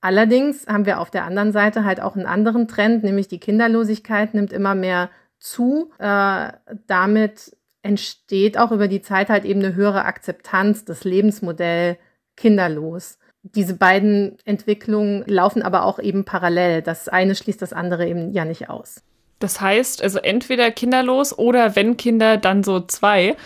Allerdings 0.00 0.66
haben 0.66 0.86
wir 0.86 1.00
auf 1.00 1.10
der 1.10 1.24
anderen 1.24 1.52
Seite 1.52 1.84
halt 1.84 2.00
auch 2.00 2.16
einen 2.16 2.26
anderen 2.26 2.68
Trend, 2.68 3.04
nämlich 3.04 3.28
die 3.28 3.40
Kinderlosigkeit 3.40 4.34
nimmt 4.34 4.52
immer 4.52 4.74
mehr 4.74 5.10
zu. 5.38 5.90
Äh, 5.98 6.52
damit 6.86 7.56
entsteht 7.82 8.58
auch 8.58 8.72
über 8.72 8.88
die 8.88 9.02
Zeit 9.02 9.28
halt 9.28 9.44
eben 9.44 9.64
eine 9.64 9.74
höhere 9.74 10.04
Akzeptanz 10.04 10.84
des 10.84 11.04
Lebensmodells 11.04 11.98
kinderlos. 12.36 13.18
Diese 13.42 13.74
beiden 13.74 14.36
Entwicklungen 14.44 15.24
laufen 15.26 15.62
aber 15.62 15.84
auch 15.84 15.98
eben 15.98 16.24
parallel. 16.24 16.82
Das 16.82 17.08
eine 17.08 17.34
schließt 17.34 17.62
das 17.62 17.72
andere 17.72 18.06
eben 18.06 18.32
ja 18.32 18.44
nicht 18.44 18.68
aus. 18.68 19.02
Das 19.38 19.60
heißt, 19.60 20.02
also 20.02 20.18
entweder 20.18 20.70
kinderlos 20.70 21.36
oder 21.36 21.76
wenn 21.76 21.96
Kinder, 21.96 22.36
dann 22.36 22.64
so 22.64 22.80
zwei. 22.80 23.36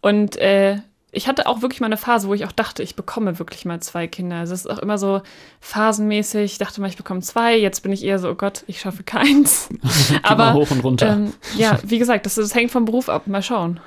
Und 0.00 0.36
äh, 0.36 0.78
ich 1.12 1.28
hatte 1.28 1.46
auch 1.46 1.62
wirklich 1.62 1.80
mal 1.80 1.86
eine 1.86 1.96
Phase, 1.96 2.28
wo 2.28 2.34
ich 2.34 2.44
auch 2.44 2.52
dachte, 2.52 2.82
ich 2.82 2.96
bekomme 2.96 3.38
wirklich 3.38 3.64
mal 3.64 3.80
zwei 3.80 4.06
Kinder. 4.06 4.36
Also 4.36 4.54
es 4.54 4.66
ist 4.66 4.70
auch 4.70 4.78
immer 4.78 4.98
so 4.98 5.22
phasenmäßig. 5.60 6.52
Ich 6.52 6.58
dachte 6.58 6.80
mal, 6.80 6.88
ich 6.88 6.96
bekomme 6.96 7.20
zwei. 7.20 7.56
Jetzt 7.56 7.82
bin 7.82 7.92
ich 7.92 8.04
eher 8.04 8.18
so, 8.18 8.28
oh 8.28 8.34
Gott, 8.34 8.64
ich 8.66 8.80
schaffe 8.80 9.02
keins. 9.02 9.68
Aber 10.22 10.52
hoch 10.52 10.70
und 10.70 10.84
runter. 10.84 11.12
Ähm, 11.12 11.32
ja, 11.56 11.78
wie 11.84 11.98
gesagt, 11.98 12.26
das, 12.26 12.34
das 12.34 12.54
hängt 12.54 12.70
vom 12.70 12.84
Beruf 12.84 13.08
ab. 13.08 13.26
Mal 13.26 13.42
schauen. 13.42 13.80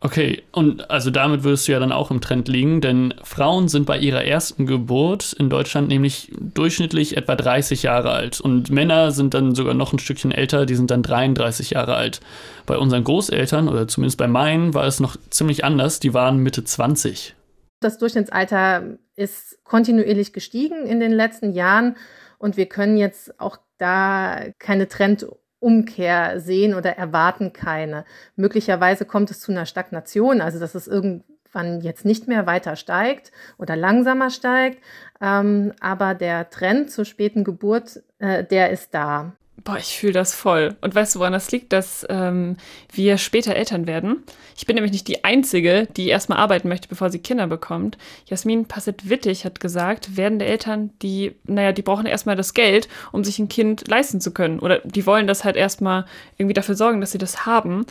Okay, 0.00 0.42
und 0.52 0.90
also 0.90 1.10
damit 1.10 1.42
würdest 1.42 1.66
du 1.66 1.72
ja 1.72 1.78
dann 1.78 1.90
auch 1.90 2.10
im 2.10 2.20
Trend 2.20 2.48
liegen, 2.48 2.82
denn 2.82 3.14
Frauen 3.22 3.68
sind 3.68 3.86
bei 3.86 3.98
ihrer 3.98 4.24
ersten 4.24 4.66
Geburt 4.66 5.32
in 5.32 5.48
Deutschland 5.48 5.88
nämlich 5.88 6.30
durchschnittlich 6.38 7.16
etwa 7.16 7.34
30 7.34 7.82
Jahre 7.82 8.10
alt 8.10 8.40
und 8.40 8.70
Männer 8.70 9.10
sind 9.10 9.32
dann 9.32 9.54
sogar 9.54 9.72
noch 9.72 9.94
ein 9.94 9.98
Stückchen 9.98 10.32
älter, 10.32 10.66
die 10.66 10.74
sind 10.74 10.90
dann 10.90 11.02
33 11.02 11.70
Jahre 11.70 11.94
alt. 11.94 12.20
Bei 12.66 12.76
unseren 12.76 13.04
Großeltern 13.04 13.68
oder 13.68 13.88
zumindest 13.88 14.18
bei 14.18 14.28
meinen 14.28 14.74
war 14.74 14.84
es 14.84 15.00
noch 15.00 15.16
ziemlich 15.30 15.64
anders, 15.64 15.98
die 15.98 16.12
waren 16.12 16.38
Mitte 16.38 16.62
20. 16.62 17.34
Das 17.80 17.98
Durchschnittsalter 17.98 18.98
ist 19.16 19.58
kontinuierlich 19.64 20.34
gestiegen 20.34 20.86
in 20.86 21.00
den 21.00 21.12
letzten 21.12 21.52
Jahren 21.52 21.96
und 22.38 22.58
wir 22.58 22.66
können 22.66 22.98
jetzt 22.98 23.40
auch 23.40 23.56
da 23.78 24.44
keine 24.58 24.88
Trend 24.88 25.26
Umkehr 25.66 26.38
sehen 26.38 26.74
oder 26.74 26.96
erwarten 26.96 27.52
keine. 27.52 28.04
Möglicherweise 28.36 29.04
kommt 29.04 29.32
es 29.32 29.40
zu 29.40 29.50
einer 29.50 29.66
Stagnation, 29.66 30.40
also 30.40 30.60
dass 30.60 30.76
es 30.76 30.86
irgendwann 30.86 31.80
jetzt 31.80 32.04
nicht 32.04 32.28
mehr 32.28 32.46
weiter 32.46 32.76
steigt 32.76 33.32
oder 33.58 33.74
langsamer 33.74 34.30
steigt. 34.30 34.80
Ähm, 35.20 35.72
aber 35.80 36.14
der 36.14 36.50
Trend 36.50 36.92
zur 36.92 37.04
späten 37.04 37.42
Geburt, 37.42 38.00
äh, 38.20 38.44
der 38.44 38.70
ist 38.70 38.94
da. 38.94 39.32
Boah, 39.64 39.78
ich 39.78 39.98
fühle 39.98 40.12
das 40.12 40.34
voll. 40.34 40.76
Und 40.82 40.94
weißt 40.94 41.14
du, 41.14 41.18
woran 41.18 41.32
das 41.32 41.50
liegt, 41.50 41.72
dass 41.72 42.06
ähm, 42.10 42.56
wir 42.92 43.16
später 43.16 43.56
Eltern 43.56 43.86
werden? 43.86 44.22
Ich 44.56 44.66
bin 44.66 44.74
nämlich 44.74 44.92
nicht 44.92 45.08
die 45.08 45.24
Einzige, 45.24 45.88
die 45.96 46.08
erstmal 46.08 46.38
arbeiten 46.38 46.68
möchte, 46.68 46.88
bevor 46.88 47.10
sie 47.10 47.18
Kinder 47.18 47.46
bekommt. 47.46 47.96
Jasmin 48.26 48.66
Passet-Wittig 48.66 49.44
hat 49.44 49.58
gesagt, 49.58 50.16
werdende 50.16 50.44
Eltern, 50.44 50.90
die, 51.00 51.34
naja, 51.44 51.72
die 51.72 51.82
brauchen 51.82 52.06
erstmal 52.06 52.36
das 52.36 52.54
Geld, 52.54 52.88
um 53.12 53.24
sich 53.24 53.38
ein 53.38 53.48
Kind 53.48 53.88
leisten 53.88 54.20
zu 54.20 54.30
können. 54.32 54.60
Oder 54.60 54.80
die 54.84 55.06
wollen 55.06 55.26
das 55.26 55.42
halt 55.42 55.56
erstmal 55.56 56.04
irgendwie 56.36 56.54
dafür 56.54 56.74
sorgen, 56.74 57.00
dass 57.00 57.12
sie 57.12 57.18
das 57.18 57.46
haben. 57.46 57.86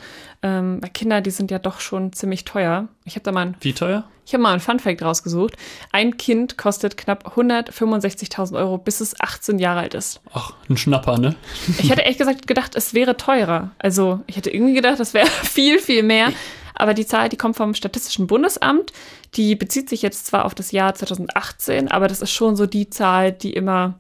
Ähm, 0.46 0.78
weil 0.80 0.92
Kinder, 0.92 1.22
die 1.22 1.32
sind 1.32 1.50
ja 1.50 1.58
doch 1.58 1.80
schon 1.80 2.14
ziemlich 2.14 2.46
teuer. 2.46 2.88
Ich 3.04 3.16
habe 3.16 3.24
da 3.24 3.32
mal 3.32 3.48
ein 3.48 3.56
Wie 3.62 3.74
teuer? 3.74 4.04
Ich 4.28 4.34
habe 4.34 4.44
mal 4.44 4.52
einen 4.52 4.60
Funfact 4.60 5.02
rausgesucht. 5.02 5.56
Ein 5.92 6.18
Kind 6.18 6.56
kostet 6.56 6.98
knapp 6.98 7.36
165.000 7.36 8.56
Euro, 8.56 8.78
bis 8.78 9.02
es 9.02 9.20
18 9.20 9.58
Jahre 9.58 9.80
alt 9.80 9.96
ist. 9.96 10.22
Ach, 10.34 10.54
ein 10.70 10.78
Schnapper, 10.78 11.18
ne? 11.18 11.36
Ich 11.80 11.90
hätte 11.90 12.02
ehrlich 12.02 12.20
gesagt 12.20 12.46
gedacht, 12.46 12.76
es 12.76 12.94
wäre 12.94 13.18
teurer. 13.18 13.72
Also 13.80 14.22
ich 14.28 14.38
hätte 14.38 14.52
irgendwie 14.52 14.76
gedacht, 14.76 15.00
es 15.00 15.16
wäre 15.16 15.26
viel, 15.44 15.80
viel 15.80 16.04
mehr. 16.04 16.32
Aber 16.76 16.94
die 16.94 17.08
Zahl, 17.08 17.30
die 17.30 17.38
kommt 17.38 17.56
vom 17.56 17.74
Statistischen 17.74 18.28
Bundesamt. 18.28 18.94
Die 19.34 19.56
bezieht 19.56 19.90
sich 19.90 20.04
jetzt 20.04 20.28
zwar 20.28 20.46
auf 20.46 20.54
das 20.54 20.72
Jahr 20.72 20.94
2018, 20.94 21.90
aber 21.90 22.08
das 22.08 22.22
ist 22.22 22.32
schon 22.32 22.56
so 22.56 22.68
die 22.68 22.92
Zahl, 22.92 23.32
die 23.32 23.54
immer 23.54 23.96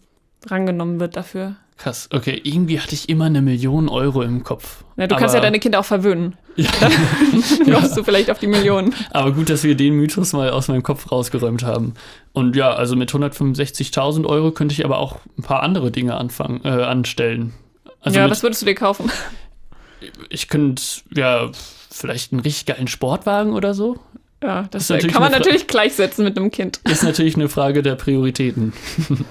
rangenommen 0.46 1.00
wird 1.00 1.16
dafür. 1.16 1.56
Krass, 1.78 2.08
okay. 2.14 2.40
Irgendwie 2.44 2.80
hatte 2.80 2.96
ich 2.96 3.10
immer 3.10 3.26
eine 3.26 3.42
Million 3.42 3.90
Euro 3.90 4.22
im 4.22 4.44
Kopf. 4.44 4.84
Ja, 4.96 5.08
du 5.08 5.16
kannst 5.18 5.36
ja 5.36 5.42
deine 5.42 5.60
Kinder 5.60 5.80
auch 5.80 5.86
verwöhnen. 5.86 6.36
Ja. 6.58 6.70
Dann 6.80 7.74
kommst 7.74 7.98
du 7.98 8.04
vielleicht 8.06 8.32
auf 8.32 8.40
die 8.40 8.48
Millionen. 8.48 8.96
Aber 9.12 9.34
gut, 9.34 9.50
dass 9.50 9.66
wir 9.66 9.76
den 9.76 9.94
Mythos 9.96 10.32
mal 10.32 10.52
aus 10.52 10.70
meinem 10.70 10.84
Kopf 10.84 11.12
rausgeräumt 11.12 11.64
haben. 11.64 11.96
Und 12.32 12.56
ja, 12.56 12.72
also 12.72 12.96
mit 12.96 13.12
165.000 13.12 14.26
Euro 14.26 14.52
könnte 14.52 14.72
ich 14.72 14.86
aber 14.86 15.00
auch 15.00 15.20
ein 15.38 15.42
paar 15.42 15.64
andere 15.64 15.92
Dinge 15.92 16.16
anfangen, 16.16 16.62
äh, 16.64 16.70
anstellen. 16.70 17.54
Also 18.00 18.20
ja, 18.20 18.30
was 18.30 18.42
würdest 18.42 18.62
du 18.62 18.68
dir 18.68 18.76
kaufen? 18.76 19.12
Ich 20.30 20.48
könnte, 20.48 20.82
ja, 21.14 21.52
vielleicht 21.92 22.32
einen 22.32 22.40
richtig 22.40 22.68
geilen 22.68 22.88
Sportwagen 22.88 23.52
oder 23.52 23.74
so. 23.74 24.00
Ja, 24.42 24.68
das 24.70 24.88
kann 24.88 25.22
man 25.22 25.32
natürlich 25.32 25.68
gleichsetzen 25.68 26.24
mit 26.24 26.38
einem 26.38 26.52
Kind. 26.52 26.80
Ist 26.90 27.04
natürlich 27.04 27.36
eine 27.36 27.50
Frage 27.50 27.82
der 27.82 27.96
Prioritäten. 27.96 28.74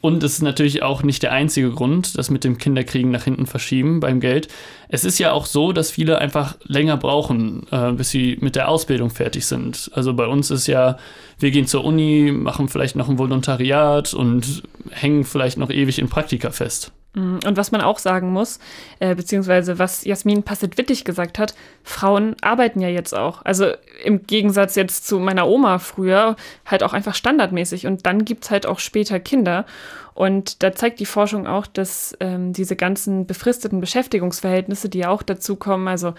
Und 0.00 0.22
es 0.22 0.34
ist 0.34 0.42
natürlich 0.42 0.82
auch 0.82 1.02
nicht 1.02 1.22
der 1.22 1.32
einzige 1.32 1.70
Grund, 1.70 2.16
das 2.16 2.30
mit 2.30 2.44
dem 2.44 2.58
Kinderkriegen 2.58 3.10
nach 3.10 3.24
hinten 3.24 3.46
verschieben 3.46 4.00
beim 4.00 4.20
Geld. 4.20 4.48
Es 4.88 5.04
ist 5.04 5.18
ja 5.18 5.32
auch 5.32 5.46
so, 5.46 5.72
dass 5.72 5.90
viele 5.90 6.18
einfach 6.18 6.56
länger 6.64 6.96
brauchen, 6.96 7.66
äh, 7.70 7.92
bis 7.92 8.10
sie 8.10 8.38
mit 8.40 8.56
der 8.56 8.68
Ausbildung 8.68 9.10
fertig 9.10 9.46
sind. 9.46 9.90
Also 9.94 10.14
bei 10.14 10.26
uns 10.26 10.50
ist 10.50 10.66
ja, 10.66 10.98
wir 11.38 11.50
gehen 11.50 11.66
zur 11.66 11.84
Uni, 11.84 12.32
machen 12.32 12.68
vielleicht 12.68 12.96
noch 12.96 13.08
ein 13.08 13.18
Volontariat 13.18 14.14
und 14.14 14.62
hängen 14.90 15.24
vielleicht 15.24 15.58
noch 15.58 15.70
ewig 15.70 15.98
in 15.98 16.08
Praktika 16.08 16.50
fest. 16.50 16.92
Mm, 17.18 17.38
und 17.44 17.56
was 17.56 17.72
man 17.72 17.80
auch 17.80 17.98
sagen 17.98 18.32
muss, 18.32 18.60
äh, 19.00 19.14
beziehungsweise 19.14 19.78
was 19.78 20.04
Jasmin 20.04 20.44
Passet-Wittig 20.44 21.04
gesagt 21.04 21.38
hat, 21.38 21.54
Frauen 21.82 22.36
arbeiten 22.40 22.80
ja 22.80 22.88
jetzt 22.88 23.14
auch. 23.14 23.44
Also 23.44 23.72
im 24.04 24.26
Gegensatz 24.26 24.76
jetzt 24.76 25.06
zu 25.06 25.18
meiner 25.18 25.48
Oma 25.48 25.78
früher, 25.78 26.36
halt 26.64 26.82
auch 26.82 26.92
einfach 26.92 27.14
standardmäßig. 27.14 27.86
Und 27.86 28.06
dann 28.06 28.24
gibt 28.24 28.44
es 28.44 28.50
halt 28.50 28.66
auch 28.66 28.78
später 28.78 29.18
Kinder. 29.18 29.66
Und 30.14 30.62
da 30.62 30.72
zeigt 30.72 31.00
die 31.00 31.06
Forschung 31.06 31.46
auch, 31.46 31.66
dass 31.66 32.16
ähm, 32.20 32.52
diese 32.52 32.76
ganzen 32.76 33.26
befristeten 33.26 33.80
Beschäftigungsverhältnisse, 33.80 34.88
die 34.88 34.98
ja 34.98 35.10
auch 35.10 35.22
dazu 35.22 35.56
kommen, 35.56 35.88
also 35.88 36.14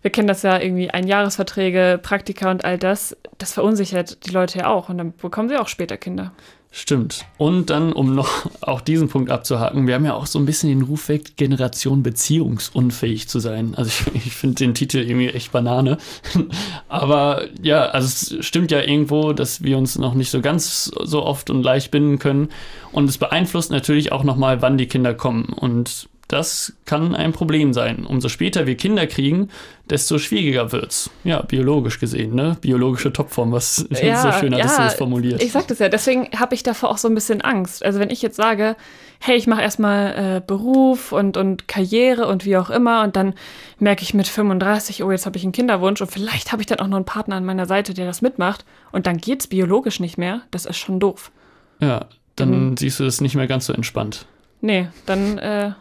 wir 0.00 0.10
kennen 0.10 0.26
das 0.26 0.42
ja 0.42 0.58
irgendwie 0.58 0.90
Einjahresverträge, 0.90 2.00
Praktika 2.02 2.50
und 2.50 2.64
all 2.64 2.76
das, 2.76 3.16
das 3.38 3.52
verunsichert 3.52 4.26
die 4.26 4.30
Leute 4.30 4.58
ja 4.58 4.66
auch. 4.66 4.88
Und 4.88 4.98
dann 4.98 5.14
bekommen 5.16 5.48
sie 5.48 5.56
auch 5.56 5.68
später 5.68 5.96
Kinder. 5.96 6.32
Stimmt. 6.74 7.26
Und 7.36 7.68
dann, 7.68 7.92
um 7.92 8.14
noch 8.14 8.50
auch 8.62 8.80
diesen 8.80 9.08
Punkt 9.08 9.30
abzuhaken, 9.30 9.86
wir 9.86 9.94
haben 9.94 10.06
ja 10.06 10.14
auch 10.14 10.24
so 10.24 10.38
ein 10.38 10.46
bisschen 10.46 10.70
den 10.70 10.80
Ruf 10.80 11.10
weg, 11.10 11.36
Generation 11.36 12.02
beziehungsunfähig 12.02 13.28
zu 13.28 13.40
sein. 13.40 13.74
Also 13.74 13.90
ich, 13.90 14.14
ich 14.26 14.32
finde 14.34 14.56
den 14.56 14.74
Titel 14.74 14.98
irgendwie 14.98 15.28
echt 15.28 15.52
Banane. 15.52 15.98
Aber 16.88 17.44
ja, 17.60 17.84
also 17.84 18.06
es 18.06 18.46
stimmt 18.46 18.70
ja 18.70 18.80
irgendwo, 18.80 19.34
dass 19.34 19.62
wir 19.62 19.76
uns 19.76 19.98
noch 19.98 20.14
nicht 20.14 20.30
so 20.30 20.40
ganz 20.40 20.90
so 21.04 21.22
oft 21.22 21.50
und 21.50 21.62
leicht 21.62 21.90
binden 21.90 22.18
können. 22.18 22.48
Und 22.90 23.08
es 23.08 23.18
beeinflusst 23.18 23.70
natürlich 23.70 24.10
auch 24.10 24.24
nochmal, 24.24 24.62
wann 24.62 24.78
die 24.78 24.86
Kinder 24.86 25.12
kommen. 25.12 25.44
Und 25.44 26.08
das 26.32 26.72
kann 26.86 27.14
ein 27.14 27.32
Problem 27.32 27.74
sein. 27.74 28.06
Umso 28.06 28.28
später 28.28 28.66
wir 28.66 28.74
Kinder 28.76 29.06
kriegen, 29.06 29.50
desto 29.90 30.18
schwieriger 30.18 30.72
wird's. 30.72 31.10
Ja, 31.24 31.42
biologisch 31.42 32.00
gesehen, 32.00 32.34
ne? 32.34 32.56
Biologische 32.62 33.12
Topform, 33.12 33.52
was 33.52 33.86
ja, 33.90 34.16
so 34.16 34.32
schön 34.32 34.52
ja, 34.52 34.66
du 34.66 34.82
das 34.82 34.94
formuliert. 34.94 35.42
Ich 35.42 35.52
sag 35.52 35.68
das 35.68 35.78
ja, 35.78 35.90
deswegen 35.90 36.30
habe 36.38 36.54
ich 36.54 36.62
davor 36.62 36.90
auch 36.90 36.96
so 36.96 37.06
ein 37.08 37.14
bisschen 37.14 37.42
Angst. 37.42 37.84
Also 37.84 38.00
wenn 38.00 38.08
ich 38.08 38.22
jetzt 38.22 38.36
sage, 38.36 38.76
hey, 39.20 39.36
ich 39.36 39.46
mache 39.46 39.60
erstmal 39.60 40.36
äh, 40.36 40.42
Beruf 40.44 41.12
und, 41.12 41.36
und 41.36 41.68
Karriere 41.68 42.26
und 42.26 42.46
wie 42.46 42.56
auch 42.56 42.70
immer 42.70 43.02
und 43.02 43.14
dann 43.14 43.34
merke 43.78 44.02
ich 44.02 44.14
mit 44.14 44.26
35, 44.26 45.04
oh, 45.04 45.10
jetzt 45.10 45.26
habe 45.26 45.36
ich 45.36 45.42
einen 45.42 45.52
Kinderwunsch 45.52 46.00
und 46.00 46.10
vielleicht 46.10 46.50
habe 46.50 46.62
ich 46.62 46.66
dann 46.66 46.80
auch 46.80 46.88
noch 46.88 46.96
einen 46.96 47.04
Partner 47.04 47.36
an 47.36 47.44
meiner 47.44 47.66
Seite, 47.66 47.92
der 47.92 48.06
das 48.06 48.22
mitmacht 48.22 48.64
und 48.90 49.06
dann 49.06 49.18
geht's 49.18 49.48
biologisch 49.48 50.00
nicht 50.00 50.16
mehr, 50.16 50.40
das 50.50 50.64
ist 50.64 50.78
schon 50.78 50.98
doof. 50.98 51.30
Ja, 51.78 52.06
dann 52.36 52.70
mhm. 52.70 52.76
siehst 52.78 53.00
du 53.00 53.04
das 53.04 53.20
nicht 53.20 53.34
mehr 53.34 53.46
ganz 53.46 53.66
so 53.66 53.74
entspannt. 53.74 54.26
Nee, 54.62 54.88
dann 55.04 55.38
äh, 55.38 55.72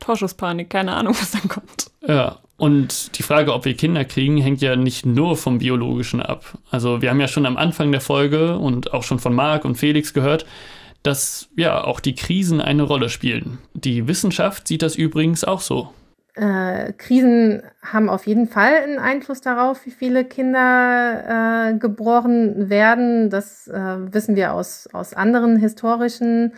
Torschusspanik, 0.00 0.70
keine 0.70 0.94
Ahnung, 0.94 1.14
was 1.18 1.32
dann 1.32 1.48
kommt. 1.48 1.90
Ja, 2.06 2.38
und 2.56 3.18
die 3.18 3.22
Frage, 3.22 3.52
ob 3.52 3.64
wir 3.64 3.74
Kinder 3.74 4.04
kriegen, 4.04 4.38
hängt 4.38 4.62
ja 4.62 4.76
nicht 4.76 5.04
nur 5.04 5.36
vom 5.36 5.58
Biologischen 5.58 6.22
ab. 6.22 6.58
Also 6.70 7.02
wir 7.02 7.10
haben 7.10 7.20
ja 7.20 7.28
schon 7.28 7.46
am 7.46 7.56
Anfang 7.56 7.92
der 7.92 8.00
Folge 8.00 8.58
und 8.58 8.94
auch 8.94 9.02
schon 9.02 9.18
von 9.18 9.34
Marc 9.34 9.64
und 9.64 9.76
Felix 9.76 10.14
gehört, 10.14 10.46
dass 11.02 11.48
ja 11.56 11.84
auch 11.84 12.00
die 12.00 12.14
Krisen 12.14 12.60
eine 12.60 12.82
Rolle 12.82 13.10
spielen. 13.10 13.58
Die 13.74 14.08
Wissenschaft 14.08 14.66
sieht 14.66 14.82
das 14.82 14.96
übrigens 14.96 15.44
auch 15.44 15.60
so. 15.60 15.92
Äh, 16.34 16.92
Krisen 16.94 17.62
haben 17.82 18.08
auf 18.08 18.26
jeden 18.26 18.46
Fall 18.46 18.74
einen 18.74 18.98
Einfluss 18.98 19.40
darauf, 19.40 19.86
wie 19.86 19.90
viele 19.90 20.24
Kinder 20.24 21.70
äh, 21.70 21.78
geboren 21.78 22.68
werden. 22.68 23.30
Das 23.30 23.68
äh, 23.68 24.12
wissen 24.12 24.36
wir 24.36 24.52
aus, 24.52 24.88
aus 24.92 25.14
anderen 25.14 25.56
historischen 25.56 26.52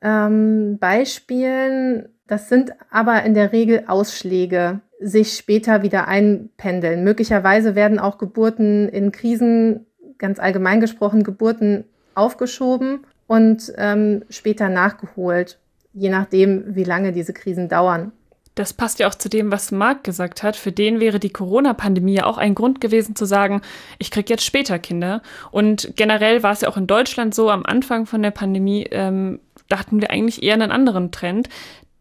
ähm, 0.00 0.78
Beispielen. 0.78 2.08
Das 2.26 2.48
sind 2.48 2.72
aber 2.90 3.22
in 3.24 3.34
der 3.34 3.52
Regel 3.52 3.84
Ausschläge, 3.86 4.80
sich 5.00 5.34
später 5.34 5.82
wieder 5.82 6.08
einpendeln. 6.08 7.04
Möglicherweise 7.04 7.74
werden 7.74 7.98
auch 7.98 8.16
Geburten 8.18 8.88
in 8.88 9.12
Krisen, 9.12 9.86
ganz 10.18 10.38
allgemein 10.38 10.80
gesprochen, 10.80 11.22
Geburten 11.22 11.84
aufgeschoben 12.14 13.00
und 13.26 13.72
ähm, 13.76 14.24
später 14.30 14.68
nachgeholt, 14.68 15.58
je 15.92 16.08
nachdem, 16.08 16.74
wie 16.74 16.84
lange 16.84 17.12
diese 17.12 17.32
Krisen 17.32 17.68
dauern. 17.68 18.12
Das 18.54 18.72
passt 18.72 19.00
ja 19.00 19.08
auch 19.08 19.16
zu 19.16 19.28
dem, 19.28 19.50
was 19.50 19.72
Marc 19.72 20.04
gesagt 20.04 20.44
hat. 20.44 20.54
Für 20.54 20.70
den 20.70 21.00
wäre 21.00 21.18
die 21.18 21.32
Corona-Pandemie 21.32 22.14
ja 22.14 22.26
auch 22.26 22.38
ein 22.38 22.54
Grund 22.54 22.80
gewesen 22.80 23.16
zu 23.16 23.24
sagen, 23.24 23.62
ich 23.98 24.12
kriege 24.12 24.32
jetzt 24.32 24.44
später 24.44 24.78
Kinder. 24.78 25.22
Und 25.50 25.92
generell 25.96 26.44
war 26.44 26.52
es 26.52 26.60
ja 26.60 26.68
auch 26.68 26.76
in 26.76 26.86
Deutschland 26.86 27.34
so, 27.34 27.50
am 27.50 27.66
Anfang 27.66 28.06
von 28.06 28.22
der 28.22 28.30
Pandemie 28.30 28.86
ähm, 28.92 29.40
dachten 29.68 30.00
wir 30.00 30.10
eigentlich 30.10 30.42
eher 30.44 30.54
einen 30.54 30.70
anderen 30.70 31.10
Trend, 31.10 31.48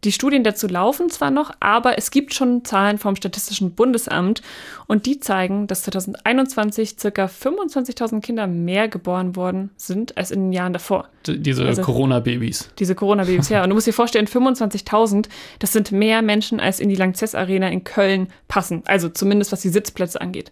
die 0.04 0.12
Studien 0.12 0.44
dazu 0.44 0.68
laufen 0.68 1.10
zwar 1.10 1.32
noch, 1.32 1.52
aber 1.60 1.98
es 1.98 2.12
gibt 2.12 2.34
schon 2.34 2.66
Zahlen 2.66 2.98
vom 2.98 3.16
Statistischen 3.16 3.72
Bundesamt 3.72 4.42
und 4.88 5.06
die 5.06 5.20
zeigen, 5.20 5.68
dass 5.68 5.84
2021 5.84 6.98
ca. 6.98 7.26
25.000 7.26 8.22
Kinder 8.22 8.48
mehr 8.48 8.88
geboren 8.88 9.36
worden 9.36 9.72
sind 9.78 10.18
als 10.18 10.32
in 10.32 10.46
den 10.46 10.54
Jahren 10.54 10.74
davor. 10.74 11.10
Diese 11.28 11.66
also, 11.66 11.82
Corona-Babys. 11.82 12.70
Diese 12.80 12.96
Corona-Babys, 12.96 13.50
ja. 13.50 13.64
Und 13.64 13.70
du 13.70 13.76
musst 13.76 13.88
dir 13.88 13.94
vorstellen, 13.94 14.28
25.000, 14.28 15.28
das 15.60 15.74
sind 15.74 15.92
mehr 15.92 16.22
Menschen, 16.22 16.60
als 16.60 16.80
in 16.80 16.90
die 16.90 16.96
Langzess 16.96 17.36
Arena 17.36 17.70
in 17.70 17.84
Köln 17.84 18.28
passen. 18.48 18.84
Also 18.86 19.10
zumindest 19.10 19.52
was 19.52 19.62
die 19.62 19.70
Sitzplätze 19.70 20.20
angeht. 20.20 20.52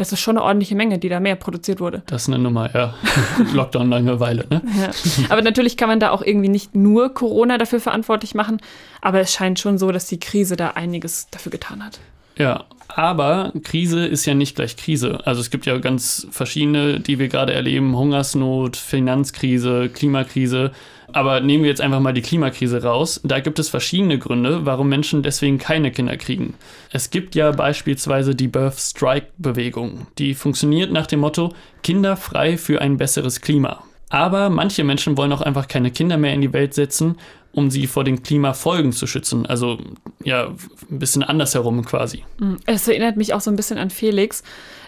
Das 0.00 0.12
ist 0.12 0.20
schon 0.20 0.38
eine 0.38 0.44
ordentliche 0.44 0.74
Menge, 0.74 0.98
die 0.98 1.10
da 1.10 1.20
mehr 1.20 1.36
produziert 1.36 1.78
wurde. 1.78 2.02
Das 2.06 2.22
ist 2.22 2.28
eine 2.28 2.38
Nummer, 2.38 2.74
ja. 2.74 2.94
Lockdown 3.52 3.90
Langeweile, 3.90 4.46
ne? 4.48 4.62
Ja. 4.80 4.90
Aber 5.28 5.42
natürlich 5.42 5.76
kann 5.76 5.88
man 5.88 6.00
da 6.00 6.10
auch 6.10 6.22
irgendwie 6.22 6.48
nicht 6.48 6.74
nur 6.74 7.12
Corona 7.12 7.58
dafür 7.58 7.80
verantwortlich 7.80 8.34
machen, 8.34 8.60
aber 9.02 9.20
es 9.20 9.32
scheint 9.32 9.58
schon 9.58 9.76
so, 9.76 9.92
dass 9.92 10.06
die 10.06 10.18
Krise 10.18 10.56
da 10.56 10.70
einiges 10.70 11.28
dafür 11.30 11.52
getan 11.52 11.84
hat. 11.84 12.00
Ja, 12.38 12.64
aber 12.88 13.52
Krise 13.62 14.06
ist 14.06 14.24
ja 14.24 14.34
nicht 14.34 14.56
gleich 14.56 14.76
Krise. 14.76 15.20
Also 15.26 15.42
es 15.42 15.50
gibt 15.50 15.66
ja 15.66 15.76
ganz 15.76 16.26
verschiedene, 16.30 16.98
die 16.98 17.18
wir 17.18 17.28
gerade 17.28 17.52
erleben. 17.52 17.94
Hungersnot, 17.94 18.76
Finanzkrise, 18.76 19.90
Klimakrise. 19.90 20.72
Aber 21.12 21.40
nehmen 21.40 21.64
wir 21.64 21.70
jetzt 21.70 21.80
einfach 21.80 22.00
mal 22.00 22.12
die 22.12 22.22
Klimakrise 22.22 22.82
raus. 22.82 23.20
Da 23.24 23.40
gibt 23.40 23.58
es 23.58 23.68
verschiedene 23.68 24.18
Gründe, 24.18 24.66
warum 24.66 24.88
Menschen 24.88 25.22
deswegen 25.22 25.58
keine 25.58 25.90
Kinder 25.90 26.16
kriegen. 26.16 26.54
Es 26.92 27.10
gibt 27.10 27.34
ja 27.34 27.50
beispielsweise 27.52 28.34
die 28.34 28.48
Birth 28.48 28.78
Strike 28.78 29.28
Bewegung. 29.38 30.06
Die 30.18 30.34
funktioniert 30.34 30.92
nach 30.92 31.06
dem 31.06 31.20
Motto 31.20 31.52
Kinder 31.82 32.16
frei 32.16 32.56
für 32.56 32.80
ein 32.80 32.96
besseres 32.96 33.40
Klima. 33.40 33.82
Aber 34.10 34.50
manche 34.50 34.84
Menschen 34.84 35.16
wollen 35.16 35.32
auch 35.32 35.40
einfach 35.40 35.68
keine 35.68 35.90
Kinder 35.90 36.18
mehr 36.18 36.34
in 36.34 36.40
die 36.40 36.52
Welt 36.52 36.74
setzen, 36.74 37.16
um 37.52 37.70
sie 37.70 37.86
vor 37.86 38.04
den 38.04 38.22
Klimafolgen 38.22 38.92
zu 38.92 39.06
schützen. 39.06 39.46
Also 39.46 39.78
ja, 40.22 40.48
ein 40.90 40.98
bisschen 40.98 41.22
andersherum 41.22 41.84
quasi. 41.84 42.24
Mm, 42.38 42.56
es 42.66 42.86
erinnert 42.86 43.16
mich 43.16 43.32
auch 43.32 43.40
so 43.40 43.50
ein 43.50 43.56
bisschen 43.56 43.78
an 43.78 43.90
Felix. 43.90 44.42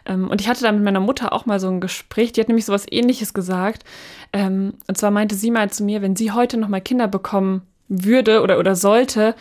Ähm, 0.05 0.29
und 0.29 0.41
ich 0.41 0.49
hatte 0.49 0.63
da 0.63 0.73
mit 0.73 0.83
meiner 0.83 1.01
Mutter 1.01 1.33
auch 1.33 1.47
mal 1.47 1.61
so 1.61 1.69
ein 1.69 1.81
Gespräch, 1.81 2.33
die 2.33 2.41
hat 2.41 2.49
nämlich 2.49 2.65
so 2.65 2.73
was 2.73 2.91
ähnliches 2.91 3.33
gesagt. 3.33 3.85
Ähm, 4.33 4.75
und 4.89 4.99
zwar 4.99 5.13
meinte 5.13 5.37
sie 5.37 5.53
mal 5.53 5.71
zu 5.71 5.85
mir, 5.85 6.03
wenn 6.03 6.17
sie 6.17 6.33
heute 6.33 6.57
noch 6.57 6.69
mal 6.69 6.81
Kinder 6.81 7.07
bekommen 7.07 7.63
würde 7.89 8.43
oder, 8.43 8.59
oder 8.59 8.75
sollte, 8.75 9.35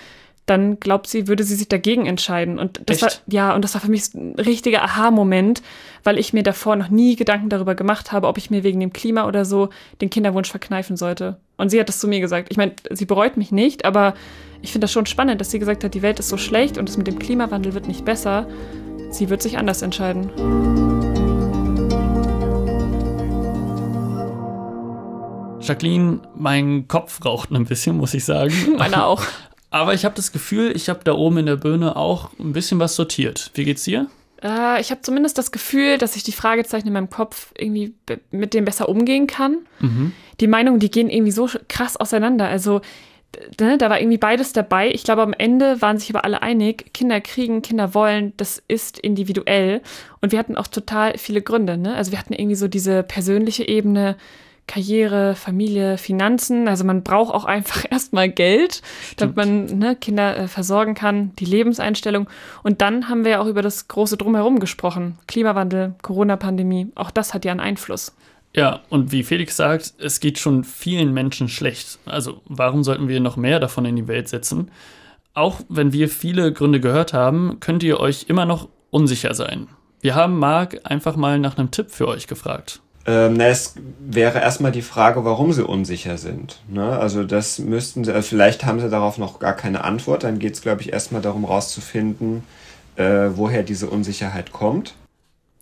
dann 0.52 0.80
glaubt 0.80 1.08
sie, 1.08 1.28
würde 1.28 1.44
sie 1.44 1.56
sich 1.56 1.70
dagegen 1.70 2.06
entscheiden. 2.06 2.60
Und 2.60 2.82
das 2.86 3.02
Echt? 3.02 3.04
war, 3.04 3.34
ja, 3.34 3.56
und 3.56 3.64
das 3.64 3.74
war 3.74 3.82
für 3.82 3.90
mich 3.90 4.14
ein 4.14 4.36
richtiger 4.36 4.84
Aha-Moment, 4.84 5.64
weil 6.04 6.20
ich 6.20 6.34
mir 6.34 6.44
davor 6.44 6.76
noch 6.76 6.90
nie 6.90 7.16
Gedanken 7.16 7.50
darüber 7.50 7.74
gemacht 7.74 8.12
habe, 8.12 8.28
ob 8.28 8.38
ich 8.38 8.52
mir 8.52 8.64
wegen 8.64 8.80
dem 8.80 8.92
Klima 8.92 9.28
oder 9.28 9.46
so 9.46 9.70
den 10.02 10.10
Kinderwunsch 10.10 10.52
verkneifen 10.52 10.98
sollte. 10.98 11.38
Und 11.58 11.70
sie 11.70 11.80
hat 11.80 11.88
das 11.88 12.00
zu 12.00 12.08
mir 12.08 12.20
gesagt. 12.20 12.50
Ich 12.52 12.58
meine, 12.58 12.74
sie 12.90 13.06
bereut 13.06 13.38
mich 13.38 13.52
nicht, 13.52 13.86
aber 13.86 14.14
ich 14.62 14.72
finde 14.74 14.86
das 14.86 14.92
schon 14.92 15.06
spannend, 15.06 15.40
dass 15.40 15.52
sie 15.52 15.60
gesagt 15.60 15.84
hat, 15.84 15.94
die 15.94 16.02
Welt 16.02 16.20
ist 16.20 16.30
so 16.30 16.38
schlecht 16.38 16.78
und 16.78 16.90
es 16.90 16.98
mit 16.98 17.08
dem 17.08 17.18
Klimawandel 17.18 17.74
wird 17.74 17.88
nicht 17.88 18.04
besser. 18.04 18.46
Sie 19.10 19.30
wird 19.30 19.42
sich 19.42 19.58
anders 19.58 19.82
entscheiden. 19.82 20.30
Jacqueline, 25.62 26.20
mein 26.36 26.88
Kopf 26.88 27.24
raucht 27.24 27.52
ein 27.52 27.66
bisschen, 27.66 27.96
muss 27.96 28.14
ich 28.14 28.26
sagen. 28.26 28.54
Meiner 28.78 29.06
auch. 29.06 29.24
Aber 29.72 29.94
ich 29.94 30.06
habe 30.06 30.16
das 30.16 30.32
Gefühl, 30.32 30.76
ich 30.76 30.90
habe 30.90 31.00
da 31.04 31.14
oben 31.14 31.40
in 31.40 31.46
der 31.48 31.56
Birne 31.56 31.96
auch 31.96 32.30
ein 32.40 32.54
bisschen 32.54 32.80
was 32.80 32.96
sortiert. 32.96 33.52
Wie 33.56 33.64
geht's 33.64 33.84
dir? 33.84 34.08
Äh, 34.44 34.82
ich 34.82 34.92
habe 34.92 35.02
zumindest 35.02 35.38
das 35.38 35.52
Gefühl, 35.52 35.98
dass 35.98 36.16
ich 36.16 36.24
die 36.24 36.34
Fragezeichen 36.34 36.88
in 36.88 36.94
meinem 36.94 37.10
Kopf 37.10 37.54
irgendwie 37.58 37.94
mit 38.32 38.54
dem 38.54 38.66
besser 38.66 38.90
umgehen 38.90 39.28
kann. 39.28 39.60
Mhm. 39.80 40.12
Die 40.40 40.48
Meinungen, 40.48 40.80
die 40.80 40.92
gehen 40.92 41.10
irgendwie 41.10 41.32
so 41.32 41.50
krass 41.70 41.96
auseinander. 41.98 42.48
Also 42.48 42.82
ne, 43.60 43.78
da 43.78 43.90
war 43.90 44.00
irgendwie 44.00 44.18
beides 44.18 44.54
dabei. 44.54 44.92
Ich 44.92 45.04
glaube, 45.04 45.22
am 45.22 45.34
Ende 45.34 45.82
waren 45.82 45.98
sich 45.98 46.10
aber 46.10 46.26
alle 46.26 46.42
einig, 46.42 46.94
Kinder 46.94 47.22
kriegen, 47.22 47.62
Kinder 47.62 47.94
wollen, 47.94 48.34
das 48.38 48.62
ist 48.68 49.00
individuell. 49.00 49.82
Und 50.20 50.32
wir 50.32 50.40
hatten 50.40 50.58
auch 50.58 50.68
total 50.68 51.18
viele 51.18 51.42
Gründe. 51.42 51.78
Ne? 51.78 51.96
Also 51.96 52.12
wir 52.12 52.20
hatten 52.20 52.34
irgendwie 52.34 52.56
so 52.56 52.68
diese 52.68 53.04
persönliche 53.04 53.68
Ebene, 53.68 54.18
Karriere, 54.72 55.36
Familie, 55.36 55.98
Finanzen. 55.98 56.70
Also 56.70 56.86
man 56.86 57.04
braucht 57.04 57.34
auch 57.34 57.44
einfach 57.44 57.84
erstmal 57.92 58.30
Geld, 58.30 58.82
damit 59.18 59.36
man 59.36 59.66
ne, 59.66 59.98
Kinder 59.98 60.38
äh, 60.38 60.48
versorgen 60.48 60.96
kann, 60.96 61.36
die 61.36 61.46
Lebenseinstellung. 61.46 62.30
Und 62.64 62.80
dann 62.80 63.10
haben 63.10 63.26
wir 63.26 63.32
ja 63.32 63.42
auch 63.42 63.48
über 63.48 63.62
das 63.62 63.90
große 63.90 64.16
Drumherum 64.16 64.60
gesprochen. 64.60 65.18
Klimawandel, 65.28 65.96
Corona-Pandemie, 66.02 66.94
auch 66.96 67.12
das 67.12 67.34
hat 67.34 67.44
ja 67.44 67.52
einen 67.52 67.60
Einfluss. 67.60 68.16
Ja, 68.56 68.80
und 68.90 69.12
wie 69.12 69.24
Felix 69.24 69.58
sagt, 69.58 69.94
es 69.98 70.22
geht 70.22 70.40
schon 70.40 70.64
vielen 70.64 71.14
Menschen 71.14 71.50
schlecht. 71.50 72.00
Also 72.06 72.42
warum 72.46 72.86
sollten 72.86 73.10
wir 73.10 73.20
noch 73.20 73.36
mehr 73.36 73.60
davon 73.60 73.84
in 73.84 73.98
die 73.98 74.08
Welt 74.08 74.30
setzen? 74.30 74.72
Auch 75.34 75.60
wenn 75.68 75.92
wir 75.92 76.08
viele 76.08 76.54
Gründe 76.54 76.80
gehört 76.80 77.12
haben, 77.12 77.60
könnt 77.60 77.84
ihr 77.84 78.00
euch 78.00 78.28
immer 78.30 78.46
noch 78.46 78.70
unsicher 78.90 79.34
sein. 79.34 79.68
Wir 80.00 80.16
haben 80.16 80.40
Marc 80.40 80.80
einfach 80.86 81.18
mal 81.18 81.40
nach 81.40 81.58
einem 81.58 81.72
Tipp 81.72 81.92
für 81.92 82.08
euch 82.08 82.28
gefragt. 82.28 82.82
Ähm, 83.06 83.34
na, 83.34 83.48
es 83.48 83.76
wäre 84.00 84.40
erstmal 84.40 84.72
die 84.72 84.84
Frage, 84.84 85.26
warum 85.26 85.54
sie 85.54 85.66
unsicher 85.66 86.18
sind. 86.18 86.60
Ne? 86.70 87.00
Also 87.00 87.24
das 87.24 87.58
müssten 87.60 88.04
sie, 88.04 88.14
also 88.14 88.28
vielleicht 88.28 88.64
haben 88.66 88.80
sie 88.80 88.90
darauf 88.90 89.18
noch 89.18 89.40
gar 89.40 89.56
keine 89.56 89.84
Antwort. 89.84 90.24
Dann 90.24 90.40
geht 90.40 90.54
es, 90.54 90.62
glaube 90.62 90.82
ich, 90.82 90.94
erstmal 90.94 91.22
darum 91.22 91.46
rauszufinden, 91.46 92.44
äh, 92.96 93.30
woher 93.34 93.64
diese 93.64 93.90
Unsicherheit 93.90 94.52
kommt. 94.52 94.94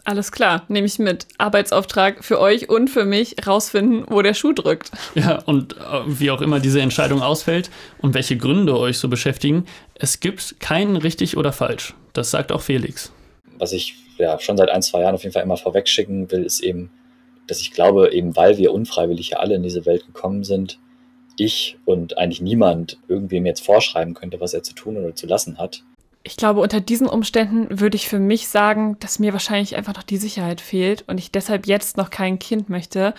Alles 0.04 0.32
klar, 0.32 0.64
nehme 0.70 0.88
ich 0.88 0.98
mit. 0.98 1.28
Arbeitsauftrag 1.38 2.24
für 2.24 2.40
euch 2.40 2.68
und 2.68 2.90
für 2.90 3.06
mich, 3.06 3.46
rausfinden, 3.46 4.06
wo 4.08 4.22
der 4.22 4.34
Schuh 4.34 4.54
drückt. 4.54 4.92
Ja, 5.14 5.40
und 5.46 5.74
äh, 5.74 5.78
wie 6.08 6.32
auch 6.32 6.42
immer 6.42 6.60
diese 6.60 6.82
Entscheidung 6.82 7.22
ausfällt 7.22 7.70
und 8.00 8.14
welche 8.16 8.36
Gründe 8.36 8.78
euch 8.78 8.98
so 8.98 9.08
beschäftigen, 9.08 9.66
es 9.96 10.20
gibt 10.20 10.60
keinen 10.60 10.96
richtig 10.96 11.38
oder 11.38 11.54
falsch. 11.54 11.94
Das 12.14 12.32
sagt 12.32 12.52
auch 12.52 12.62
Felix. 12.62 13.12
Was 13.60 13.72
ich 13.72 13.96
ja 14.18 14.40
schon 14.40 14.58
seit 14.58 14.70
ein, 14.70 14.82
zwei 14.82 15.02
Jahren 15.02 15.16
auf 15.16 15.24
jeden 15.24 15.34
Fall 15.34 15.44
immer 15.44 15.58
vorwegschicken 15.58 16.32
will, 16.32 16.44
ist 16.44 16.62
eben, 16.62 16.90
dass 17.50 17.62
ich 17.62 17.72
glaube, 17.72 18.14
eben 18.14 18.36
weil 18.36 18.58
wir 18.58 18.74
unfreiwillig 18.74 19.30
ja 19.30 19.38
alle 19.38 19.56
in 19.56 19.64
diese 19.64 19.86
Welt 19.86 20.06
gekommen 20.06 20.43
sind, 20.43 20.80
ich 21.38 21.78
und 21.86 22.18
eigentlich 22.18 22.41
niemand 22.41 22.97
irgendwem 23.08 23.45
jetzt 23.45 23.66
vorschreiben 23.66 24.14
könnte, 24.14 24.39
was 24.39 24.54
er 24.54 24.64
zu 24.64 24.74
tun 24.74 24.97
oder 24.97 25.16
zu 25.16 25.26
lassen 25.26 25.58
hat. 25.58 25.84
Ich 26.24 26.36
glaube, 26.36 26.60
unter 26.60 26.82
diesen 26.82 27.08
Umständen 27.08 27.80
würde 27.80 27.95
ich 27.95 28.10
für 28.10 28.20
mich 28.20 28.50
sagen, 28.50 28.97
dass 29.00 29.20
mir 29.20 29.32
wahrscheinlich 29.32 29.78
einfach 29.78 29.95
noch 29.95 30.04
die 30.04 30.18
Sicherheit 30.18 30.60
fehlt 30.60 31.06
und 31.08 31.18
ich 31.18 31.32
deshalb 31.32 31.66
jetzt 31.66 31.95
noch 31.95 32.10
kein 32.10 32.39
Kind 32.39 32.70
möchte 32.70 33.14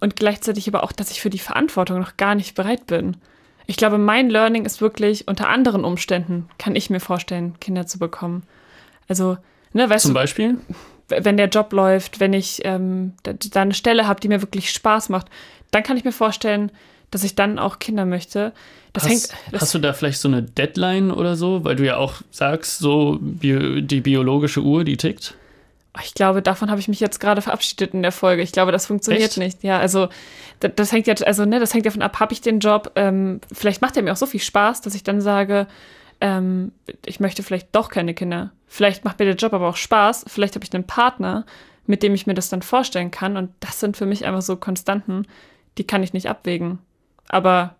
und 0.00 0.16
gleichzeitig 0.16 0.66
aber 0.66 0.82
auch, 0.82 0.92
dass 0.92 1.10
ich 1.10 1.20
für 1.20 1.30
die 1.30 1.38
Verantwortung 1.38 2.00
noch 2.00 2.16
gar 2.16 2.34
nicht 2.34 2.54
bereit 2.54 2.86
bin. 2.86 3.18
Ich 3.66 3.76
glaube, 3.76 3.98
mein 3.98 4.30
Learning 4.30 4.64
ist 4.64 4.80
wirklich, 4.80 5.28
unter 5.28 5.48
anderen 5.48 5.84
Umständen 5.84 6.48
kann 6.58 6.74
ich 6.74 6.90
mir 6.90 6.98
vorstellen, 6.98 7.60
Kinder 7.60 7.86
zu 7.86 7.98
bekommen. 7.98 8.42
Also, 9.06 9.36
ne, 9.72 9.88
weißt 9.88 10.06
Zum 10.06 10.14
du, 10.14 10.20
Beispiel? 10.20 10.58
Wenn 11.10 11.36
der 11.36 11.48
Job 11.48 11.72
läuft, 11.72 12.20
wenn 12.20 12.32
ich 12.32 12.60
ähm, 12.64 13.14
da, 13.22 13.32
da 13.32 13.62
eine 13.62 13.74
Stelle 13.74 14.06
habe, 14.06 14.20
die 14.20 14.28
mir 14.28 14.42
wirklich 14.42 14.70
Spaß 14.70 15.08
macht, 15.08 15.26
dann 15.70 15.82
kann 15.82 15.96
ich 15.96 16.04
mir 16.04 16.12
vorstellen, 16.12 16.72
dass 17.10 17.24
ich 17.24 17.34
dann 17.34 17.58
auch 17.58 17.78
Kinder 17.78 18.04
möchte. 18.04 18.52
Das 18.92 19.04
hast, 19.04 19.10
hängt. 19.10 19.28
Das, 19.52 19.62
hast 19.62 19.74
du 19.74 19.78
da 19.78 19.92
vielleicht 19.92 20.20
so 20.20 20.28
eine 20.28 20.42
Deadline 20.42 21.10
oder 21.10 21.36
so, 21.36 21.64
weil 21.64 21.76
du 21.76 21.84
ja 21.84 21.96
auch 21.96 22.22
sagst, 22.30 22.78
so 22.78 23.18
bio, 23.20 23.80
die 23.80 24.00
biologische 24.00 24.60
Uhr, 24.60 24.84
die 24.84 24.96
tickt? 24.96 25.34
ich 26.04 26.14
glaube, 26.14 26.40
davon 26.40 26.70
habe 26.70 26.80
ich 26.80 26.88
mich 26.88 27.00
jetzt 27.00 27.18
gerade 27.18 27.42
verabschiedet 27.42 27.94
in 27.94 28.02
der 28.02 28.12
Folge. 28.12 28.42
Ich 28.42 28.52
glaube, 28.52 28.72
das 28.72 28.86
funktioniert 28.86 29.30
Echt? 29.30 29.38
nicht. 29.38 29.64
Ja, 29.64 29.78
also 29.78 30.08
das, 30.60 30.72
das 30.76 30.92
hängt 30.92 31.06
jetzt, 31.06 31.26
also 31.26 31.44
ne, 31.44 31.58
das 31.58 31.74
hängt 31.74 31.86
davon 31.86 32.02
ab, 32.02 32.20
habe 32.20 32.32
ich 32.32 32.40
den 32.40 32.60
Job. 32.60 32.92
Ähm, 32.94 33.40
vielleicht 33.52 33.82
macht 33.82 33.96
er 33.96 34.02
mir 34.02 34.12
auch 34.12 34.16
so 34.16 34.26
viel 34.26 34.40
Spaß, 34.40 34.82
dass 34.82 34.94
ich 34.94 35.02
dann 35.02 35.20
sage, 35.20 35.66
ähm, 36.20 36.72
ich 37.04 37.20
möchte 37.20 37.42
vielleicht 37.42 37.74
doch 37.74 37.88
keine 37.88 38.14
Kinder. 38.14 38.52
Vielleicht 38.66 39.04
macht 39.04 39.18
mir 39.18 39.24
der 39.24 39.36
Job 39.36 39.52
aber 39.52 39.68
auch 39.68 39.76
Spaß. 39.76 40.24
Vielleicht 40.28 40.54
habe 40.54 40.64
ich 40.64 40.74
einen 40.74 40.86
Partner, 40.86 41.44
mit 41.86 42.02
dem 42.02 42.14
ich 42.14 42.26
mir 42.26 42.34
das 42.34 42.48
dann 42.48 42.62
vorstellen 42.62 43.10
kann. 43.10 43.36
Und 43.36 43.50
das 43.60 43.80
sind 43.80 43.96
für 43.96 44.06
mich 44.06 44.24
einfach 44.24 44.42
so 44.42 44.56
Konstanten, 44.56 45.26
die 45.78 45.84
kann 45.84 46.02
ich 46.02 46.12
nicht 46.12 46.28
abwägen. 46.28 46.78
Aber 47.28 47.76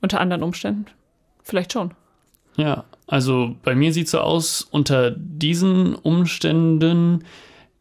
unter 0.00 0.20
anderen 0.20 0.42
Umständen 0.42 0.86
vielleicht 1.42 1.72
schon. 1.72 1.92
Ja, 2.56 2.84
also 3.06 3.56
bei 3.62 3.74
mir 3.74 3.92
sieht 3.92 4.08
so 4.08 4.20
aus, 4.20 4.62
unter 4.62 5.10
diesen 5.10 5.94
Umständen, 5.94 7.24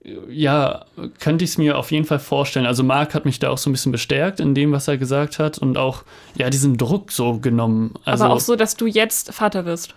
ja, 0.03 0.85
könnte 1.19 1.43
ich 1.43 1.51
es 1.51 1.57
mir 1.57 1.77
auf 1.77 1.91
jeden 1.91 2.05
Fall 2.05 2.19
vorstellen. 2.19 2.65
Also 2.65 2.83
Marc 2.83 3.13
hat 3.13 3.25
mich 3.25 3.39
da 3.39 3.49
auch 3.49 3.57
so 3.57 3.69
ein 3.69 3.73
bisschen 3.73 3.91
bestärkt 3.91 4.39
in 4.39 4.55
dem, 4.55 4.71
was 4.71 4.87
er 4.87 4.97
gesagt 4.97 5.39
hat 5.39 5.57
und 5.57 5.77
auch, 5.77 6.03
ja, 6.37 6.49
diesen 6.49 6.77
Druck 6.77 7.11
so 7.11 7.39
genommen. 7.39 7.95
Also 8.05 8.25
aber 8.25 8.35
auch 8.35 8.39
so, 8.39 8.55
dass 8.55 8.77
du 8.77 8.85
jetzt 8.85 9.33
Vater 9.33 9.65
wirst. 9.65 9.93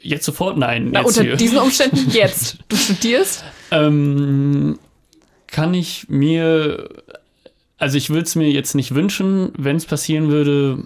jetzt 0.00 0.26
sofort 0.26 0.58
nein. 0.58 0.90
Na, 0.92 1.00
jetzt 1.00 1.08
unter 1.08 1.22
hier. 1.22 1.36
diesen 1.36 1.58
Umständen 1.58 2.10
jetzt. 2.12 2.58
Du 2.68 2.76
studierst? 2.76 3.44
Ähm, 3.70 4.78
kann 5.46 5.72
ich 5.72 6.08
mir, 6.08 6.88
also 7.78 7.96
ich 7.96 8.10
würde 8.10 8.24
es 8.24 8.36
mir 8.36 8.50
jetzt 8.50 8.74
nicht 8.74 8.94
wünschen, 8.94 9.52
wenn 9.56 9.76
es 9.76 9.86
passieren 9.86 10.28
würde. 10.28 10.84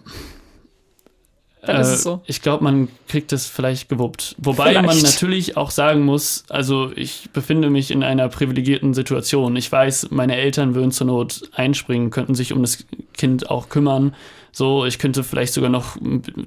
Dann 1.67 1.81
ist 1.81 1.89
es 1.89 2.03
so. 2.03 2.21
Ich 2.27 2.43
glaube, 2.43 2.65
man 2.65 2.89
kriegt 3.09 3.33
es 3.33 3.47
vielleicht 3.47 3.89
gewuppt. 3.89 4.37
Wobei 4.39 4.75
man 4.75 4.85
Vielleicht. 4.91 5.03
natürlich 5.05 5.57
auch 5.57 5.71
sagen 5.71 6.03
muss, 6.05 6.45
also 6.49 6.91
ich 6.95 7.31
befinde 7.33 7.71
mich 7.71 7.91
in 7.91 8.03
einer 8.03 8.29
privilegierten 8.29 8.95
Situation. 8.95 9.57
Ich 9.57 9.71
weiß, 9.71 10.09
meine 10.11 10.37
Eltern 10.37 10.75
würden 10.75 10.93
zur 10.93 11.07
Not 11.07 11.43
einspringen, 11.53 12.11
könnten 12.11 12.35
sich 12.35 12.53
um 12.53 12.63
das 12.63 12.85
Kind 13.15 13.51
auch 13.51 13.69
kümmern. 13.69 14.15
So, 14.53 14.85
ich 14.85 14.99
könnte 14.99 15.25
vielleicht 15.25 15.53
sogar 15.53 15.71
noch 15.71 15.97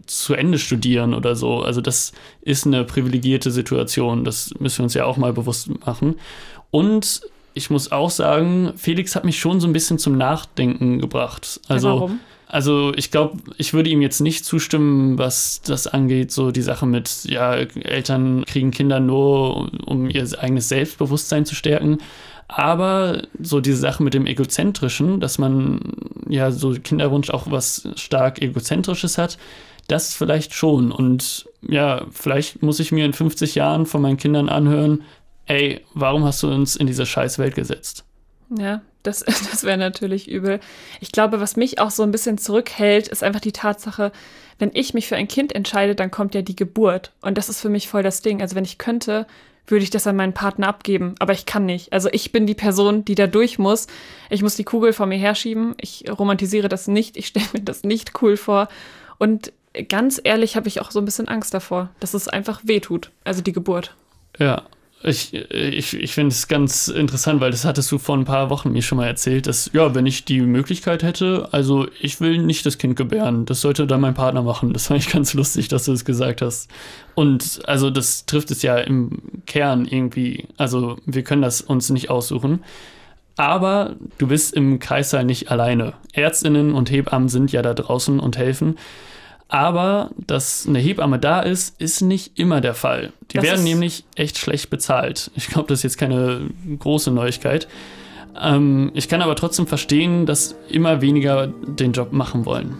zu 0.05 0.33
Ende 0.33 0.59
studieren 0.59 1.13
oder 1.13 1.35
so. 1.35 1.61
Also 1.61 1.81
das 1.81 2.13
ist 2.41 2.65
eine 2.65 2.85
privilegierte 2.85 3.51
Situation. 3.51 4.23
Das 4.23 4.53
müssen 4.59 4.79
wir 4.79 4.83
uns 4.83 4.93
ja 4.93 5.05
auch 5.05 5.17
mal 5.17 5.33
bewusst 5.33 5.69
machen. 5.85 6.15
Und 6.71 7.21
ich 7.53 7.69
muss 7.69 7.91
auch 7.91 8.09
sagen, 8.09 8.73
Felix 8.77 9.15
hat 9.15 9.25
mich 9.25 9.39
schon 9.39 9.59
so 9.59 9.67
ein 9.67 9.73
bisschen 9.73 9.99
zum 9.99 10.17
Nachdenken 10.17 10.99
gebracht. 10.99 11.59
Also 11.67 11.87
ja, 11.87 11.93
warum? 11.95 12.19
Also 12.47 12.93
ich 12.95 13.11
glaube, 13.11 13.37
ich 13.57 13.73
würde 13.73 13.89
ihm 13.89 14.01
jetzt 14.01 14.21
nicht 14.21 14.45
zustimmen, 14.45 15.17
was 15.17 15.61
das 15.61 15.85
angeht, 15.85 16.31
so 16.31 16.51
die 16.51 16.61
Sache 16.61 16.85
mit, 16.85 17.25
ja, 17.25 17.53
Eltern 17.55 18.45
kriegen 18.45 18.71
Kinder 18.71 19.01
nur, 19.01 19.69
um 19.85 20.09
ihr 20.09 20.25
eigenes 20.39 20.69
Selbstbewusstsein 20.69 21.45
zu 21.45 21.55
stärken. 21.55 21.97
Aber 22.47 23.23
so 23.41 23.59
diese 23.59 23.77
Sache 23.77 24.01
mit 24.01 24.13
dem 24.13 24.25
Egozentrischen, 24.25 25.19
dass 25.19 25.37
man 25.37 25.81
ja 26.29 26.51
so 26.51 26.71
Kinderwunsch 26.71 27.29
auch 27.29 27.51
was 27.51 27.89
stark 27.97 28.41
Egozentrisches 28.41 29.17
hat, 29.17 29.37
das 29.89 30.15
vielleicht 30.15 30.53
schon. 30.53 30.91
Und 30.91 31.49
ja, 31.61 32.05
vielleicht 32.11 32.63
muss 32.63 32.79
ich 32.79 32.93
mir 32.93 33.05
in 33.05 33.13
50 33.13 33.55
Jahren 33.55 33.85
von 33.85 34.01
meinen 34.01 34.17
Kindern 34.17 34.47
anhören, 34.47 35.03
ey, 35.47 35.81
warum 35.93 36.23
hast 36.23 36.43
du 36.43 36.49
uns 36.49 36.77
in 36.77 36.87
diese 36.87 37.05
Scheißwelt 37.05 37.55
gesetzt? 37.55 38.05
Ja, 38.57 38.81
das, 39.07 39.19
das 39.51 39.63
wäre 39.63 39.77
natürlich 39.77 40.27
übel. 40.27 40.59
Ich 40.99 41.11
glaube, 41.11 41.39
was 41.39 41.55
mich 41.55 41.79
auch 41.79 41.91
so 41.91 42.03
ein 42.03 42.11
bisschen 42.11 42.37
zurückhält, 42.37 43.07
ist 43.07 43.23
einfach 43.23 43.41
die 43.41 43.51
Tatsache, 43.51 44.11
wenn 44.59 44.71
ich 44.73 44.93
mich 44.93 45.07
für 45.07 45.15
ein 45.15 45.27
Kind 45.27 45.53
entscheide, 45.53 45.95
dann 45.95 46.11
kommt 46.11 46.35
ja 46.35 46.41
die 46.41 46.55
Geburt. 46.55 47.13
Und 47.21 47.37
das 47.37 47.49
ist 47.49 47.61
für 47.61 47.69
mich 47.69 47.87
voll 47.87 48.03
das 48.03 48.21
Ding. 48.21 48.41
Also 48.41 48.55
wenn 48.55 48.65
ich 48.65 48.77
könnte, 48.77 49.27
würde 49.67 49.83
ich 49.83 49.89
das 49.89 50.07
an 50.07 50.15
meinen 50.15 50.33
Partner 50.33 50.67
abgeben. 50.67 51.15
Aber 51.19 51.33
ich 51.33 51.45
kann 51.45 51.65
nicht. 51.65 51.93
Also 51.93 52.09
ich 52.11 52.31
bin 52.31 52.47
die 52.47 52.55
Person, 52.55 53.05
die 53.05 53.15
da 53.15 53.27
durch 53.27 53.59
muss. 53.59 53.87
Ich 54.29 54.41
muss 54.41 54.55
die 54.55 54.63
Kugel 54.63 54.93
vor 54.93 55.05
mir 55.05 55.17
herschieben. 55.17 55.75
Ich 55.79 56.05
romantisiere 56.09 56.69
das 56.69 56.87
nicht. 56.87 57.17
Ich 57.17 57.27
stelle 57.27 57.45
mir 57.53 57.61
das 57.61 57.83
nicht 57.83 58.21
cool 58.21 58.37
vor. 58.37 58.67
Und 59.19 59.51
ganz 59.89 60.19
ehrlich 60.23 60.55
habe 60.55 60.67
ich 60.67 60.81
auch 60.81 60.91
so 60.91 60.99
ein 60.99 61.05
bisschen 61.05 61.27
Angst 61.27 61.53
davor, 61.53 61.89
dass 61.99 62.13
es 62.13 62.27
einfach 62.27 62.61
wehtut. 62.63 63.11
Also 63.23 63.41
die 63.41 63.53
Geburt. 63.53 63.93
Ja, 64.39 64.63
ich, 65.03 65.33
ich, 65.33 65.93
ich 65.93 66.11
finde 66.13 66.33
es 66.33 66.47
ganz 66.47 66.87
interessant, 66.87 67.39
weil 67.39 67.51
das 67.51 67.65
hattest 67.65 67.91
du 67.91 67.99
vor 67.99 68.17
ein 68.17 68.25
paar 68.25 68.49
Wochen 68.49 68.71
mir 68.71 68.81
schon 68.81 68.97
mal 68.97 69.05
erzählt, 69.05 69.45
dass, 69.45 69.69
ja, 69.73 69.93
wenn 69.93 70.07
ich 70.07 70.25
die 70.25 70.41
Möglichkeit 70.41 71.03
hätte, 71.03 71.49
also 71.51 71.87
ich 72.01 72.19
will 72.19 72.39
nicht 72.39 72.65
das 72.65 72.79
Kind 72.79 72.95
gebären, 72.95 73.45
das 73.45 73.61
sollte 73.61 73.85
dann 73.85 74.01
mein 74.01 74.15
Partner 74.15 74.41
machen. 74.41 74.73
Das 74.73 74.87
fand 74.87 74.99
ich 74.99 75.11
ganz 75.11 75.33
lustig, 75.33 75.67
dass 75.67 75.85
du 75.85 75.91
es 75.91 75.99
das 75.99 76.05
gesagt 76.05 76.41
hast. 76.41 76.69
Und 77.13 77.59
also 77.67 77.91
das 77.91 78.25
trifft 78.25 78.49
es 78.49 78.63
ja 78.63 78.77
im 78.77 79.21
Kern 79.45 79.85
irgendwie. 79.85 80.47
Also 80.57 80.97
wir 81.05 81.23
können 81.23 81.43
das 81.43 81.61
uns 81.61 81.89
nicht 81.91 82.09
aussuchen. 82.09 82.63
Aber 83.35 83.95
du 84.17 84.27
bist 84.27 84.55
im 84.55 84.79
Kreissaal 84.79 85.23
nicht 85.23 85.51
alleine. 85.51 85.93
Ärztinnen 86.11 86.73
und 86.73 86.89
Hebammen 86.89 87.29
sind 87.29 87.51
ja 87.51 87.61
da 87.61 87.75
draußen 87.75 88.19
und 88.19 88.35
helfen. 88.35 88.77
Aber 89.49 90.11
dass 90.17 90.67
eine 90.67 90.79
Hebamme 90.79 91.19
da 91.19 91.39
ist, 91.39 91.79
ist 91.79 92.01
nicht 92.01 92.37
immer 92.37 92.59
der 92.59 92.73
Fall. 92.73 93.13
Die 93.31 93.37
das 93.37 93.45
werden 93.45 93.63
nämlich 93.63 94.03
echt 94.15 94.37
schlecht 94.37 94.69
bezahlt. 94.69 95.31
Ich 95.35 95.47
glaube, 95.47 95.69
das 95.69 95.79
ist 95.79 95.83
jetzt 95.83 95.97
keine 95.97 96.49
große 96.79 97.11
Neuigkeit. 97.11 97.67
Ähm, 98.41 98.91
ich 98.93 99.07
kann 99.07 99.21
aber 99.21 99.35
trotzdem 99.35 99.67
verstehen, 99.67 100.25
dass 100.25 100.55
immer 100.69 101.01
weniger 101.01 101.47
den 101.47 101.93
Job 101.93 102.11
machen 102.11 102.45
wollen. 102.45 102.77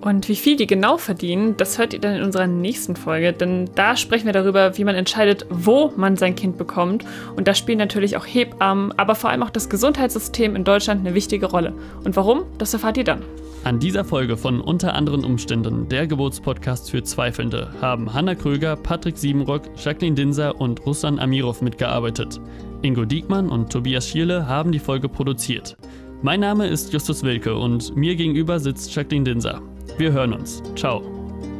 Und 0.00 0.28
wie 0.28 0.34
viel 0.34 0.56
die 0.56 0.66
genau 0.66 0.98
verdienen, 0.98 1.56
das 1.56 1.78
hört 1.78 1.94
ihr 1.94 2.00
dann 2.00 2.16
in 2.16 2.22
unserer 2.24 2.48
nächsten 2.48 2.96
Folge, 2.96 3.32
denn 3.32 3.70
da 3.76 3.96
sprechen 3.96 4.26
wir 4.26 4.32
darüber, 4.32 4.76
wie 4.76 4.82
man 4.82 4.96
entscheidet, 4.96 5.46
wo 5.48 5.92
man 5.96 6.16
sein 6.16 6.34
Kind 6.34 6.58
bekommt. 6.58 7.04
Und 7.36 7.46
da 7.46 7.54
spielen 7.54 7.78
natürlich 7.78 8.16
auch 8.16 8.26
Hebammen, 8.26 8.92
aber 8.98 9.14
vor 9.14 9.30
allem 9.30 9.44
auch 9.44 9.50
das 9.50 9.68
Gesundheitssystem 9.68 10.56
in 10.56 10.64
Deutschland 10.64 11.06
eine 11.06 11.14
wichtige 11.14 11.46
Rolle. 11.46 11.72
Und 12.02 12.16
warum, 12.16 12.42
das 12.58 12.74
erfahrt 12.74 12.96
ihr 12.96 13.04
dann. 13.04 13.22
An 13.64 13.78
dieser 13.78 14.04
Folge 14.04 14.36
von 14.36 14.60
Unter 14.60 14.94
anderen 14.94 15.24
Umständen, 15.24 15.88
der 15.88 16.08
Geburtspodcast 16.08 16.90
für 16.90 17.04
Zweifelnde, 17.04 17.70
haben 17.80 18.12
Hanna 18.12 18.34
Kröger, 18.34 18.74
Patrick 18.74 19.16
Siebenrock, 19.16 19.62
Jacqueline 19.76 20.16
Dinser 20.16 20.60
und 20.60 20.84
Ruslan 20.84 21.20
Amirov 21.20 21.62
mitgearbeitet. 21.62 22.40
Ingo 22.82 23.04
Diekmann 23.04 23.48
und 23.48 23.70
Tobias 23.70 24.08
Schierle 24.08 24.48
haben 24.48 24.72
die 24.72 24.80
Folge 24.80 25.08
produziert. 25.08 25.76
Mein 26.22 26.40
Name 26.40 26.66
ist 26.66 26.92
Justus 26.92 27.22
Wilke 27.22 27.54
und 27.54 27.94
mir 27.94 28.16
gegenüber 28.16 28.58
sitzt 28.58 28.92
Jacqueline 28.96 29.24
Dinser. 29.24 29.62
Wir 29.96 30.10
hören 30.10 30.32
uns. 30.32 30.60
Ciao. 30.74 31.00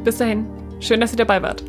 Bis 0.02 0.18
dahin. 0.18 0.46
Schön, 0.80 1.00
dass 1.00 1.12
ihr 1.12 1.18
dabei 1.18 1.40
wart. 1.40 1.62